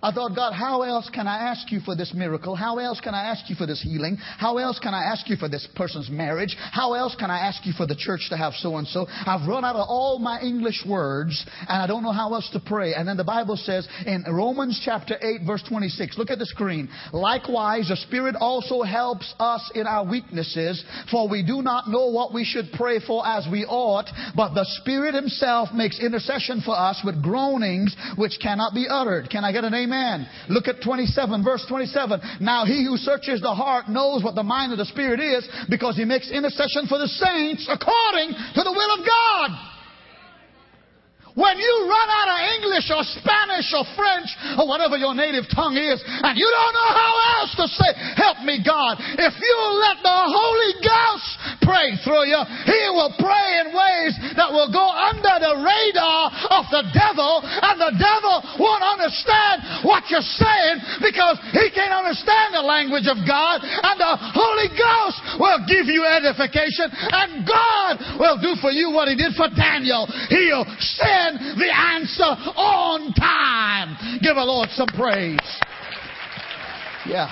I 0.03 0.11
thought, 0.11 0.35
God, 0.35 0.51
how 0.51 0.81
else 0.81 1.09
can 1.13 1.27
I 1.27 1.37
ask 1.37 1.71
you 1.71 1.79
for 1.79 1.95
this 1.95 2.13
miracle? 2.13 2.57
How 2.57 2.77
else 2.77 2.99
can 2.99 3.15
I 3.15 3.23
ask 3.29 3.49
you 3.49 3.55
for 3.55 3.65
this 3.65 3.81
healing? 3.81 4.17
How 4.17 4.57
else 4.57 4.77
can 4.77 4.93
I 4.93 5.03
ask 5.05 5.29
you 5.29 5.37
for 5.37 5.47
this 5.47 5.65
person's 5.77 6.09
marriage? 6.09 6.57
How 6.73 6.93
else 6.93 7.15
can 7.17 7.31
I 7.31 7.39
ask 7.39 7.65
you 7.65 7.71
for 7.71 7.87
the 7.87 7.95
church 7.95 8.27
to 8.29 8.35
have 8.35 8.51
so 8.55 8.75
and 8.75 8.85
so? 8.85 9.07
I've 9.07 9.47
run 9.47 9.63
out 9.63 9.77
of 9.77 9.85
all 9.87 10.19
my 10.19 10.41
English 10.41 10.83
words 10.85 11.45
and 11.61 11.81
I 11.81 11.87
don't 11.87 12.03
know 12.03 12.11
how 12.11 12.33
else 12.33 12.49
to 12.51 12.59
pray. 12.59 12.93
And 12.93 13.07
then 13.07 13.15
the 13.15 13.23
Bible 13.23 13.55
says 13.55 13.87
in 14.05 14.25
Romans 14.29 14.81
chapter 14.83 15.15
8 15.21 15.47
verse 15.47 15.63
26, 15.69 16.17
look 16.17 16.31
at 16.31 16.39
the 16.39 16.47
screen. 16.47 16.89
Likewise, 17.13 17.87
the 17.87 17.95
Spirit 17.95 18.35
also 18.37 18.81
helps 18.81 19.33
us 19.39 19.71
in 19.73 19.87
our 19.87 20.05
weaknesses, 20.05 20.83
for 21.11 21.29
we 21.29 21.45
do 21.45 21.61
not 21.61 21.87
know 21.87 22.09
what 22.09 22.33
we 22.33 22.43
should 22.43 22.65
pray 22.73 22.99
for 22.99 23.25
as 23.25 23.47
we 23.49 23.63
ought, 23.63 24.09
but 24.35 24.53
the 24.53 24.65
Spirit 24.81 25.15
Himself 25.15 25.69
makes 25.73 25.97
intercession 25.97 26.59
for 26.59 26.77
us 26.77 27.01
with 27.05 27.23
groanings 27.23 27.95
which 28.17 28.37
cannot 28.41 28.73
be 28.73 28.85
uttered. 28.89 29.29
Can 29.29 29.45
I 29.45 29.53
get 29.53 29.63
an 29.63 29.73
amen? 29.73 29.92
Amen. 29.93 30.27
Look 30.49 30.67
at 30.67 30.81
27, 30.81 31.43
verse 31.43 31.65
27. 31.69 32.41
Now 32.41 32.65
he 32.65 32.83
who 32.83 32.97
searches 32.97 33.41
the 33.41 33.53
heart 33.53 33.89
knows 33.89 34.23
what 34.23 34.33
the 34.33 34.43
mind 34.43 34.71
of 34.71 34.79
the 34.79 34.89
Spirit 34.89 35.19
is 35.19 35.47
because 35.69 35.95
he 35.95 36.05
makes 36.05 36.31
intercession 36.31 36.89
for 36.89 36.97
the 36.97 37.07
saints 37.07 37.69
according 37.69 38.33
to 38.33 38.61
the 38.65 38.73
will 38.73 38.91
of 38.97 39.05
God. 39.05 39.49
When 41.33 41.57
you 41.57 41.73
run 41.89 42.09
out 42.13 42.29
of 42.29 42.39
English 42.61 42.93
or 42.93 43.01
Spanish 43.17 43.73
or 43.73 43.85
French 43.97 44.29
or 44.53 44.69
whatever 44.69 45.01
your 45.01 45.17
native 45.17 45.49
tongue 45.49 45.73
is, 45.73 45.97
and 46.05 46.37
you 46.37 46.45
don't 46.45 46.73
know 46.77 46.91
how 46.93 47.13
else 47.41 47.53
to 47.57 47.65
say, 47.73 47.89
help 48.17 48.45
me 48.45 48.61
God, 48.61 49.01
if 49.01 49.33
you 49.41 49.57
let 49.81 49.97
the 50.05 50.19
Holy 50.29 50.73
Ghost 50.85 51.29
pray 51.63 51.95
through 52.03 52.27
you. 52.29 52.39
He 52.67 52.83
will 52.91 53.15
pray 53.17 53.47
in 53.63 53.73
ways 53.73 54.13
that 54.35 54.51
will 54.51 54.69
go 54.69 54.83
under 54.83 55.35
the 55.41 55.55
radar 55.63 56.23
of 56.59 56.63
the 56.69 56.83
devil, 56.93 57.41
and 57.43 57.75
the 57.79 57.95
devil 57.97 58.35
won't 58.59 58.85
understand 58.85 59.87
what 59.87 60.07
you're 60.11 60.23
saying 60.23 60.75
because 61.01 61.39
he 61.55 61.71
can't 61.71 61.95
understand 61.95 62.53
the 62.53 62.63
language 62.63 63.07
of 63.07 63.17
God, 63.25 63.63
and 63.63 63.95
the 63.97 64.13
Holy 64.35 64.69
Ghost 64.75 65.17
will 65.39 65.61
give 65.65 65.87
you 65.87 66.03
edification, 66.05 66.91
and 66.91 67.47
God 67.47 68.19
will 68.19 68.37
do 68.39 68.59
for 68.59 68.71
you 68.71 68.91
what 68.91 69.07
he 69.07 69.15
did 69.15 69.33
for 69.33 69.49
Daniel. 69.49 70.05
He'll 70.29 70.67
send 70.79 71.57
the 71.57 71.71
answer 71.71 72.31
on 72.55 73.13
time. 73.15 73.95
Give 74.21 74.35
the 74.35 74.45
Lord 74.45 74.69
some 74.71 74.87
praise. 74.87 75.39
Yeah. 77.05 77.27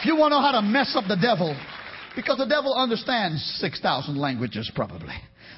If 0.00 0.06
you 0.06 0.16
want 0.16 0.32
to 0.32 0.36
know 0.36 0.42
how 0.42 0.52
to 0.52 0.62
mess 0.62 0.96
up 0.96 1.04
the 1.06 1.16
devil, 1.16 1.56
because 2.16 2.38
the 2.38 2.46
devil 2.46 2.74
understands 2.74 3.42
6,000 3.60 4.16
languages 4.16 4.70
probably, 4.74 5.14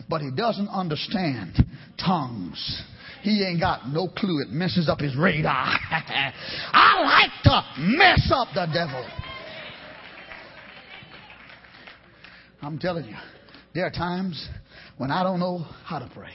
but 0.08 0.20
he 0.20 0.30
doesn't 0.30 0.68
understand 0.68 1.64
tongues. 1.98 2.82
He 3.22 3.42
ain't 3.44 3.60
got 3.60 3.88
no 3.88 4.08
clue. 4.08 4.42
It 4.42 4.50
messes 4.50 4.88
up 4.88 5.00
his 5.00 5.16
radar. 5.16 5.64
I 6.72 7.02
like 7.02 7.42
to 7.44 7.80
mess 7.80 8.30
up 8.32 8.48
the 8.54 8.66
devil. 8.72 9.06
I'm 12.60 12.78
telling 12.78 13.06
you, 13.06 13.16
there 13.74 13.86
are 13.86 13.90
times 13.90 14.48
when 14.96 15.10
I 15.10 15.22
don't 15.22 15.40
know 15.40 15.66
how 15.84 15.98
to 15.98 16.10
pray. 16.14 16.32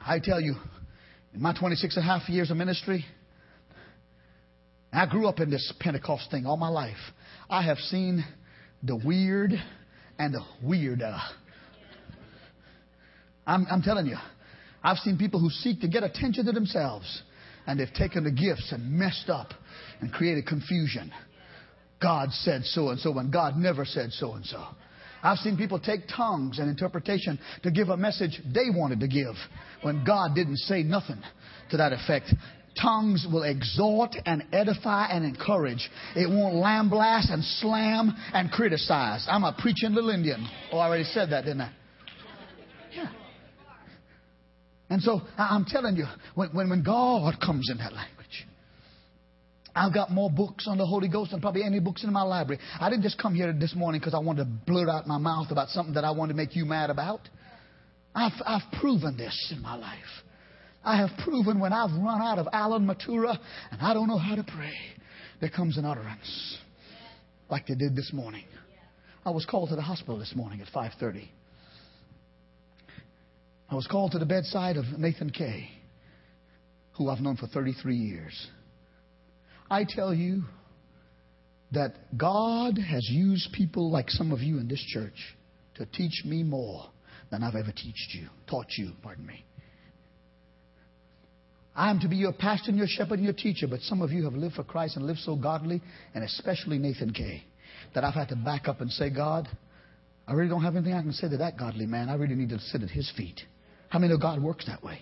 I 0.00 0.18
tell 0.18 0.40
you, 0.40 0.54
in 1.34 1.42
my 1.42 1.54
26 1.58 1.96
and 1.96 2.04
a 2.04 2.06
half 2.06 2.28
years 2.28 2.50
of 2.50 2.56
ministry, 2.56 3.04
I 4.92 5.06
grew 5.06 5.28
up 5.28 5.40
in 5.40 5.50
this 5.50 5.72
Pentecost 5.78 6.30
thing 6.30 6.46
all 6.46 6.56
my 6.56 6.68
life. 6.68 6.96
I 7.50 7.62
have 7.62 7.78
seen 7.78 8.24
the 8.84 8.94
weird 8.94 9.52
and 10.20 10.32
the 10.32 10.42
weirder. 10.62 11.16
I'm, 13.44 13.66
I'm 13.68 13.82
telling 13.82 14.06
you, 14.06 14.16
I've 14.84 14.98
seen 14.98 15.18
people 15.18 15.40
who 15.40 15.50
seek 15.50 15.80
to 15.80 15.88
get 15.88 16.04
attention 16.04 16.46
to 16.46 16.52
themselves 16.52 17.22
and 17.66 17.78
they've 17.78 17.92
taken 17.92 18.22
the 18.22 18.30
gifts 18.30 18.70
and 18.70 18.92
messed 18.92 19.28
up 19.28 19.48
and 20.00 20.12
created 20.12 20.46
confusion. 20.46 21.10
God 22.00 22.30
said 22.30 22.62
so 22.64 22.90
and 22.90 23.00
so 23.00 23.10
when 23.10 23.32
God 23.32 23.56
never 23.56 23.84
said 23.84 24.12
so 24.12 24.34
and 24.34 24.46
so. 24.46 24.64
I've 25.22 25.38
seen 25.38 25.56
people 25.56 25.80
take 25.80 26.02
tongues 26.14 26.60
and 26.60 26.70
interpretation 26.70 27.38
to 27.64 27.72
give 27.72 27.88
a 27.88 27.96
message 27.96 28.40
they 28.54 28.70
wanted 28.72 29.00
to 29.00 29.08
give 29.08 29.34
when 29.82 30.04
God 30.04 30.36
didn't 30.36 30.56
say 30.58 30.84
nothing 30.84 31.20
to 31.72 31.76
that 31.78 31.92
effect. 31.92 32.32
Tongues 32.80 33.26
will 33.30 33.42
exhort 33.42 34.16
and 34.24 34.44
edify 34.52 35.06
and 35.06 35.24
encourage. 35.24 35.90
It 36.16 36.28
won't 36.28 36.54
lambaste 36.54 37.30
and 37.30 37.44
slam 37.44 38.14
and 38.32 38.50
criticize. 38.50 39.26
I'm 39.28 39.44
a 39.44 39.54
preaching 39.58 39.92
little 39.92 40.10
Indian. 40.10 40.46
Oh, 40.72 40.78
I 40.78 40.86
already 40.86 41.04
said 41.04 41.30
that, 41.30 41.44
didn't 41.44 41.62
I? 41.62 41.72
Yeah. 42.94 43.10
And 44.88 45.02
so 45.02 45.20
I'm 45.38 45.64
telling 45.64 45.96
you, 45.96 46.06
when, 46.34 46.48
when, 46.50 46.70
when 46.70 46.82
God 46.82 47.34
comes 47.40 47.68
in 47.70 47.78
that 47.78 47.92
language, 47.92 48.46
I've 49.74 49.94
got 49.94 50.10
more 50.10 50.30
books 50.30 50.66
on 50.66 50.78
the 50.78 50.86
Holy 50.86 51.08
Ghost 51.08 51.30
than 51.30 51.40
probably 51.40 51.62
any 51.62 51.78
books 51.78 52.02
in 52.02 52.12
my 52.12 52.22
library. 52.22 52.60
I 52.80 52.90
didn't 52.90 53.02
just 53.02 53.18
come 53.18 53.34
here 53.34 53.52
this 53.52 53.74
morning 53.74 54.00
because 54.00 54.14
I 54.14 54.18
wanted 54.18 54.44
to 54.44 54.50
blurt 54.66 54.88
out 54.88 55.06
my 55.06 55.18
mouth 55.18 55.50
about 55.50 55.68
something 55.68 55.94
that 55.94 56.04
I 56.04 56.10
wanted 56.10 56.32
to 56.32 56.36
make 56.36 56.56
you 56.56 56.64
mad 56.64 56.90
about. 56.90 57.20
I've, 58.14 58.32
I've 58.44 58.80
proven 58.80 59.16
this 59.16 59.52
in 59.54 59.62
my 59.62 59.76
life. 59.76 59.98
I 60.84 60.96
have 60.96 61.10
proven 61.24 61.60
when 61.60 61.72
I've 61.72 61.92
run 61.92 62.22
out 62.22 62.38
of 62.38 62.48
Allen 62.52 62.86
Matura 62.86 63.38
and 63.70 63.80
I 63.80 63.92
don't 63.92 64.08
know 64.08 64.18
how 64.18 64.34
to 64.34 64.42
pray, 64.42 64.74
there 65.40 65.50
comes 65.50 65.76
an 65.76 65.84
utterance 65.84 66.58
like 67.50 67.66
they 67.66 67.74
did 67.74 67.94
this 67.94 68.12
morning. 68.12 68.44
I 69.24 69.30
was 69.30 69.44
called 69.44 69.68
to 69.70 69.76
the 69.76 69.82
hospital 69.82 70.18
this 70.18 70.34
morning 70.34 70.60
at 70.60 70.68
5:30. 70.68 71.28
I 73.68 73.74
was 73.74 73.86
called 73.86 74.12
to 74.12 74.18
the 74.18 74.26
bedside 74.26 74.76
of 74.76 74.98
Nathan 74.98 75.30
Kay, 75.30 75.70
who 76.92 77.08
I've 77.08 77.20
known 77.20 77.36
for 77.36 77.46
33 77.46 77.96
years. 77.96 78.48
I 79.70 79.84
tell 79.84 80.12
you 80.12 80.44
that 81.72 82.16
God 82.16 82.78
has 82.78 83.08
used 83.08 83.52
people 83.52 83.90
like 83.90 84.10
some 84.10 84.32
of 84.32 84.40
you 84.40 84.58
in 84.58 84.66
this 84.66 84.80
church 84.80 85.36
to 85.74 85.86
teach 85.86 86.24
me 86.24 86.42
more 86.42 86.90
than 87.30 87.44
I've 87.44 87.54
ever 87.54 87.70
taught 87.70 88.14
you, 88.14 88.28
taught 88.48 88.66
you, 88.76 88.92
pardon 89.02 89.26
me. 89.26 89.44
I 91.74 91.90
am 91.90 92.00
to 92.00 92.08
be 92.08 92.16
your 92.16 92.32
pastor 92.32 92.70
and 92.70 92.78
your 92.78 92.88
shepherd 92.88 93.14
and 93.14 93.24
your 93.24 93.32
teacher, 93.32 93.66
but 93.68 93.80
some 93.82 94.02
of 94.02 94.10
you 94.10 94.24
have 94.24 94.34
lived 94.34 94.54
for 94.54 94.64
Christ 94.64 94.96
and 94.96 95.06
lived 95.06 95.20
so 95.20 95.36
godly, 95.36 95.80
and 96.14 96.24
especially 96.24 96.78
Nathan 96.78 97.12
Kay, 97.12 97.44
that 97.94 98.04
I've 98.04 98.14
had 98.14 98.28
to 98.28 98.36
back 98.36 98.68
up 98.68 98.80
and 98.80 98.90
say, 98.90 99.10
God, 99.10 99.48
I 100.26 100.32
really 100.32 100.48
don't 100.48 100.62
have 100.62 100.76
anything 100.76 100.94
I 100.94 101.02
can 101.02 101.12
say 101.12 101.28
to 101.28 101.38
that 101.38 101.58
godly 101.58 101.86
man. 101.86 102.08
I 102.08 102.14
really 102.14 102.34
need 102.34 102.50
to 102.50 102.58
sit 102.58 102.82
at 102.82 102.90
his 102.90 103.10
feet. 103.16 103.40
How 103.88 103.98
many 103.98 104.12
know 104.12 104.18
God 104.18 104.42
works 104.42 104.66
that 104.66 104.82
way? 104.82 105.00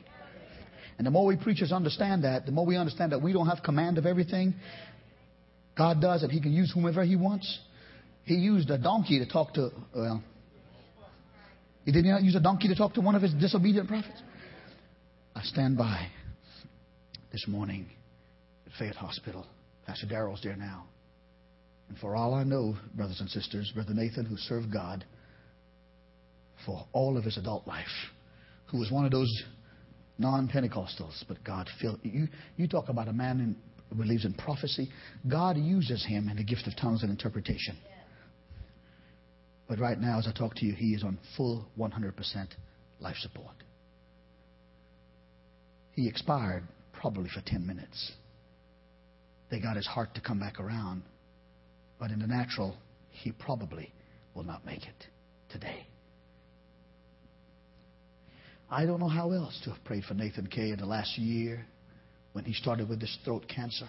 And 0.98 1.06
the 1.06 1.10
more 1.10 1.26
we 1.26 1.36
preachers 1.36 1.70
understand 1.70 2.24
that, 2.24 2.44
the 2.44 2.52
more 2.52 2.66
we 2.66 2.76
understand 2.76 3.12
that 3.12 3.22
we 3.22 3.32
don't 3.32 3.46
have 3.46 3.62
command 3.62 3.98
of 3.98 4.06
everything. 4.06 4.54
God 5.76 6.00
does, 6.00 6.24
and 6.24 6.32
He 6.32 6.40
can 6.40 6.52
use 6.52 6.72
whomever 6.74 7.04
He 7.04 7.14
wants. 7.14 7.58
He 8.24 8.34
used 8.34 8.68
a 8.70 8.78
donkey 8.78 9.20
to 9.20 9.26
talk 9.26 9.54
to, 9.54 9.70
well, 9.94 10.22
He 11.84 11.92
did 11.92 12.04
not 12.04 12.22
use 12.22 12.34
a 12.34 12.40
donkey 12.40 12.68
to 12.68 12.74
talk 12.74 12.94
to 12.94 13.00
one 13.00 13.14
of 13.14 13.22
His 13.22 13.32
disobedient 13.34 13.88
prophets. 13.88 14.20
I 15.36 15.42
stand 15.42 15.78
by 15.78 16.08
this 17.32 17.46
morning 17.46 17.86
at 18.66 18.72
Fayette 18.78 18.96
Hospital. 18.96 19.46
Pastor 19.86 20.06
Darrell's 20.06 20.40
there 20.42 20.56
now. 20.56 20.86
And 21.88 21.98
for 21.98 22.16
all 22.16 22.34
I 22.34 22.44
know, 22.44 22.76
brothers 22.94 23.20
and 23.20 23.28
sisters, 23.28 23.70
Brother 23.74 23.94
Nathan, 23.94 24.24
who 24.24 24.36
served 24.36 24.72
God 24.72 25.04
for 26.66 26.86
all 26.92 27.16
of 27.16 27.24
his 27.24 27.38
adult 27.38 27.66
life, 27.66 27.86
who 28.70 28.78
was 28.78 28.90
one 28.90 29.04
of 29.04 29.10
those 29.10 29.32
non 30.18 30.48
Pentecostals, 30.48 31.24
but 31.28 31.42
God 31.44 31.68
filled 31.80 32.00
you. 32.02 32.28
You 32.56 32.68
talk 32.68 32.88
about 32.88 33.08
a 33.08 33.12
man 33.12 33.56
who 33.88 33.94
believes 33.94 34.24
in 34.24 34.34
prophecy. 34.34 34.90
God 35.30 35.56
uses 35.56 36.04
him 36.04 36.28
in 36.28 36.36
the 36.36 36.44
gift 36.44 36.66
of 36.66 36.76
tongues 36.76 37.02
and 37.02 37.10
interpretation. 37.10 37.76
But 39.68 39.78
right 39.78 39.98
now, 39.98 40.18
as 40.18 40.26
I 40.26 40.32
talk 40.32 40.54
to 40.56 40.66
you, 40.66 40.74
he 40.74 40.94
is 40.94 41.04
on 41.04 41.18
full 41.36 41.66
100% 41.78 42.48
life 43.00 43.16
support. 43.16 43.54
He 45.92 46.08
expired 46.08 46.64
probably 47.00 47.30
for 47.30 47.40
10 47.46 47.66
minutes. 47.66 48.12
They 49.50 49.60
got 49.60 49.76
his 49.76 49.86
heart 49.86 50.14
to 50.14 50.20
come 50.20 50.40
back 50.40 50.60
around, 50.60 51.02
but 51.98 52.10
in 52.10 52.18
the 52.18 52.26
natural, 52.26 52.76
he 53.10 53.32
probably 53.32 53.92
will 54.34 54.44
not 54.44 54.66
make 54.66 54.82
it 54.82 55.06
today. 55.50 55.86
I 58.70 58.84
don't 58.84 59.00
know 59.00 59.08
how 59.08 59.32
else 59.32 59.58
to 59.64 59.70
have 59.70 59.82
prayed 59.84 60.04
for 60.04 60.14
Nathan 60.14 60.46
Kay 60.46 60.70
in 60.70 60.78
the 60.78 60.86
last 60.86 61.16
year 61.16 61.64
when 62.32 62.44
he 62.44 62.52
started 62.52 62.88
with 62.88 63.00
this 63.00 63.16
throat 63.24 63.46
cancer. 63.48 63.88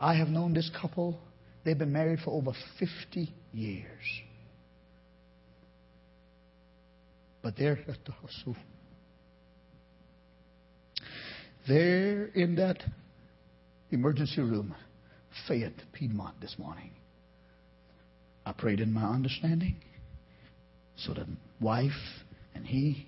I 0.00 0.14
have 0.14 0.28
known 0.28 0.54
this 0.54 0.70
couple, 0.80 1.18
they've 1.64 1.76
been 1.76 1.92
married 1.92 2.20
for 2.20 2.30
over 2.30 2.52
50 2.78 3.30
years. 3.52 3.84
But 7.42 7.56
they're 7.58 7.78
at 7.86 8.04
the 8.06 8.12
hospital. 8.12 8.56
They're 11.70 12.24
in 12.26 12.56
that 12.56 12.82
emergency 13.92 14.40
room, 14.40 14.74
Fayette, 15.46 15.80
Piedmont, 15.92 16.40
this 16.40 16.56
morning. 16.58 16.90
I 18.44 18.50
prayed 18.50 18.80
in 18.80 18.92
my 18.92 19.04
understanding. 19.04 19.76
So 20.96 21.14
the 21.14 21.28
wife 21.60 21.92
and 22.56 22.66
he. 22.66 23.06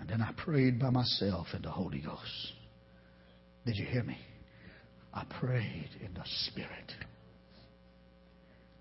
And 0.00 0.08
then 0.08 0.22
I 0.22 0.32
prayed 0.32 0.80
by 0.80 0.88
myself 0.88 1.48
in 1.52 1.60
the 1.60 1.70
Holy 1.70 2.00
Ghost. 2.00 2.52
Did 3.66 3.76
you 3.76 3.84
hear 3.84 4.02
me? 4.02 4.16
I 5.12 5.26
prayed 5.38 5.90
in 6.02 6.14
the 6.14 6.24
Spirit. 6.46 6.90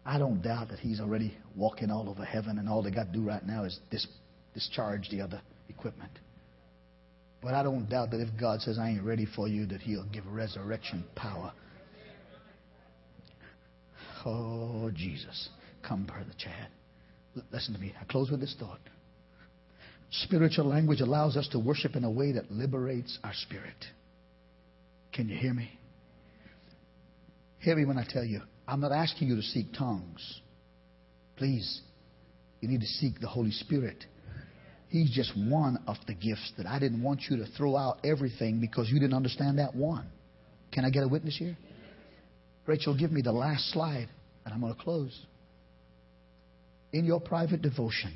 I 0.05 0.17
don't 0.17 0.41
doubt 0.41 0.69
that 0.69 0.79
he's 0.79 1.01
already 1.01 1.37
walking 1.57 1.91
all 1.91 2.07
over 2.09 2.23
heaven, 2.23 2.57
and 2.57 2.69
all 2.69 2.81
they 2.81 2.91
got 2.91 3.11
to 3.11 3.19
do 3.19 3.21
right 3.21 3.45
now 3.45 3.65
is 3.65 3.77
dis- 3.91 4.07
discharge 4.53 5.09
the 5.09 5.19
other 5.19 5.41
equipment. 5.67 6.11
But 7.41 7.53
I 7.53 7.63
don't 7.63 7.87
doubt 7.89 8.11
that 8.11 8.19
if 8.19 8.29
God 8.39 8.61
says, 8.61 8.79
I 8.79 8.89
ain't 8.89 9.03
ready 9.03 9.25
for 9.25 9.47
you, 9.47 9.65
that 9.67 9.81
he'll 9.81 10.05
give 10.05 10.25
resurrection 10.27 11.03
power. 11.15 11.53
Oh, 14.25 14.91
Jesus. 14.93 15.49
Come, 15.87 16.05
Brother 16.05 16.33
Chad. 16.37 16.69
Listen 17.51 17.73
to 17.73 17.79
me. 17.79 17.93
I 17.99 18.03
close 18.05 18.31
with 18.31 18.39
this 18.39 18.55
thought. 18.59 18.79
Spiritual 20.09 20.65
language 20.65 21.01
allows 21.01 21.37
us 21.37 21.47
to 21.49 21.59
worship 21.59 21.95
in 21.95 22.03
a 22.03 22.11
way 22.11 22.31
that 22.33 22.51
liberates 22.51 23.19
our 23.23 23.33
spirit. 23.33 23.85
Can 25.13 25.29
you 25.29 25.37
hear 25.37 25.53
me? 25.53 25.69
Hear 27.59 27.75
me 27.75 27.85
when 27.85 27.97
I 27.97 28.05
tell 28.07 28.23
you, 28.23 28.41
I'm 28.67 28.79
not 28.79 28.91
asking 28.91 29.27
you 29.27 29.35
to 29.35 29.41
seek 29.41 29.73
tongues. 29.77 30.41
Please, 31.35 31.81
you 32.61 32.67
need 32.67 32.81
to 32.81 32.87
seek 32.87 33.19
the 33.19 33.27
Holy 33.27 33.51
Spirit. 33.51 34.05
He's 34.89 35.11
just 35.11 35.33
one 35.35 35.79
of 35.87 35.97
the 36.07 36.13
gifts 36.13 36.53
that 36.57 36.65
I 36.65 36.79
didn't 36.79 37.03
want 37.03 37.21
you 37.29 37.37
to 37.37 37.45
throw 37.57 37.75
out 37.75 37.99
everything 38.05 38.61
because 38.61 38.89
you 38.89 38.99
didn't 38.99 39.15
understand 39.15 39.59
that 39.59 39.75
one. 39.75 40.07
Can 40.71 40.85
I 40.85 40.89
get 40.89 41.03
a 41.03 41.07
witness 41.07 41.37
here? 41.37 41.57
Rachel, 42.65 42.97
give 42.97 43.11
me 43.11 43.21
the 43.21 43.31
last 43.31 43.71
slide, 43.71 44.07
and 44.45 44.53
I'm 44.53 44.61
going 44.61 44.73
to 44.73 44.81
close. 44.81 45.17
In 46.93 47.05
your 47.05 47.19
private 47.19 47.61
devotion, 47.61 48.13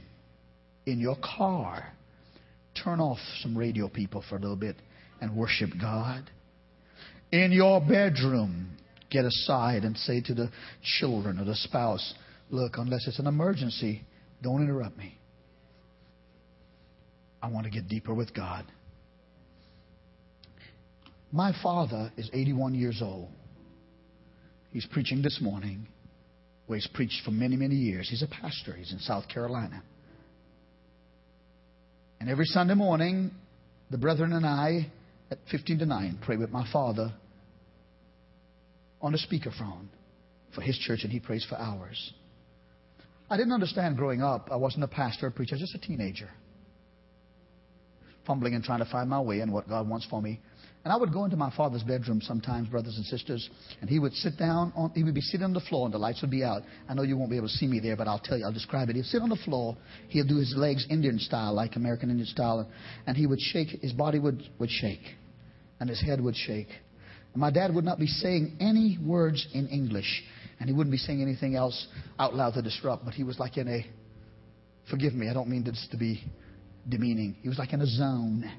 in 0.86 1.00
your 1.00 1.18
car, 1.22 1.92
turn 2.84 3.00
off 3.00 3.20
some 3.42 3.58
radio 3.58 3.90
people 3.90 4.24
for 4.30 4.38
a 4.38 4.40
little 4.40 4.56
bit 4.56 4.76
and 5.20 5.36
worship 5.36 5.70
God. 5.80 6.30
In 7.32 7.52
your 7.52 7.80
bedroom, 7.82 8.78
get 9.10 9.26
aside 9.26 9.84
and 9.84 9.98
say 9.98 10.22
to 10.22 10.34
the 10.34 10.50
children 11.00 11.40
or 11.40 11.46
the 11.46 11.56
spouse, 11.56 12.14
Look, 12.50 12.74
unless 12.78 13.08
it's 13.08 13.20
an 13.20 13.28
emergency, 13.28 14.02
don't 14.42 14.62
interrupt 14.62 14.98
me. 14.98 15.18
I 17.42 17.48
want 17.48 17.66
to 17.66 17.72
get 17.72 17.88
deeper 17.88 18.14
with 18.14 18.34
God. 18.34 18.66
My 21.32 21.54
father 21.64 22.12
is 22.18 22.30
81 22.34 22.76
years 22.76 23.02
old. 23.02 23.30
He's 24.72 24.86
preaching 24.86 25.22
this 25.22 25.40
morning, 25.42 25.88
where 26.68 26.78
he's 26.78 26.88
preached 26.88 27.22
for 27.26 27.32
many, 27.32 27.56
many 27.56 27.76
years. 27.76 28.10
He's 28.10 28.24
a 28.24 28.28
pastor, 28.28 28.74
he's 28.74 28.92
in 28.92 29.00
South 29.00 29.28
Carolina. 29.28 29.82
And 32.20 32.30
every 32.30 32.46
Sunday 32.46 32.76
morning, 32.76 33.32
the 33.90 33.98
brethren 33.98 34.34
and 34.34 34.46
I, 34.46 34.92
at 35.32 35.40
15 35.50 35.80
to 35.80 35.86
9, 35.86 36.20
pray 36.24 36.38
with 36.38 36.52
my 36.52 36.70
father 36.72 37.14
on 39.02 39.16
a 39.16 39.18
speakerphone 39.18 39.88
for 40.54 40.62
his 40.62 40.78
church, 40.78 41.00
and 41.04 41.12
he 41.12 41.20
prays 41.20 41.46
for 41.50 41.58
hours. 41.58 42.14
I 43.30 43.38
didn't 43.38 43.54
understand 43.54 43.98
growing 43.98 44.22
up. 44.22 44.50
I 44.52 44.58
wasn't 44.58 44.84
a 44.84 44.88
pastor, 44.88 45.28
a 45.28 45.32
preacher, 45.32 45.56
just 45.58 45.74
a 45.74 45.80
teenager. 45.80 46.30
Fumbling 48.32 48.56
and 48.56 48.64
trying 48.64 48.80
to 48.80 48.90
find 48.90 49.10
my 49.10 49.20
way 49.20 49.42
in 49.42 49.52
what 49.52 49.68
God 49.68 49.90
wants 49.90 50.08
for 50.10 50.22
me. 50.22 50.40
And 50.86 50.94
I 50.94 50.96
would 50.96 51.12
go 51.12 51.26
into 51.26 51.36
my 51.36 51.54
father's 51.54 51.84
bedroom 51.84 52.22
sometimes, 52.22 52.70
brothers 52.70 52.96
and 52.96 53.06
sisters, 53.06 53.50
and 53.82 53.90
he 53.90 54.00
would 54.00 54.14
sit 54.14 54.38
down 54.38 54.72
on, 54.74 54.92
he 54.96 55.04
would 55.04 55.14
be 55.14 55.20
sitting 55.20 55.44
on 55.44 55.52
the 55.52 55.60
floor 55.60 55.84
and 55.84 55.94
the 55.94 55.98
lights 55.98 56.22
would 56.22 56.32
be 56.32 56.42
out. 56.42 56.62
I 56.88 56.94
know 56.94 57.02
you 57.02 57.18
won't 57.18 57.30
be 57.30 57.36
able 57.36 57.50
to 57.50 57.54
see 57.54 57.68
me 57.68 57.82
there, 57.82 57.98
but 57.98 58.08
I'll 58.08 58.22
tell 58.24 58.38
you, 58.38 58.46
I'll 58.46 58.54
describe 58.54 58.90
it. 58.90 58.96
He'd 58.96 59.04
sit 59.04 59.22
on 59.22 59.28
the 59.28 59.36
floor, 59.36 59.76
he'd 60.08 60.30
do 60.30 60.38
his 60.38 60.54
legs 60.56 60.88
Indian 60.90 61.20
style, 61.20 61.54
like 61.54 61.76
American 61.76 62.10
Indian 62.10 62.26
style, 62.26 62.70
and 63.06 63.18
he 63.18 63.28
would 63.28 63.42
shake, 63.42 63.68
his 63.82 63.92
body 63.92 64.18
would, 64.18 64.42
would 64.60 64.70
shake, 64.70 65.04
and 65.82 65.90
his 65.90 66.02
head 66.02 66.22
would 66.22 66.38
shake. 66.38 66.70
And 67.34 67.42
my 67.42 67.52
dad 67.52 67.76
would 67.76 67.84
not 67.84 68.00
be 68.00 68.08
saying 68.08 68.56
any 68.62 68.98
words 69.06 69.46
in 69.54 69.68
English, 69.68 70.24
and 70.62 70.70
he 70.70 70.74
wouldn't 70.74 70.94
be 70.94 70.98
saying 70.98 71.22
anything 71.22 71.56
else 71.56 71.86
out 72.18 72.34
loud 72.34 72.54
to 72.54 72.62
disrupt, 72.62 73.04
but 73.04 73.14
he 73.14 73.26
was 73.26 73.38
like 73.40 73.58
in 73.58 73.68
a, 73.68 73.86
forgive 74.90 75.14
me, 75.14 75.28
I 75.30 75.34
don't 75.34 75.50
mean 75.50 75.66
this 75.66 75.86
to 75.92 75.98
be 75.98 76.24
demeaning, 76.88 77.36
he 77.42 77.50
was 77.50 77.58
like 77.58 77.74
in 77.74 77.82
a 77.82 77.88
zone 77.88 78.52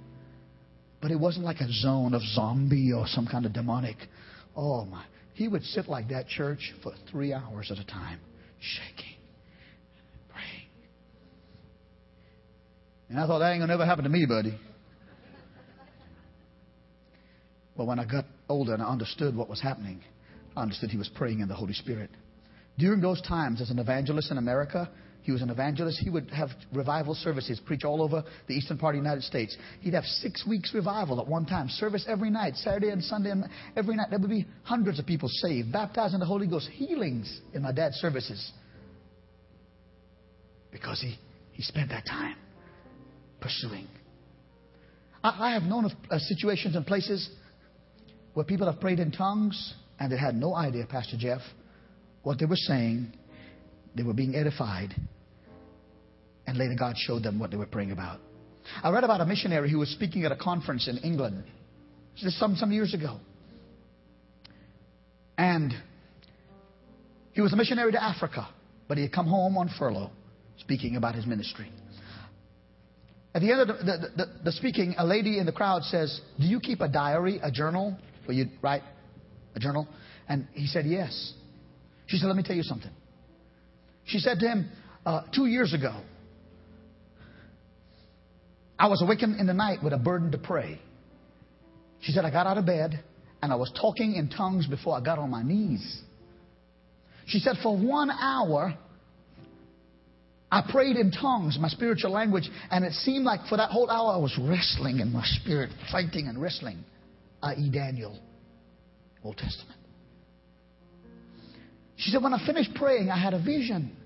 but 1.03 1.11
it 1.11 1.19
wasn't 1.19 1.45
like 1.45 1.61
a 1.61 1.71
zone 1.71 2.15
of 2.15 2.23
zombie 2.23 2.93
or 2.97 3.07
some 3.09 3.27
kind 3.27 3.45
of 3.45 3.53
demonic. 3.53 3.97
Oh 4.57 4.85
my. 4.85 5.05
He 5.35 5.49
would 5.49 5.65
sit 5.65 5.89
like 5.89 6.09
that, 6.11 6.29
church, 6.29 6.73
for 6.83 6.93
three 7.11 7.33
hours 7.33 7.73
at 7.73 7.79
a 7.79 7.85
time, 7.85 8.21
shaking, 8.61 9.17
praying. 10.31 10.69
And 13.09 13.19
I 13.19 13.27
thought, 13.27 13.41
that 13.41 13.51
ain't 13.51 13.59
going 13.59 13.69
to 13.69 13.75
never 13.75 13.85
happen 13.85 14.05
to 14.05 14.11
me, 14.11 14.27
buddy. 14.27 14.57
But 17.77 17.87
when 17.87 17.99
I 17.99 18.05
got 18.05 18.27
older 18.49 18.75
and 18.75 18.83
I 18.83 18.87
understood 18.87 19.35
what 19.35 19.49
was 19.49 19.61
happening, 19.61 20.03
I 20.55 20.63
understood 20.63 20.91
he 20.91 20.99
was 20.99 21.09
praying 21.09 21.41
in 21.41 21.49
the 21.49 21.55
Holy 21.55 21.73
Spirit. 21.73 22.11
During 22.79 23.01
those 23.01 23.21
times, 23.23 23.61
as 23.61 23.71
an 23.71 23.79
evangelist 23.79 24.31
in 24.31 24.39
America, 24.39 24.89
he 25.23 25.31
was 25.31 25.41
an 25.41 25.51
evangelist. 25.51 26.01
He 26.01 26.11
would 26.11 26.31
have 26.31 26.51
revival 26.73 27.15
services, 27.15 27.61
preach 27.65 27.85
all 27.85 28.03
over 28.03 28.25
the 28.49 28.55
eastern 28.55 28.77
part 28.77 28.95
of 28.95 29.01
the 29.01 29.05
United 29.05 29.23
States. 29.23 29.57
He'd 29.81 29.95
have 29.95 30.05
six 30.05 30.45
weeks 30.47 30.75
revival 30.75 31.21
at 31.21 31.29
one 31.29 31.47
time, 31.47 31.69
service 31.69 32.05
every 32.09 32.29
night, 32.29 32.57
Saturday 32.57 32.91
and 32.91 33.03
Sunday, 33.03 33.31
and 33.31 33.45
every 33.77 33.95
night. 33.95 34.09
There 34.11 34.19
would 34.19 34.31
be 34.31 34.47
hundreds 34.65 34.99
of 34.99 35.07
people 35.07 35.29
saved, 35.29 35.73
baptized 35.73 36.15
in 36.15 36.21
the 36.21 36.27
Holy 36.27 36.49
Ghost, 36.49 36.69
healings 36.71 37.41
in 37.55 37.63
my 37.63 37.73
dad's 37.73 37.97
services. 37.97 38.53
Because 40.73 41.01
he, 41.01 41.17
he 41.53 41.63
spent 41.63 41.91
that 41.91 42.05
time 42.05 42.37
pursuing. 43.41 43.87
I, 45.23 45.51
I 45.51 45.53
have 45.53 45.63
known 45.63 45.85
of 45.85 45.93
uh, 46.11 46.19
situations 46.19 46.75
and 46.75 46.85
places 46.85 47.31
where 48.35 48.45
people 48.45 48.71
have 48.71 48.81
prayed 48.81 48.99
in 48.99 49.13
tongues 49.13 49.75
and 50.01 50.11
they 50.11 50.19
had 50.19 50.35
no 50.35 50.55
idea, 50.55 50.87
Pastor 50.87 51.17
Jeff, 51.17 51.43
what 52.23 52.41
they 52.41 52.47
were 52.47 52.57
saying. 52.57 53.13
They 53.95 54.03
were 54.03 54.15
being 54.15 54.35
edified 54.35 54.95
and 56.47 56.59
later 56.59 56.75
God 56.79 56.97
showed 56.97 57.23
them 57.23 57.39
what 57.39 57.51
they 57.51 57.57
were 57.57 57.67
praying 57.67 57.93
about. 57.93 58.21
I 58.83 58.91
read 58.91 59.05
about 59.05 59.21
a 59.21 59.27
missionary 59.27 59.71
who 59.71 59.79
was 59.79 59.89
speaking 59.91 60.25
at 60.25 60.33
a 60.33 60.37
conference 60.37 60.89
in 60.89 60.99
England 60.99 61.45
just 62.17 62.39
some, 62.39 62.57
some 62.57 62.73
years 62.73 62.95
ago. 62.95 63.19
And 65.39 65.73
he 67.33 67.41
was 67.41 67.53
a 67.53 67.57
missionary 67.57 67.93
to 67.93 68.03
Africa, 68.03 68.49
but 68.89 68.99
he 68.99 69.03
had 69.03 69.13
come 69.13 69.27
home 69.27 69.57
on 69.57 69.71
furlough 69.79 70.11
speaking 70.59 70.97
about 70.97 71.15
his 71.15 71.27
ministry. 71.27 71.71
At 73.35 73.41
the 73.41 73.51
end 73.51 73.61
of 73.63 73.69
the, 73.69 73.75
the, 73.85 74.09
the, 74.17 74.27
the, 74.45 74.53
speaking, 74.53 74.95
a 74.99 75.07
lady 75.07 75.39
in 75.39 75.47
the 75.47 75.53
crowd 75.53 75.85
says, 75.85 76.21
Do 76.39 76.47
you 76.47 76.61
keep 76.61 76.81
a 76.81 76.89
diary, 76.89 77.41
a 77.43 77.51
journal, 77.51 77.97
where 78.27 78.37
you 78.37 78.47
write 78.61 78.83
a 79.55 79.59
journal? 79.59 79.89
And 80.29 80.47
he 80.53 80.67
said, 80.67 80.85
Yes. 80.85 81.33
She 82.07 82.19
said, 82.19 82.27
Let 82.27 82.37
me 82.37 82.43
tell 82.43 82.57
you 82.57 82.63
something. 82.63 82.91
She 84.13 84.19
said 84.19 84.41
to 84.41 84.47
him, 84.47 84.69
uh, 85.07 85.23
Two 85.35 85.47
years 85.47 85.73
ago, 85.73 85.99
I 88.79 88.89
was 88.89 89.01
awakened 89.01 89.41
in 89.41 89.47
the 89.47 89.55
night 89.55 89.83
with 89.83 89.95
a 89.95 89.99
burden 89.99 90.31
to 90.33 90.39
pray. 90.39 90.79
She 92.01 92.13
said, 92.13 92.27
I 92.27 92.31
got 92.31 92.47
out 92.47 92.59
of 92.59 92.67
bed 92.67 93.03
and 93.41 93.51
I 93.51 93.55
was 93.55 93.73
talking 93.81 94.15
in 94.15 94.29
tongues 94.29 94.67
before 94.67 94.99
I 94.99 95.01
got 95.01 95.19
on 95.19 95.31
my 95.31 95.43
knees. 95.43 96.03
She 97.27 97.39
said, 97.39 97.57
for 97.63 97.75
one 97.75 98.11
hour, 98.11 98.77
I 100.51 100.63
prayed 100.71 100.97
in 100.97 101.11
tongues, 101.11 101.57
my 101.59 101.69
spiritual 101.69 102.11
language, 102.11 102.51
and 102.71 102.85
it 102.85 102.93
seemed 102.93 103.25
like 103.25 103.47
for 103.49 103.57
that 103.57 103.71
whole 103.71 103.89
hour 103.89 104.13
I 104.13 104.19
was 104.19 104.39
wrestling 104.39 104.99
in 104.99 105.11
my 105.11 105.25
spirit, 105.25 105.71
fighting 105.91 106.29
and 106.29 106.39
wrestling, 106.43 106.85
i.e., 107.43 107.71
Daniel, 107.73 108.19
Old 109.25 109.39
Testament. 109.39 109.79
She 111.97 112.11
said, 112.11 112.23
when 112.23 112.35
I 112.35 112.45
finished 112.45 112.75
praying, 112.75 113.09
I 113.09 113.17
had 113.17 113.33
a 113.33 113.43
vision. 113.43 113.97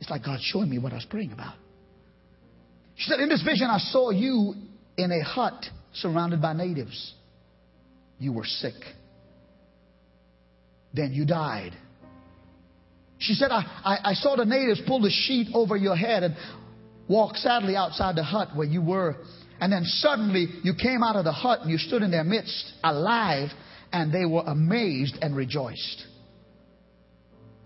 It's 0.00 0.10
like 0.10 0.24
God 0.24 0.40
showing 0.40 0.70
me 0.70 0.78
what 0.78 0.92
I 0.92 0.96
was 0.96 1.06
praying 1.08 1.32
about. 1.32 1.54
She 2.96 3.08
said, 3.08 3.20
In 3.20 3.28
this 3.28 3.42
vision, 3.42 3.68
I 3.70 3.78
saw 3.78 4.10
you 4.10 4.54
in 4.96 5.12
a 5.12 5.22
hut 5.22 5.64
surrounded 5.94 6.40
by 6.42 6.52
natives. 6.52 7.14
You 8.18 8.32
were 8.32 8.44
sick. 8.44 8.74
Then 10.92 11.12
you 11.12 11.24
died. 11.24 11.72
She 13.18 13.34
said, 13.34 13.50
I, 13.50 13.62
I, 13.84 14.10
I, 14.10 14.14
saw 14.14 14.36
the 14.36 14.44
natives 14.44 14.80
pull 14.86 15.00
the 15.00 15.10
sheet 15.10 15.48
over 15.54 15.76
your 15.76 15.94
head 15.94 16.22
and 16.22 16.34
walk 17.08 17.36
sadly 17.36 17.76
outside 17.76 18.16
the 18.16 18.24
hut 18.24 18.48
where 18.54 18.66
you 18.66 18.80
were. 18.82 19.16
And 19.60 19.70
then 19.70 19.84
suddenly 19.84 20.46
you 20.62 20.72
came 20.80 21.02
out 21.02 21.16
of 21.16 21.24
the 21.24 21.32
hut 21.32 21.60
and 21.60 21.70
you 21.70 21.76
stood 21.76 22.02
in 22.02 22.10
their 22.10 22.24
midst 22.24 22.72
alive, 22.82 23.50
and 23.92 24.12
they 24.12 24.24
were 24.24 24.42
amazed 24.46 25.18
and 25.20 25.36
rejoiced. 25.36 26.06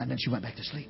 And 0.01 0.11
then 0.11 0.18
she 0.18 0.28
went 0.28 0.43
back 0.43 0.57
to 0.57 0.64
sleep. 0.64 0.89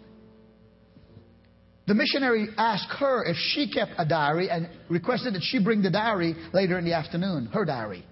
The 1.86 1.94
missionary 1.94 2.48
asked 2.56 2.90
her 2.98 3.24
if 3.24 3.36
she 3.36 3.70
kept 3.70 3.92
a 3.98 4.06
diary 4.06 4.48
and 4.48 4.68
requested 4.88 5.34
that 5.34 5.42
she 5.42 5.62
bring 5.62 5.82
the 5.82 5.90
diary 5.90 6.34
later 6.52 6.78
in 6.78 6.84
the 6.84 6.94
afternoon, 6.94 7.46
her 7.52 7.64
diary. 7.64 8.04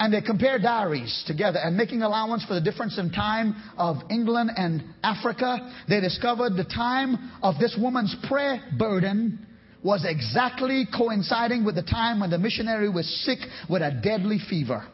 And 0.00 0.12
they 0.12 0.20
compared 0.20 0.62
diaries 0.62 1.22
together 1.26 1.60
and 1.62 1.76
making 1.76 2.02
allowance 2.02 2.44
for 2.44 2.54
the 2.54 2.60
difference 2.60 2.98
in 2.98 3.10
time 3.10 3.54
of 3.78 3.98
England 4.10 4.50
and 4.56 4.82
Africa, 5.04 5.72
they 5.88 6.00
discovered 6.00 6.56
the 6.56 6.64
time 6.64 7.30
of 7.42 7.60
this 7.60 7.76
woman's 7.80 8.14
prayer 8.28 8.60
burden 8.76 9.46
was 9.84 10.04
exactly 10.04 10.88
coinciding 10.96 11.64
with 11.64 11.76
the 11.76 11.82
time 11.82 12.18
when 12.18 12.30
the 12.30 12.38
missionary 12.38 12.88
was 12.88 13.06
sick 13.24 13.38
with 13.70 13.82
a 13.82 14.00
deadly 14.02 14.38
fever. 14.50 14.84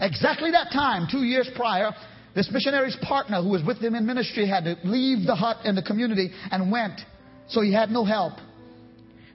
Exactly 0.00 0.50
that 0.50 0.72
time, 0.72 1.06
two 1.10 1.22
years 1.22 1.48
prior, 1.54 1.92
this 2.36 2.50
missionary's 2.52 2.96
partner 3.00 3.42
who 3.42 3.48
was 3.48 3.64
with 3.64 3.78
him 3.78 3.94
in 3.94 4.04
ministry 4.04 4.46
had 4.46 4.64
to 4.64 4.76
leave 4.84 5.26
the 5.26 5.34
hut 5.34 5.64
in 5.64 5.74
the 5.74 5.82
community 5.82 6.30
and 6.50 6.70
went. 6.70 7.00
So 7.48 7.62
he 7.62 7.72
had 7.72 7.88
no 7.88 8.04
help. 8.04 8.34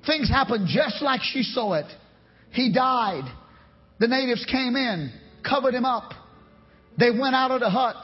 Things 0.06 0.30
happened 0.30 0.68
just 0.70 1.02
like 1.02 1.22
she 1.24 1.42
saw 1.42 1.74
it. 1.74 1.88
He 2.52 2.72
died. 2.72 3.24
The 4.00 4.08
natives 4.08 4.46
came 4.46 4.76
in, 4.76 5.12
covered 5.44 5.74
him 5.74 5.84
up. 5.84 6.14
They 7.00 7.10
went 7.10 7.34
out 7.34 7.50
of 7.50 7.62
the 7.62 7.72
hut. 7.72 7.96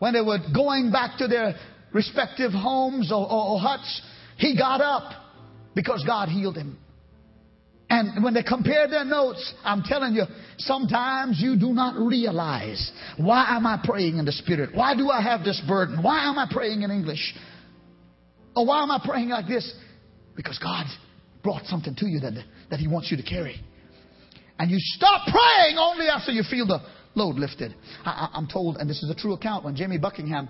When 0.00 0.12
they 0.12 0.20
were 0.20 0.38
going 0.54 0.92
back 0.92 1.16
to 1.18 1.28
their 1.28 1.54
respective 1.94 2.52
homes 2.52 3.10
or, 3.10 3.24
or, 3.24 3.54
or 3.54 3.58
huts, 3.58 4.02
he 4.36 4.54
got 4.54 4.82
up 4.82 5.12
because 5.74 6.04
God 6.06 6.28
healed 6.28 6.58
him. 6.58 6.76
And 7.92 8.24
when 8.24 8.32
they 8.32 8.42
compare 8.42 8.88
their 8.88 9.04
notes, 9.04 9.52
I'm 9.62 9.82
telling 9.82 10.14
you, 10.14 10.22
sometimes 10.56 11.38
you 11.38 11.58
do 11.58 11.74
not 11.74 11.94
realize 11.94 12.90
why 13.18 13.44
am 13.50 13.66
I 13.66 13.82
praying 13.84 14.16
in 14.16 14.24
the 14.24 14.32
Spirit? 14.32 14.70
Why 14.74 14.96
do 14.96 15.10
I 15.10 15.20
have 15.20 15.44
this 15.44 15.60
burden? 15.68 16.02
Why 16.02 16.24
am 16.24 16.38
I 16.38 16.48
praying 16.50 16.80
in 16.80 16.90
English? 16.90 17.34
Or 18.56 18.64
why 18.66 18.82
am 18.82 18.90
I 18.90 18.98
praying 19.04 19.28
like 19.28 19.46
this? 19.46 19.74
Because 20.34 20.58
God 20.58 20.86
brought 21.42 21.66
something 21.66 21.94
to 21.96 22.06
you 22.06 22.20
that, 22.20 22.32
that 22.70 22.80
He 22.80 22.88
wants 22.88 23.10
you 23.10 23.18
to 23.18 23.22
carry. 23.22 23.60
And 24.58 24.70
you 24.70 24.78
stop 24.80 25.28
praying 25.30 25.76
only 25.76 26.06
after 26.06 26.32
you 26.32 26.44
feel 26.44 26.66
the 26.66 26.78
load 27.14 27.36
lifted. 27.36 27.74
I, 28.06 28.30
am 28.32 28.48
told, 28.50 28.78
and 28.78 28.88
this 28.88 29.02
is 29.02 29.10
a 29.10 29.14
true 29.14 29.34
account, 29.34 29.66
when 29.66 29.76
Jamie 29.76 29.98
Buckingham 29.98 30.48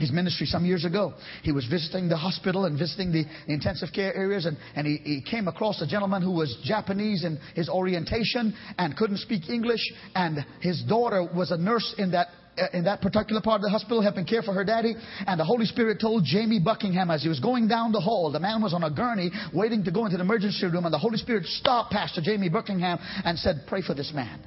his 0.00 0.10
ministry 0.10 0.46
some 0.46 0.64
years 0.64 0.84
ago. 0.84 1.14
He 1.42 1.52
was 1.52 1.66
visiting 1.66 2.08
the 2.08 2.16
hospital 2.16 2.64
and 2.64 2.78
visiting 2.78 3.12
the 3.12 3.24
intensive 3.46 3.90
care 3.94 4.14
areas, 4.14 4.46
and, 4.46 4.56
and 4.74 4.86
he, 4.86 4.96
he 4.96 5.22
came 5.22 5.46
across 5.46 5.80
a 5.80 5.86
gentleman 5.86 6.22
who 6.22 6.32
was 6.32 6.58
Japanese 6.64 7.24
in 7.24 7.38
his 7.54 7.68
orientation 7.68 8.54
and 8.78 8.96
couldn't 8.96 9.18
speak 9.18 9.48
English, 9.48 9.80
and 10.14 10.44
his 10.60 10.82
daughter 10.84 11.22
was 11.34 11.50
a 11.50 11.56
nurse 11.56 11.94
in 11.98 12.10
that 12.12 12.28
uh, 12.58 12.64
in 12.72 12.84
that 12.84 13.00
particular 13.00 13.40
part 13.40 13.60
of 13.60 13.62
the 13.62 13.70
hospital 13.70 14.02
helping 14.02 14.26
care 14.26 14.42
for 14.42 14.52
her 14.52 14.64
daddy. 14.64 14.94
And 15.26 15.38
the 15.38 15.44
Holy 15.44 15.66
Spirit 15.66 16.00
told 16.00 16.24
Jamie 16.24 16.58
Buckingham 16.58 17.10
as 17.10 17.22
he 17.22 17.28
was 17.28 17.38
going 17.38 17.68
down 17.68 17.92
the 17.92 18.00
hall, 18.00 18.32
the 18.32 18.40
man 18.40 18.60
was 18.60 18.74
on 18.74 18.82
a 18.82 18.90
gurney 18.90 19.30
waiting 19.54 19.84
to 19.84 19.92
go 19.92 20.04
into 20.04 20.16
the 20.16 20.24
emergency 20.24 20.66
room, 20.66 20.84
and 20.84 20.92
the 20.92 20.98
Holy 20.98 21.16
Spirit 21.16 21.46
stopped 21.46 21.92
Pastor 21.92 22.20
Jamie 22.20 22.48
Buckingham 22.48 22.98
and 23.24 23.38
said, 23.38 23.62
Pray 23.68 23.82
for 23.82 23.94
this 23.94 24.12
man. 24.12 24.40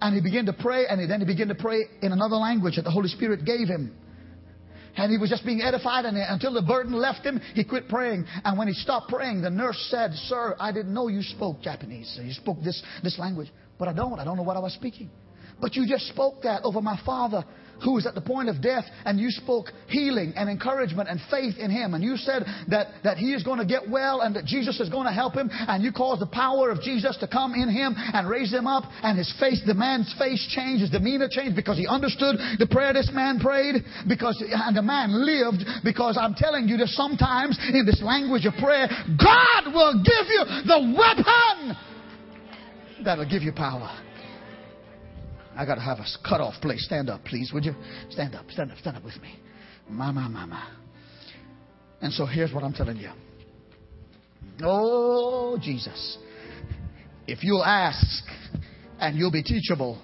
And 0.00 0.14
he 0.14 0.20
began 0.20 0.44
to 0.46 0.52
pray, 0.52 0.84
and 0.86 1.10
then 1.10 1.20
he 1.20 1.26
began 1.26 1.48
to 1.48 1.54
pray 1.54 1.84
in 2.02 2.12
another 2.12 2.36
language 2.36 2.76
that 2.76 2.82
the 2.82 2.90
Holy 2.90 3.08
Spirit 3.08 3.44
gave 3.46 3.68
him. 3.68 3.96
And 4.96 5.10
he 5.10 5.18
was 5.18 5.30
just 5.30 5.44
being 5.44 5.60
edified, 5.60 6.04
and 6.04 6.16
until 6.16 6.52
the 6.52 6.62
burden 6.62 6.92
left 6.92 7.24
him, 7.24 7.40
he 7.54 7.64
quit 7.64 7.88
praying. 7.88 8.26
And 8.44 8.58
when 8.58 8.68
he 8.68 8.74
stopped 8.74 9.08
praying, 9.08 9.42
the 9.42 9.50
nurse 9.50 9.78
said, 9.90 10.12
Sir, 10.14 10.56
I 10.60 10.72
didn't 10.72 10.94
know 10.94 11.08
you 11.08 11.22
spoke 11.22 11.60
Japanese. 11.60 12.18
You 12.22 12.32
spoke 12.32 12.62
this, 12.62 12.82
this 13.02 13.18
language. 13.18 13.50
But 13.78 13.88
I 13.88 13.92
don't. 13.92 14.18
I 14.18 14.24
don't 14.24 14.36
know 14.36 14.42
what 14.42 14.56
I 14.56 14.60
was 14.60 14.72
speaking. 14.72 15.10
But 15.60 15.76
you 15.76 15.86
just 15.86 16.08
spoke 16.08 16.42
that 16.42 16.62
over 16.64 16.80
my 16.80 17.00
father 17.04 17.44
who 17.82 17.94
was 17.94 18.06
at 18.06 18.14
the 18.14 18.20
point 18.20 18.48
of 18.48 18.62
death, 18.62 18.84
and 19.04 19.18
you 19.18 19.30
spoke 19.30 19.66
healing 19.88 20.32
and 20.36 20.48
encouragement 20.48 21.08
and 21.08 21.20
faith 21.30 21.56
in 21.58 21.70
him. 21.70 21.94
And 21.94 22.04
you 22.04 22.16
said 22.16 22.44
that, 22.68 22.88
that 23.02 23.18
he 23.18 23.32
is 23.32 23.42
going 23.42 23.58
to 23.58 23.66
get 23.66 23.88
well 23.88 24.20
and 24.20 24.36
that 24.36 24.44
Jesus 24.44 24.80
is 24.80 24.88
going 24.88 25.06
to 25.06 25.12
help 25.12 25.34
him. 25.34 25.50
And 25.52 25.82
you 25.82 25.92
caused 25.92 26.22
the 26.22 26.26
power 26.26 26.70
of 26.70 26.80
Jesus 26.80 27.16
to 27.18 27.28
come 27.28 27.54
in 27.54 27.68
him 27.68 27.94
and 27.96 28.28
raise 28.28 28.52
him 28.52 28.66
up. 28.66 28.84
And 29.02 29.18
his 29.18 29.32
face, 29.38 29.62
the 29.66 29.74
man's 29.74 30.12
face 30.18 30.46
changed, 30.54 30.82
his 30.82 30.90
demeanor 30.90 31.28
changed 31.30 31.56
because 31.56 31.76
he 31.76 31.86
understood 31.86 32.36
the 32.58 32.66
prayer 32.66 32.92
this 32.92 33.10
man 33.12 33.38
prayed. 33.40 33.84
Because, 34.08 34.42
and 34.46 34.76
the 34.76 34.82
man 34.82 35.10
lived 35.12 35.64
because 35.84 36.18
I'm 36.20 36.34
telling 36.34 36.68
you 36.68 36.76
that 36.78 36.88
sometimes 36.88 37.58
in 37.72 37.84
this 37.84 38.02
language 38.02 38.46
of 38.46 38.54
prayer, 38.54 38.88
God 38.88 39.74
will 39.74 40.02
give 40.02 40.26
you 40.28 40.44
the 40.66 40.94
weapon 40.96 41.76
that'll 43.04 43.28
give 43.28 43.42
you 43.42 43.52
power. 43.52 44.03
I 45.56 45.64
got 45.64 45.76
to 45.76 45.80
have 45.80 45.98
a 45.98 46.06
cut-off 46.28 46.54
place. 46.60 46.84
Stand 46.84 47.08
up, 47.08 47.24
please, 47.24 47.52
would 47.52 47.64
you? 47.64 47.74
Stand 48.10 48.34
up, 48.34 48.46
stand 48.50 48.72
up, 48.72 48.78
stand 48.78 48.96
up 48.96 49.04
with 49.04 49.20
me. 49.20 49.38
My, 49.88 50.10
my, 50.10 50.28
my, 50.28 50.44
my. 50.46 50.68
And 52.00 52.12
so 52.12 52.26
here's 52.26 52.52
what 52.52 52.64
I'm 52.64 52.72
telling 52.72 52.96
you. 52.96 53.10
Oh, 54.62 55.58
Jesus. 55.60 56.18
If 57.26 57.42
you'll 57.42 57.64
ask 57.64 58.24
and 58.98 59.16
you'll 59.16 59.32
be 59.32 59.42
teachable, 59.42 60.00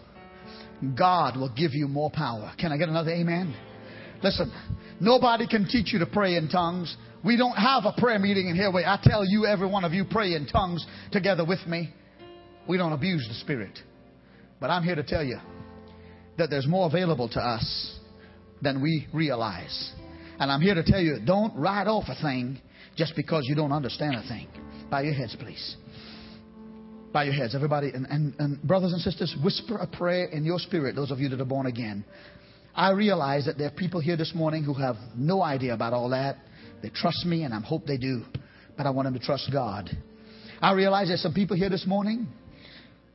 God 0.96 1.36
will 1.36 1.52
give 1.54 1.72
you 1.74 1.88
more 1.88 2.10
power. 2.10 2.52
Can 2.58 2.72
I 2.72 2.78
get 2.78 2.88
another 2.88 3.10
amen? 3.10 3.54
Listen, 4.22 4.52
nobody 5.00 5.46
can 5.46 5.66
teach 5.66 5.92
you 5.92 5.98
to 5.98 6.06
pray 6.06 6.36
in 6.36 6.48
tongues. 6.48 6.96
We 7.24 7.36
don't 7.36 7.56
have 7.56 7.84
a 7.84 7.92
prayer 8.00 8.18
meeting 8.18 8.48
in 8.48 8.56
here 8.56 8.70
where 8.70 8.86
I 8.86 8.98
tell 9.02 9.24
you, 9.26 9.46
every 9.46 9.68
one 9.68 9.84
of 9.84 9.92
you, 9.92 10.04
pray 10.10 10.34
in 10.34 10.46
tongues 10.46 10.86
together 11.12 11.44
with 11.44 11.66
me. 11.66 11.92
We 12.68 12.78
don't 12.78 12.92
abuse 12.92 13.26
the 13.28 13.34
Spirit. 13.34 13.78
But 14.60 14.70
I'm 14.70 14.82
here 14.82 14.94
to 14.94 15.02
tell 15.02 15.24
you 15.24 15.38
that 16.36 16.50
there's 16.50 16.66
more 16.66 16.86
available 16.86 17.28
to 17.30 17.40
us 17.40 17.98
than 18.62 18.82
we 18.82 19.08
realize. 19.12 19.92
And 20.38 20.50
I'm 20.52 20.60
here 20.60 20.74
to 20.74 20.82
tell 20.82 21.00
you 21.00 21.18
don't 21.24 21.56
write 21.56 21.86
off 21.86 22.04
a 22.08 22.22
thing 22.22 22.60
just 22.96 23.14
because 23.16 23.46
you 23.46 23.54
don't 23.54 23.72
understand 23.72 24.14
a 24.14 24.22
thing. 24.28 24.48
Bow 24.90 25.00
your 25.00 25.14
heads, 25.14 25.36
please. 25.38 25.76
Bow 27.12 27.22
your 27.22 27.34
heads, 27.34 27.54
everybody. 27.54 27.90
And, 27.90 28.06
and, 28.06 28.34
and 28.38 28.62
brothers 28.62 28.92
and 28.92 29.00
sisters, 29.00 29.34
whisper 29.42 29.76
a 29.76 29.86
prayer 29.86 30.26
in 30.26 30.44
your 30.44 30.58
spirit, 30.58 30.94
those 30.94 31.10
of 31.10 31.18
you 31.18 31.28
that 31.30 31.40
are 31.40 31.46
born 31.46 31.66
again. 31.66 32.04
I 32.74 32.90
realize 32.90 33.46
that 33.46 33.58
there 33.58 33.68
are 33.68 33.72
people 33.72 34.00
here 34.00 34.16
this 34.16 34.32
morning 34.34 34.62
who 34.62 34.74
have 34.74 34.96
no 35.16 35.42
idea 35.42 35.74
about 35.74 35.92
all 35.92 36.10
that. 36.10 36.36
They 36.82 36.90
trust 36.90 37.26
me, 37.26 37.42
and 37.42 37.52
I 37.52 37.60
hope 37.60 37.86
they 37.86 37.96
do. 37.96 38.22
But 38.76 38.86
I 38.86 38.90
want 38.90 39.06
them 39.06 39.14
to 39.14 39.20
trust 39.20 39.50
God. 39.52 39.90
I 40.62 40.72
realize 40.72 41.08
there's 41.08 41.22
some 41.22 41.34
people 41.34 41.56
here 41.56 41.68
this 41.68 41.86
morning 41.86 42.28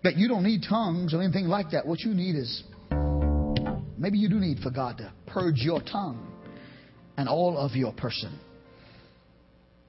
that 0.05 0.17
you 0.17 0.27
don't 0.27 0.43
need 0.43 0.61
tongues 0.69 1.15
or 1.15 1.21
anything 1.21 1.47
like 1.47 1.71
that. 1.71 1.87
What 1.87 2.01
you 2.01 2.13
need 2.13 2.35
is 2.35 2.63
maybe 3.97 4.19
you 4.19 4.29
do 4.29 4.39
need 4.39 4.59
for 4.59 4.69
God 4.69 4.99
to 4.99 5.11
purge 5.25 5.57
your 5.57 5.81
tongue 5.81 6.31
and 7.17 7.27
all 7.27 7.57
of 7.57 7.71
your 7.71 7.91
person. 7.91 8.39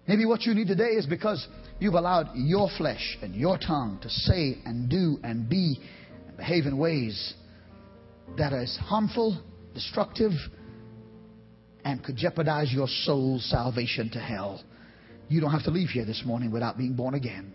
Maybe 0.08 0.24
what 0.24 0.42
you 0.42 0.54
need 0.54 0.68
today 0.68 0.94
is 0.94 1.04
because 1.04 1.46
you've 1.78 1.94
allowed 1.94 2.30
your 2.34 2.70
flesh 2.78 3.18
and 3.20 3.34
your 3.34 3.58
tongue 3.58 3.98
to 4.02 4.08
say 4.08 4.56
and 4.64 4.88
do 4.88 5.18
and 5.22 5.50
be 5.50 5.78
and 6.28 6.36
behave 6.38 6.64
in 6.64 6.78
ways 6.78 7.34
that 8.38 8.54
is 8.54 8.74
harmful, 8.84 9.38
destructive, 9.74 10.32
and 11.84 12.02
could 12.02 12.16
jeopardize 12.16 12.72
your 12.72 12.88
soul's 12.88 13.44
salvation 13.50 14.08
to 14.10 14.18
hell. 14.18 14.62
You 15.28 15.42
don't 15.42 15.50
have 15.52 15.64
to 15.64 15.70
leave 15.70 15.90
here 15.90 16.06
this 16.06 16.22
morning 16.24 16.52
without 16.52 16.78
being 16.78 16.94
born 16.94 17.12
again. 17.12 17.52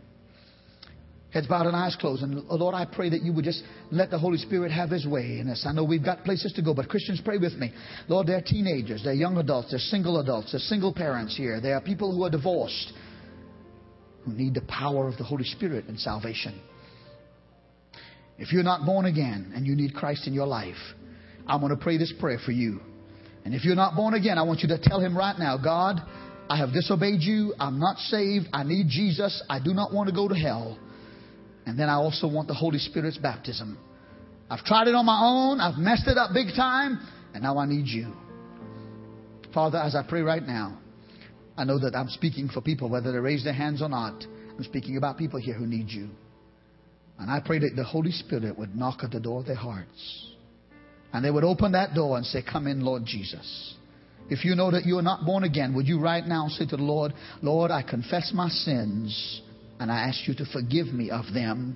Heads 1.33 1.47
bowed 1.47 1.65
and 1.65 1.75
eyes 1.75 1.95
closed. 1.99 2.23
And 2.23 2.43
Lord, 2.49 2.75
I 2.75 2.85
pray 2.85 3.09
that 3.09 3.21
you 3.21 3.31
would 3.31 3.45
just 3.45 3.63
let 3.89 4.09
the 4.09 4.19
Holy 4.19 4.37
Spirit 4.37 4.71
have 4.71 4.89
His 4.89 5.07
way 5.07 5.39
in 5.39 5.49
us. 5.49 5.65
I 5.65 5.71
know 5.71 5.83
we've 5.85 6.03
got 6.03 6.25
places 6.25 6.51
to 6.53 6.61
go, 6.61 6.73
but 6.73 6.89
Christians, 6.89 7.21
pray 7.23 7.37
with 7.37 7.53
me. 7.53 7.71
Lord, 8.09 8.27
they're 8.27 8.41
teenagers, 8.41 9.01
they're 9.03 9.13
young 9.13 9.37
adults, 9.37 9.71
they're 9.71 9.79
single 9.79 10.19
adults, 10.19 10.51
they're 10.51 10.59
single 10.59 10.93
parents 10.93 11.35
here. 11.37 11.61
There 11.61 11.75
are 11.75 11.81
people 11.81 12.13
who 12.13 12.23
are 12.25 12.29
divorced 12.29 12.91
who 14.25 14.33
need 14.33 14.53
the 14.53 14.61
power 14.61 15.07
of 15.07 15.17
the 15.17 15.23
Holy 15.23 15.45
Spirit 15.45 15.85
and 15.87 15.99
salvation. 15.99 16.59
If 18.37 18.51
you're 18.51 18.63
not 18.63 18.85
born 18.85 19.05
again 19.05 19.53
and 19.55 19.65
you 19.65 19.75
need 19.75 19.93
Christ 19.93 20.27
in 20.27 20.33
your 20.33 20.47
life, 20.47 20.75
I'm 21.47 21.59
going 21.59 21.75
to 21.75 21.81
pray 21.81 21.97
this 21.97 22.13
prayer 22.19 22.39
for 22.43 22.51
you. 22.51 22.81
And 23.45 23.55
if 23.55 23.63
you're 23.63 23.75
not 23.75 23.95
born 23.95 24.13
again, 24.13 24.37
I 24.37 24.43
want 24.43 24.59
you 24.61 24.67
to 24.69 24.79
tell 24.81 24.99
Him 24.99 25.17
right 25.17 25.37
now, 25.37 25.57
God, 25.57 26.01
I 26.49 26.57
have 26.57 26.73
disobeyed 26.73 27.21
you. 27.21 27.53
I'm 27.59 27.79
not 27.79 27.97
saved. 27.97 28.47
I 28.51 28.63
need 28.63 28.87
Jesus. 28.89 29.41
I 29.49 29.59
do 29.63 29.73
not 29.73 29.93
want 29.93 30.09
to 30.09 30.15
go 30.15 30.27
to 30.27 30.35
hell. 30.35 30.77
And 31.65 31.77
then 31.77 31.89
I 31.89 31.93
also 31.93 32.27
want 32.27 32.47
the 32.47 32.53
Holy 32.53 32.79
Spirit's 32.79 33.17
baptism. 33.17 33.77
I've 34.49 34.63
tried 34.65 34.87
it 34.87 34.95
on 34.95 35.05
my 35.05 35.21
own. 35.23 35.59
I've 35.59 35.77
messed 35.77 36.07
it 36.07 36.17
up 36.17 36.31
big 36.33 36.47
time. 36.55 36.99
And 37.33 37.43
now 37.43 37.57
I 37.57 37.65
need 37.65 37.87
you. 37.87 38.13
Father, 39.53 39.77
as 39.77 39.95
I 39.95 40.03
pray 40.07 40.21
right 40.21 40.45
now, 40.45 40.79
I 41.57 41.63
know 41.63 41.79
that 41.79 41.95
I'm 41.95 42.09
speaking 42.09 42.49
for 42.49 42.61
people, 42.61 42.89
whether 42.89 43.11
they 43.11 43.17
raise 43.17 43.43
their 43.43 43.53
hands 43.53 43.81
or 43.81 43.89
not. 43.89 44.23
I'm 44.57 44.63
speaking 44.63 44.97
about 44.97 45.17
people 45.17 45.39
here 45.39 45.53
who 45.53 45.67
need 45.67 45.89
you. 45.89 46.09
And 47.19 47.29
I 47.29 47.39
pray 47.39 47.59
that 47.59 47.75
the 47.75 47.83
Holy 47.83 48.11
Spirit 48.11 48.57
would 48.57 48.75
knock 48.75 48.99
at 49.03 49.11
the 49.11 49.19
door 49.19 49.41
of 49.41 49.45
their 49.45 49.55
hearts. 49.55 50.27
And 51.13 51.23
they 51.23 51.31
would 51.31 51.43
open 51.43 51.73
that 51.73 51.93
door 51.93 52.17
and 52.17 52.25
say, 52.25 52.41
Come 52.41 52.67
in, 52.67 52.81
Lord 52.81 53.03
Jesus. 53.05 53.75
If 54.29 54.45
you 54.45 54.55
know 54.55 54.71
that 54.71 54.85
you 54.85 54.97
are 54.97 55.03
not 55.03 55.25
born 55.25 55.43
again, 55.43 55.75
would 55.75 55.87
you 55.87 55.99
right 55.99 56.25
now 56.25 56.47
say 56.47 56.65
to 56.65 56.77
the 56.77 56.83
Lord, 56.83 57.13
Lord, 57.41 57.69
I 57.69 57.83
confess 57.83 58.31
my 58.33 58.47
sins 58.47 59.41
and 59.81 59.91
I 59.91 60.01
ask 60.01 60.27
you 60.27 60.35
to 60.35 60.45
forgive 60.45 60.93
me 60.93 61.09
of 61.09 61.33
them 61.33 61.75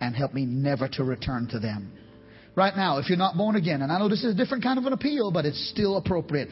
and 0.00 0.14
help 0.14 0.34
me 0.34 0.44
never 0.44 0.88
to 0.88 1.04
return 1.04 1.46
to 1.52 1.60
them 1.60 1.92
right 2.56 2.76
now, 2.76 2.98
if 2.98 3.08
you're 3.08 3.18
not 3.18 3.36
born 3.36 3.56
again, 3.56 3.82
and 3.82 3.92
I 3.92 3.98
know 3.98 4.08
this 4.08 4.24
is 4.24 4.34
a 4.34 4.36
different 4.36 4.62
kind 4.64 4.78
of 4.78 4.84
an 4.86 4.92
appeal, 4.92 5.30
but 5.30 5.44
it's 5.44 5.70
still 5.70 5.96
appropriate. 5.96 6.48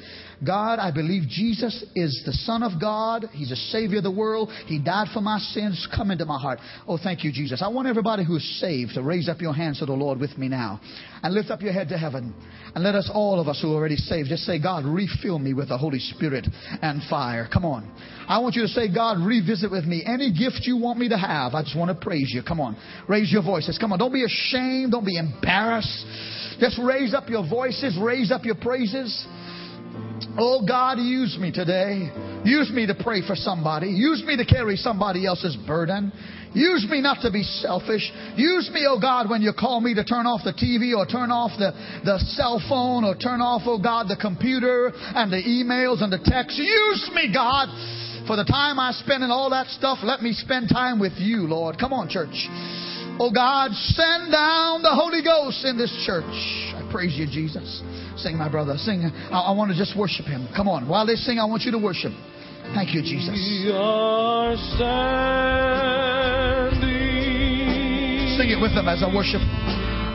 God, 0.47 0.79
I 0.79 0.91
believe 0.91 1.29
Jesus 1.29 1.85
is 1.95 2.23
the 2.25 2.33
Son 2.33 2.63
of 2.63 2.81
God. 2.81 3.27
He's 3.33 3.51
a 3.51 3.57
Savior 3.57 3.99
of 3.99 4.05
the 4.05 4.11
world. 4.11 4.51
He 4.67 4.79
died 4.79 5.09
for 5.13 5.21
my 5.21 5.39
sins. 5.39 5.87
Come 5.95 6.11
into 6.11 6.25
my 6.25 6.39
heart. 6.39 6.59
Oh, 6.87 6.99
thank 7.03 7.25
you, 7.25 7.33
Jesus. 7.33 7.63
I 7.63 7.69
want 7.69 7.89
everybody 7.89 8.25
who 8.25 8.37
is 8.37 8.61
saved 8.61 8.95
to 8.95 9.03
raise 9.03 9.29
up 9.29 9.41
your 9.41 9.55
hands 9.55 9.79
to 9.81 9.87
the 9.87 9.93
Lord 9.93 10.21
with 10.21 10.37
me 10.39 10.49
now 10.49 10.81
and 11.23 11.35
lift 11.35 11.51
up 11.51 11.63
your 11.63 11.73
head 11.73 11.89
to 11.89 11.99
heaven. 11.99 12.35
And 12.75 12.85
let 12.85 12.95
us, 12.95 13.11
all 13.13 13.41
of 13.41 13.49
us 13.49 13.61
who 13.63 13.73
are 13.73 13.77
already 13.77 13.97
saved, 13.97 14.29
just 14.29 14.43
say, 14.45 14.61
God, 14.61 14.85
refill 14.85 15.39
me 15.39 15.55
with 15.55 15.71
the 15.71 15.79
Holy 15.79 15.99
Spirit 15.99 16.47
and 16.83 17.03
fire. 17.09 17.49
Come 17.51 17.65
on. 17.65 17.91
I 18.29 18.39
want 18.39 18.55
you 18.55 18.63
to 18.63 18.69
say, 18.69 18.93
God, 18.93 19.19
revisit 19.25 19.71
with 19.71 19.85
me 19.85 20.05
any 20.07 20.31
gift 20.31 20.67
you 20.67 20.77
want 20.77 20.99
me 20.99 21.09
to 21.09 21.17
have. 21.17 21.55
I 21.55 21.63
just 21.63 21.77
want 21.77 21.89
to 21.89 22.05
praise 22.05 22.31
you. 22.35 22.43
Come 22.43 22.61
on. 22.61 22.77
Raise 23.09 23.33
your 23.33 23.43
voices. 23.43 23.79
Come 23.79 23.93
on. 23.93 23.99
Don't 23.99 24.13
be 24.13 24.25
ashamed. 24.25 24.93
Don't 24.93 25.07
be 25.07 25.17
embarrassed. 25.17 25.96
Just 26.59 26.79
raise 26.83 27.15
up 27.15 27.29
your 27.29 27.49
voices, 27.49 27.99
raise 28.01 28.31
up 28.31 28.45
your 28.45 28.57
praises. 28.57 29.27
Oh 30.39 30.65
God, 30.67 30.99
use 30.99 31.37
me 31.41 31.53
today. 31.53 32.11
Use 32.45 32.71
me 32.73 32.87
to 32.87 32.95
pray 32.95 33.27
for 33.27 33.35
somebody. 33.35 33.89
Use 33.89 34.23
me 34.25 34.37
to 34.37 34.45
carry 34.45 34.77
somebody 34.77 35.27
else's 35.27 35.57
burden. 35.67 36.13
Use 36.55 36.87
me 36.89 37.03
not 37.03 37.21
to 37.23 37.31
be 37.31 37.43
selfish. 37.43 38.11
Use 38.37 38.71
me, 38.73 38.87
oh 38.89 39.01
God, 39.01 39.29
when 39.29 39.43
you 39.43 39.53
call 39.53 39.81
me 39.81 39.95
to 39.95 40.05
turn 40.05 40.27
off 40.27 40.41
the 40.45 40.53
TV 40.53 40.97
or 40.97 41.05
turn 41.05 41.31
off 41.31 41.53
the, 41.59 41.73
the 42.05 42.19
cell 42.33 42.63
phone 42.69 43.05
or 43.05 43.15
turn 43.15 43.41
off, 43.41 43.63
oh 43.67 43.81
God, 43.81 44.09
the 44.09 44.17
computer 44.17 44.93
and 44.95 45.33
the 45.33 45.43
emails 45.43 46.03
and 46.03 46.13
the 46.13 46.21
texts. 46.25 46.59
Use 46.59 47.11
me, 47.15 47.33
God. 47.33 47.69
For 48.27 48.37
the 48.37 48.45
time 48.45 48.81
I 48.81 48.93
spend 48.93 49.23
in 49.23 49.31
all 49.31 49.51
that 49.51 49.69
stuff, 49.69 49.99
let 50.03 50.23
me 50.23 50.33
spend 50.33 50.69
time 50.69 50.99
with 50.99 51.13
you, 51.17 51.47
Lord. 51.47 51.79
Come 51.79 51.93
on, 51.93 52.09
church. 52.09 52.49
Oh 53.19 53.31
God, 53.33 53.73
send 53.73 54.31
down 54.31 54.83
the 54.83 54.93
Holy 54.95 55.23
Ghost 55.23 55.65
in 55.65 55.79
this 55.79 55.91
church. 56.05 56.25
I 56.77 56.87
praise 56.93 57.17
you, 57.17 57.27
Jesus. 57.27 57.83
Sing, 58.17 58.37
my 58.37 58.49
brother. 58.51 58.77
Sing. 58.77 59.11
I, 59.33 59.49
I 59.49 59.53
want 59.53 59.71
to 59.73 59.77
just 59.77 59.97
worship 59.97 60.27
Him. 60.27 60.47
Come 60.55 60.69
on. 60.69 60.87
While 60.89 61.07
they 61.07 61.15
sing, 61.17 61.39
I 61.39 61.45
want 61.47 61.63
you 61.63 61.73
to 61.73 61.79
worship. 61.79 62.13
Thank 62.75 62.93
you, 62.95 63.01
Jesus. 63.01 63.33
We 63.33 63.73
are 63.73 64.57
standing. 66.77 68.37
Sing 68.37 68.51
it 68.53 68.61
with 68.61 68.75
them 68.75 68.89
as 68.89 69.03
I 69.03 69.09
worship. 69.09 69.41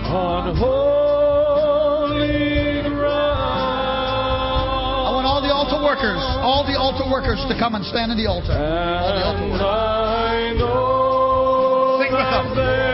on 0.05 0.55
holy 0.55 2.21
ground. 2.85 3.49
I 5.07 5.11
want 5.15 5.25
all 5.25 5.41
the 5.41 5.49
altar 5.49 5.81
workers, 5.81 6.21
all 6.45 6.63
the 6.67 6.77
altar 6.77 7.09
workers 7.09 7.41
to 7.49 7.57
come 7.57 7.73
and 7.73 7.83
stand 7.85 8.11
in 8.11 8.17
the 8.17 8.27
altar. 8.29 8.53
All 8.53 9.15
the 9.15 9.25
altar 9.25 9.41
And 9.41 9.51
workers. 9.51 9.65
I 9.65 10.53
know 10.59 11.97
Sing 12.03 12.13
with 12.13 12.55
them. 12.55 12.90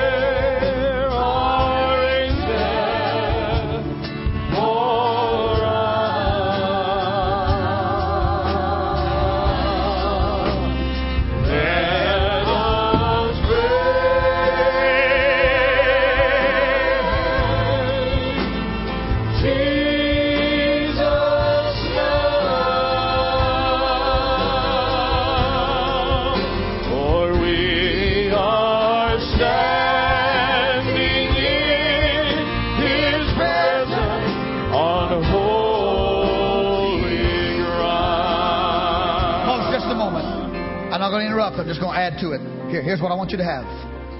I'm 41.68 41.74
just 41.74 41.82
going 41.82 41.95
to 41.95 41.99
add 41.99 42.18
to 42.22 42.32
it. 42.32 42.39
Here, 42.72 42.82
here's 42.82 43.01
what 43.01 43.11
I 43.11 43.15
want 43.15 43.32
you 43.32 43.38
to 43.39 43.43
have. 43.43 43.65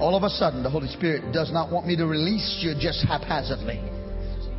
All 0.02 0.14
of 0.14 0.22
a 0.22 0.28
sudden, 0.28 0.62
the 0.62 0.68
Holy 0.68 0.86
Spirit 0.88 1.32
does 1.32 1.50
not 1.50 1.72
want 1.72 1.86
me 1.86 1.96
to 1.96 2.04
release 2.04 2.58
you 2.60 2.74
just 2.78 3.02
haphazardly. 3.08 3.80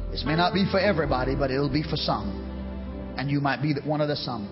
This 0.09 0.23
may 0.25 0.35
not 0.35 0.55
be 0.55 0.65
for 0.71 0.79
everybody, 0.79 1.35
but 1.35 1.51
it'll 1.51 1.71
be 1.71 1.83
for 1.83 1.97
some. 1.97 3.13
And 3.15 3.29
you 3.29 3.41
might 3.41 3.61
be 3.61 3.75
one 3.85 4.01
of 4.01 4.07
the 4.07 4.15
some. 4.15 4.49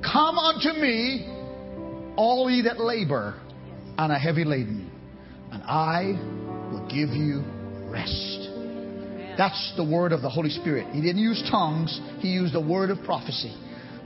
Come 0.00 0.38
unto 0.38 0.78
me, 0.78 1.26
all 2.16 2.48
ye 2.48 2.62
that 2.62 2.78
labor 2.78 3.34
and 3.98 4.12
are 4.12 4.18
heavy 4.20 4.44
laden, 4.44 4.92
and 5.50 5.60
I 5.64 6.12
will 6.70 6.86
give 6.86 7.08
you 7.08 7.42
rest. 7.90 8.48
That's 9.36 9.72
the 9.76 9.84
word 9.84 10.12
of 10.12 10.22
the 10.22 10.30
Holy 10.30 10.50
Spirit. 10.50 10.86
He 10.92 11.00
didn't 11.00 11.20
use 11.20 11.42
tongues, 11.50 12.00
he 12.20 12.28
used 12.28 12.54
a 12.54 12.60
word 12.60 12.90
of 12.90 13.02
prophecy. 13.02 13.52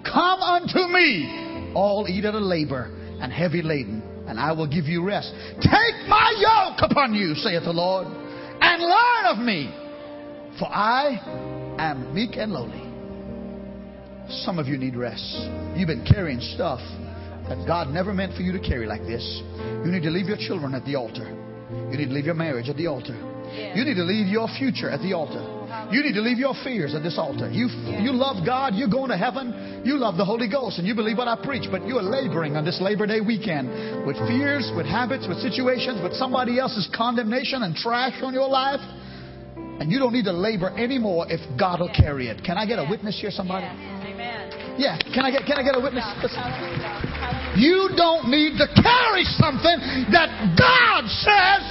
Come 0.02 0.40
unto 0.40 0.88
me, 0.88 1.47
all 1.74 2.06
eat 2.08 2.22
that 2.22 2.34
a 2.34 2.38
labor 2.38 2.90
and 3.20 3.32
heavy 3.32 3.62
laden, 3.62 4.02
and 4.26 4.38
I 4.38 4.52
will 4.52 4.66
give 4.66 4.84
you 4.84 5.04
rest. 5.04 5.32
Take 5.60 6.08
my 6.08 6.32
yoke 6.38 6.90
upon 6.90 7.14
you, 7.14 7.34
saith 7.34 7.64
the 7.64 7.72
Lord, 7.72 8.06
and 8.06 8.82
learn 8.82 9.26
of 9.26 9.38
me, 9.38 9.72
for 10.58 10.66
I 10.66 11.76
am 11.78 12.14
meek 12.14 12.36
and 12.36 12.52
lowly. 12.52 12.84
Some 14.44 14.58
of 14.58 14.66
you 14.66 14.76
need 14.76 14.94
rest. 14.94 15.48
You've 15.74 15.86
been 15.86 16.04
carrying 16.04 16.40
stuff 16.40 16.80
that 17.48 17.64
God 17.66 17.88
never 17.88 18.12
meant 18.12 18.34
for 18.36 18.42
you 18.42 18.52
to 18.52 18.60
carry 18.60 18.86
like 18.86 19.02
this. 19.02 19.42
You 19.84 19.90
need 19.90 20.02
to 20.02 20.10
leave 20.10 20.26
your 20.26 20.36
children 20.36 20.74
at 20.74 20.84
the 20.84 20.96
altar. 20.96 21.26
You 21.90 21.96
need 21.96 22.08
to 22.08 22.12
leave 22.12 22.26
your 22.26 22.34
marriage 22.34 22.68
at 22.68 22.76
the 22.76 22.86
altar. 22.86 23.16
You 23.74 23.84
need 23.84 23.94
to 23.94 24.04
leave 24.04 24.26
your 24.26 24.48
future 24.58 24.90
at 24.90 25.00
the 25.00 25.14
altar. 25.14 25.57
You 25.90 26.02
need 26.02 26.14
to 26.14 26.20
leave 26.20 26.38
your 26.38 26.54
fears 26.64 26.94
at 26.94 27.02
this 27.02 27.16
altar. 27.16 27.50
You, 27.50 27.68
you 28.00 28.12
love 28.12 28.44
God, 28.44 28.74
you're 28.74 28.92
going 28.92 29.08
to 29.08 29.16
heaven, 29.16 29.82
you 29.84 29.96
love 29.96 30.16
the 30.16 30.24
Holy 30.24 30.48
Ghost, 30.48 30.78
and 30.78 30.86
you 30.86 30.94
believe 30.94 31.16
what 31.16 31.28
I 31.28 31.36
preach, 31.42 31.64
but 31.70 31.86
you 31.86 31.96
are 31.96 32.02
laboring 32.02 32.56
on 32.56 32.64
this 32.64 32.80
Labor 32.80 33.06
Day 33.06 33.20
weekend 33.20 34.06
with 34.06 34.16
fears, 34.28 34.70
with 34.76 34.84
habits, 34.84 35.26
with 35.26 35.38
situations, 35.38 36.02
with 36.02 36.12
somebody 36.12 36.58
else's 36.58 36.88
condemnation 36.94 37.62
and 37.62 37.74
trash 37.74 38.20
on 38.22 38.34
your 38.34 38.48
life. 38.48 38.80
And 39.80 39.92
you 39.92 39.98
don't 39.98 40.12
need 40.12 40.24
to 40.26 40.32
labor 40.32 40.70
anymore 40.76 41.26
if 41.30 41.40
God 41.58 41.80
will 41.80 41.92
carry 41.94 42.28
it. 42.28 42.44
Can 42.44 42.58
I 42.58 42.66
get 42.66 42.78
a 42.78 42.86
witness 42.88 43.18
here, 43.20 43.30
somebody? 43.30 43.64
Amen. 43.66 44.76
Yeah, 44.76 44.98
can 45.14 45.24
I 45.24 45.30
get 45.30 45.46
can 45.46 45.56
I 45.56 45.62
get 45.62 45.74
a 45.74 45.80
witness? 45.80 46.04
Listen. 46.22 46.38
Hallelujah. 46.38 47.02
Hallelujah. 47.14 47.58
You 47.58 47.90
don't 47.96 48.28
need 48.28 48.58
to 48.58 48.66
carry 48.74 49.24
something 49.38 49.78
that 50.10 50.30
God 50.58 51.06
says, 51.22 51.62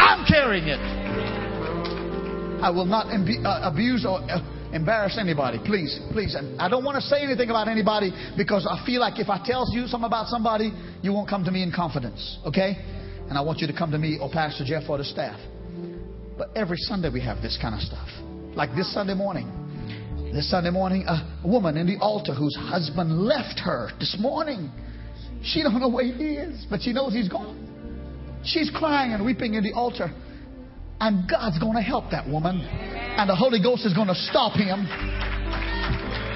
I'm 0.00 0.24
carrying 0.26 0.68
it. 0.68 0.80
I 2.62 2.70
will 2.70 2.86
not 2.86 3.06
uh, 3.06 3.60
abuse 3.62 4.06
or 4.06 4.20
uh, 4.30 4.70
embarrass 4.72 5.18
anybody. 5.18 5.58
Please, 5.64 5.98
please. 6.12 6.34
And 6.34 6.60
I 6.60 6.68
don't 6.68 6.84
want 6.84 6.96
to 6.96 7.02
say 7.02 7.22
anything 7.22 7.50
about 7.50 7.68
anybody 7.68 8.12
because 8.36 8.66
I 8.68 8.84
feel 8.84 9.00
like 9.00 9.18
if 9.18 9.28
I 9.28 9.40
tell 9.44 9.66
you 9.72 9.86
something 9.86 10.06
about 10.06 10.28
somebody, 10.28 10.72
you 11.02 11.12
won't 11.12 11.28
come 11.28 11.44
to 11.44 11.50
me 11.50 11.62
in 11.62 11.72
confidence. 11.72 12.38
Okay? 12.46 12.76
And 13.28 13.38
I 13.38 13.40
want 13.40 13.60
you 13.60 13.66
to 13.66 13.72
come 13.72 13.90
to 13.92 13.98
me 13.98 14.18
or 14.20 14.30
Pastor 14.30 14.64
Jeff 14.64 14.84
or 14.88 14.98
the 14.98 15.04
staff. 15.04 15.38
But 16.36 16.50
every 16.56 16.78
Sunday 16.78 17.10
we 17.10 17.20
have 17.20 17.40
this 17.42 17.58
kind 17.60 17.74
of 17.74 17.80
stuff. 17.80 18.08
Like 18.54 18.74
this 18.74 18.92
Sunday 18.92 19.14
morning. 19.14 19.50
This 20.32 20.50
Sunday 20.50 20.70
morning, 20.70 21.04
a 21.06 21.46
woman 21.46 21.76
in 21.76 21.86
the 21.86 21.96
altar 22.00 22.34
whose 22.34 22.56
husband 22.58 23.20
left 23.22 23.60
her 23.60 23.90
this 24.00 24.16
morning. 24.18 24.70
She 25.44 25.62
don't 25.62 25.78
know 25.78 25.88
where 25.88 26.04
he 26.04 26.34
is, 26.34 26.66
but 26.68 26.82
she 26.82 26.92
knows 26.92 27.12
he's 27.12 27.28
gone. 27.28 28.42
She's 28.44 28.70
crying 28.74 29.12
and 29.12 29.24
weeping 29.24 29.54
in 29.54 29.62
the 29.62 29.72
altar. 29.72 30.12
And 31.00 31.28
God's 31.28 31.58
going 31.58 31.74
to 31.74 31.82
help 31.82 32.10
that 32.10 32.28
woman. 32.28 32.60
And 32.62 33.28
the 33.28 33.34
Holy 33.34 33.60
Ghost 33.60 33.84
is 33.84 33.92
going 33.94 34.08
to 34.08 34.18
stop 34.30 34.54
him. 34.54 34.86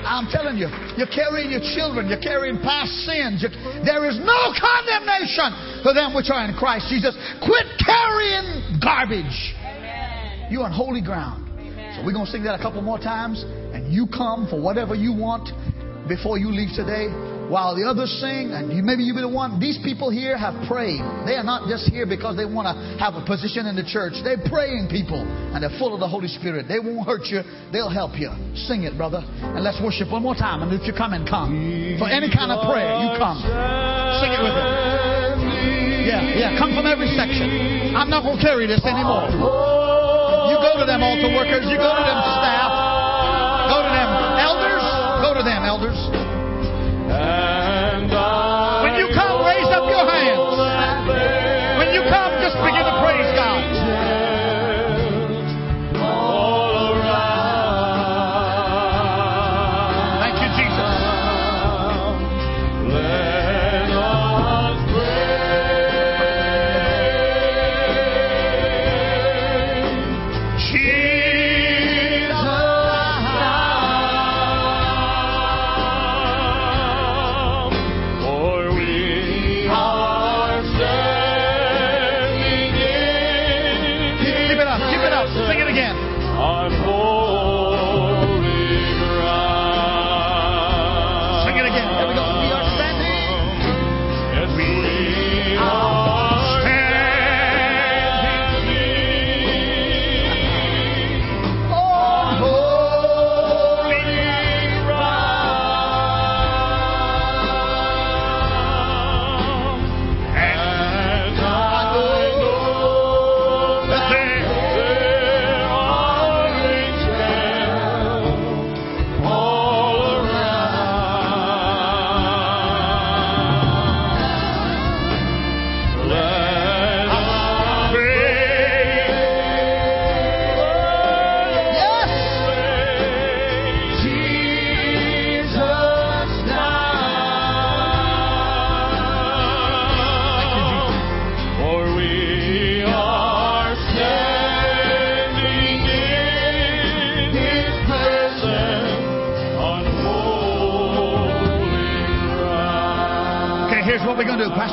I'm 0.08 0.30
telling 0.32 0.56
you, 0.56 0.72
you're 0.96 1.10
carrying 1.10 1.52
your 1.52 1.60
children, 1.76 2.08
you're 2.08 2.22
carrying 2.22 2.56
past 2.64 2.90
sins. 3.04 3.44
There 3.84 4.08
is 4.08 4.16
no 4.16 4.40
condemnation 4.56 5.82
for 5.82 5.92
them 5.92 6.14
which 6.14 6.30
are 6.32 6.48
in 6.48 6.56
Christ 6.56 6.88
Jesus. 6.88 7.12
Quit 7.44 7.66
carrying 7.84 8.80
garbage. 8.80 9.36
Amen. 9.60 10.48
You're 10.50 10.64
on 10.64 10.72
holy 10.72 11.02
ground. 11.02 11.44
So 11.96 12.04
we're 12.06 12.12
going 12.12 12.26
to 12.26 12.32
sing 12.32 12.44
that 12.44 12.58
a 12.58 12.62
couple 12.62 12.80
more 12.80 12.98
times, 12.98 13.44
and 13.74 13.92
you 13.92 14.06
come 14.06 14.46
for 14.48 14.60
whatever 14.60 14.94
you 14.94 15.12
want 15.12 15.50
before 16.08 16.38
you 16.38 16.50
leave 16.50 16.72
today. 16.74 17.37
While 17.48 17.72
the 17.80 17.88
others 17.88 18.12
sing, 18.20 18.52
and 18.52 18.68
you, 18.68 18.84
maybe 18.84 19.08
you 19.08 19.16
be 19.16 19.24
the 19.24 19.32
one. 19.32 19.56
These 19.56 19.80
people 19.80 20.12
here 20.12 20.36
have 20.36 20.52
prayed. 20.68 21.00
They 21.24 21.40
are 21.40 21.44
not 21.46 21.64
just 21.64 21.88
here 21.88 22.04
because 22.04 22.36
they 22.36 22.44
want 22.44 22.68
to 22.68 22.76
have 23.00 23.16
a 23.16 23.24
position 23.24 23.64
in 23.64 23.72
the 23.72 23.88
church. 23.88 24.20
They're 24.20 24.44
praying 24.52 24.92
people, 24.92 25.24
and 25.24 25.64
they're 25.64 25.72
full 25.80 25.96
of 25.96 26.00
the 26.00 26.08
Holy 26.08 26.28
Spirit. 26.28 26.68
They 26.68 26.76
won't 26.76 27.08
hurt 27.08 27.24
you. 27.32 27.40
They'll 27.72 27.88
help 27.88 28.20
you. 28.20 28.28
Sing 28.68 28.84
it, 28.84 29.00
brother, 29.00 29.24
and 29.24 29.64
let's 29.64 29.80
worship 29.80 30.12
one 30.12 30.20
more 30.20 30.36
time. 30.36 30.60
And 30.60 30.76
if 30.76 30.84
you 30.84 30.92
come 30.92 31.16
and 31.16 31.24
come 31.24 31.96
for 31.96 32.04
any 32.04 32.28
kind 32.28 32.52
of 32.52 32.68
prayer, 32.68 33.00
you 33.00 33.16
come. 33.16 33.40
Sing 34.20 34.28
it 34.28 34.40
with 34.44 34.52
it. 34.52 34.68
Yeah, 36.04 36.52
yeah. 36.52 36.60
Come 36.60 36.76
from 36.76 36.84
every 36.84 37.08
section. 37.16 37.96
I'm 37.96 38.12
not 38.12 38.28
to 38.28 38.36
carry 38.40 38.68
this 38.68 38.84
anymore. 38.84 39.28
You 39.32 40.56
go 40.60 40.80
to 40.80 40.84
them 40.84 41.00
altar 41.00 41.32
workers. 41.32 41.64
You 41.68 41.80
go 41.80 41.88
to 41.96 42.04
them 42.04 42.20
staff. 42.44 42.77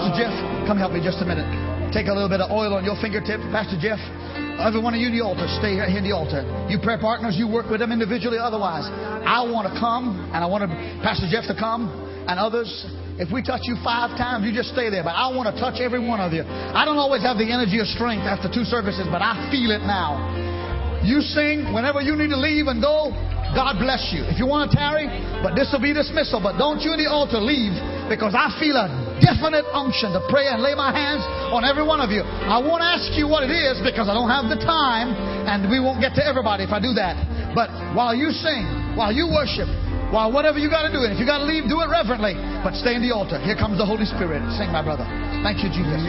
Pastor 0.06 0.22
Jeff, 0.22 0.38
come 0.70 0.78
help 0.78 0.94
me 0.94 1.02
just 1.02 1.18
a 1.18 1.26
minute. 1.26 1.50
Take 1.90 2.06
a 2.06 2.14
little 2.14 2.30
bit 2.30 2.38
of 2.38 2.54
oil 2.54 2.78
on 2.78 2.86
your 2.86 2.94
fingertips. 3.02 3.42
Pastor 3.50 3.74
Jeff, 3.82 3.98
every 4.62 4.78
one 4.78 4.94
of 4.94 5.02
you 5.02 5.10
in 5.10 5.18
the 5.18 5.26
altar, 5.26 5.50
stay 5.58 5.82
here 5.82 5.90
in 5.90 6.06
the 6.06 6.14
altar. 6.14 6.46
You 6.70 6.78
prayer 6.78 7.02
partners, 7.02 7.34
you 7.42 7.50
work 7.50 7.74
with 7.74 7.82
them 7.82 7.90
individually, 7.90 8.38
otherwise. 8.38 8.86
I 8.86 9.42
want 9.50 9.66
to 9.66 9.74
come, 9.82 10.30
and 10.30 10.46
I 10.46 10.46
want 10.46 10.62
Pastor 11.02 11.26
Jeff 11.26 11.50
to 11.50 11.58
come, 11.58 11.90
and 12.30 12.38
others. 12.38 12.70
If 13.18 13.34
we 13.34 13.42
touch 13.42 13.66
you 13.66 13.82
five 13.82 14.14
times, 14.14 14.46
you 14.46 14.54
just 14.54 14.78
stay 14.78 14.94
there. 14.94 15.02
But 15.02 15.18
I 15.18 15.26
want 15.34 15.50
to 15.50 15.58
touch 15.58 15.82
every 15.82 15.98
one 15.98 16.22
of 16.22 16.38
you. 16.38 16.46
I 16.46 16.86
don't 16.86 17.02
always 17.02 17.26
have 17.26 17.42
the 17.42 17.50
energy 17.50 17.82
or 17.82 17.90
strength 17.90 18.30
after 18.30 18.46
two 18.46 18.62
services, 18.62 19.10
but 19.10 19.26
I 19.26 19.50
feel 19.50 19.74
it 19.74 19.82
now. 19.90 20.22
You 21.02 21.26
sing 21.26 21.74
whenever 21.74 22.06
you 22.06 22.14
need 22.14 22.30
to 22.30 22.38
leave 22.38 22.70
and 22.70 22.78
go. 22.78 23.10
God 23.58 23.82
bless 23.82 24.14
you. 24.14 24.22
If 24.30 24.38
you 24.38 24.46
want 24.46 24.70
to 24.70 24.78
tarry, 24.78 25.10
but 25.42 25.58
this 25.58 25.74
will 25.74 25.82
be 25.82 25.98
dismissal. 25.98 26.38
But 26.38 26.62
don't 26.62 26.86
you 26.86 26.94
in 26.94 27.02
the 27.02 27.10
altar 27.10 27.42
leave 27.42 27.74
because 28.06 28.38
I 28.38 28.54
feel 28.62 28.78
a 28.78 29.05
definite 29.22 29.66
unction 29.72 30.12
to 30.14 30.22
pray 30.28 30.48
and 30.48 30.62
lay 30.64 30.76
my 30.76 30.92
hands 30.92 31.24
on 31.52 31.64
every 31.64 31.84
one 31.84 32.02
of 32.02 32.12
you. 32.12 32.24
I 32.24 32.60
won't 32.60 32.84
ask 32.84 33.14
you 33.16 33.28
what 33.28 33.44
it 33.44 33.54
is 33.54 33.80
because 33.84 34.10
I 34.10 34.14
don't 34.14 34.32
have 34.32 34.48
the 34.52 34.60
time 34.64 35.14
and 35.46 35.70
we 35.70 35.80
won't 35.80 36.02
get 36.02 36.16
to 36.20 36.24
everybody 36.26 36.64
if 36.64 36.72
I 36.72 36.80
do 36.80 36.94
that. 36.98 37.16
But 37.56 37.72
while 37.96 38.14
you 38.14 38.32
sing, 38.32 38.96
while 39.00 39.16
you 39.16 39.32
worship, 39.32 39.68
while 40.12 40.32
whatever 40.32 40.60
you 40.60 40.70
got 40.70 40.88
to 40.88 40.94
do, 40.94 41.02
and 41.04 41.12
if 41.12 41.20
you 41.20 41.26
got 41.26 41.40
to 41.40 41.48
leave, 41.48 41.68
do 41.68 41.82
it 41.82 41.90
reverently. 41.90 42.36
But 42.64 42.76
stay 42.78 42.96
in 42.96 43.02
the 43.02 43.12
altar. 43.16 43.40
Here 43.42 43.56
comes 43.56 43.80
the 43.80 43.88
Holy 43.88 44.06
Spirit. 44.06 44.44
Sing, 44.60 44.70
my 44.72 44.84
brother. 44.84 45.08
Thank 45.42 45.64
you, 45.64 45.70
Jesus. 45.72 46.00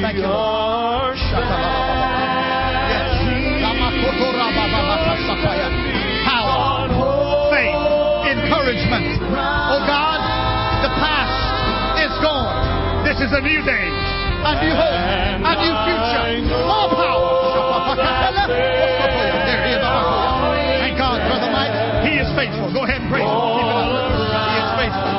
Thank 0.00 0.16
you, 0.18 0.26
Lord. 0.26 1.18
Power, 6.24 6.88
faith, 7.52 7.78
encouragement. 8.32 9.18
Oh 9.28 9.82
God, 9.86 10.13
This 13.14 13.30
is 13.30 13.38
a 13.38 13.46
new 13.46 13.62
day, 13.62 13.86
a 14.42 14.52
new 14.58 14.74
hope, 14.74 14.90
a 14.90 15.54
new 15.62 15.74
future. 15.86 16.50
More 16.66 16.90
power. 16.98 17.94
Thank 20.82 20.98
God, 20.98 21.22
Brother 21.22 21.46
Mike. 21.54 21.70
He 22.02 22.18
is 22.18 22.26
faithful. 22.34 22.74
Go 22.74 22.82
ahead 22.82 23.06
and 23.06 23.14
up. 23.14 23.22
He 24.50 24.58
is 24.58 24.66
faithful. 24.82 25.14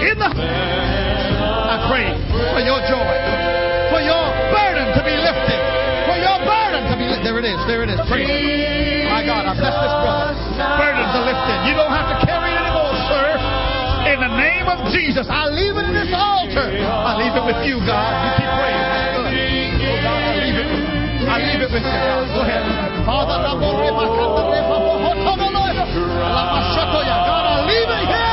In 0.00 0.16
the 0.16 0.32
I 0.32 1.76
pray 1.92 2.08
for 2.48 2.64
your 2.64 2.80
joy, 2.88 3.04
for 3.92 4.00
your 4.00 4.24
burden 4.48 4.96
to 4.96 5.02
be 5.04 5.12
lifted, 5.12 5.60
for 6.08 6.16
your 6.16 6.40
burden 6.40 6.88
to 6.88 6.96
be 6.96 7.04
lifted. 7.04 7.20
There 7.20 7.36
it 7.36 7.44
is, 7.44 7.60
there 7.68 7.84
it 7.84 7.92
is. 7.92 8.00
Praise 8.08 9.12
My 9.12 9.20
God, 9.28 9.44
I 9.44 9.52
bless 9.52 9.76
this 9.76 9.92
brother. 9.92 10.32
Burdens 10.56 11.12
are 11.12 11.26
lifted. 11.28 11.68
You 11.68 11.76
don't 11.76 11.92
have 11.92 12.16
to 12.16 12.24
carry 12.24 12.48
it. 12.48 12.67
In 14.06 14.18
the 14.22 14.32
name 14.38 14.66
of 14.70 14.78
Jesus, 14.94 15.26
I 15.26 15.50
leave 15.50 15.74
it 15.74 15.84
in 15.88 15.94
this 15.94 16.12
altar. 16.14 16.70
I 16.70 17.18
leave 17.18 17.34
it 17.34 17.44
with 17.44 17.60
you, 17.66 17.82
God. 17.82 18.12
You 18.22 18.30
keep 18.38 18.50
praying. 18.54 18.86
Good. 19.18 19.34
Oh, 19.88 19.98
God, 20.04 20.22
I 20.22 20.34
leave 20.38 20.58
it. 20.58 20.70
I 21.26 21.36
leave 21.42 21.60
it 21.66 21.70
with 21.72 21.82
you, 21.82 21.98
God. 21.98 22.30
Go 22.30 22.40
ahead. 22.46 22.62
Father, 23.04 23.38
God, 27.26 27.44
I 27.46 27.66
leave 27.66 27.88
it 27.88 28.08
here. 28.08 28.27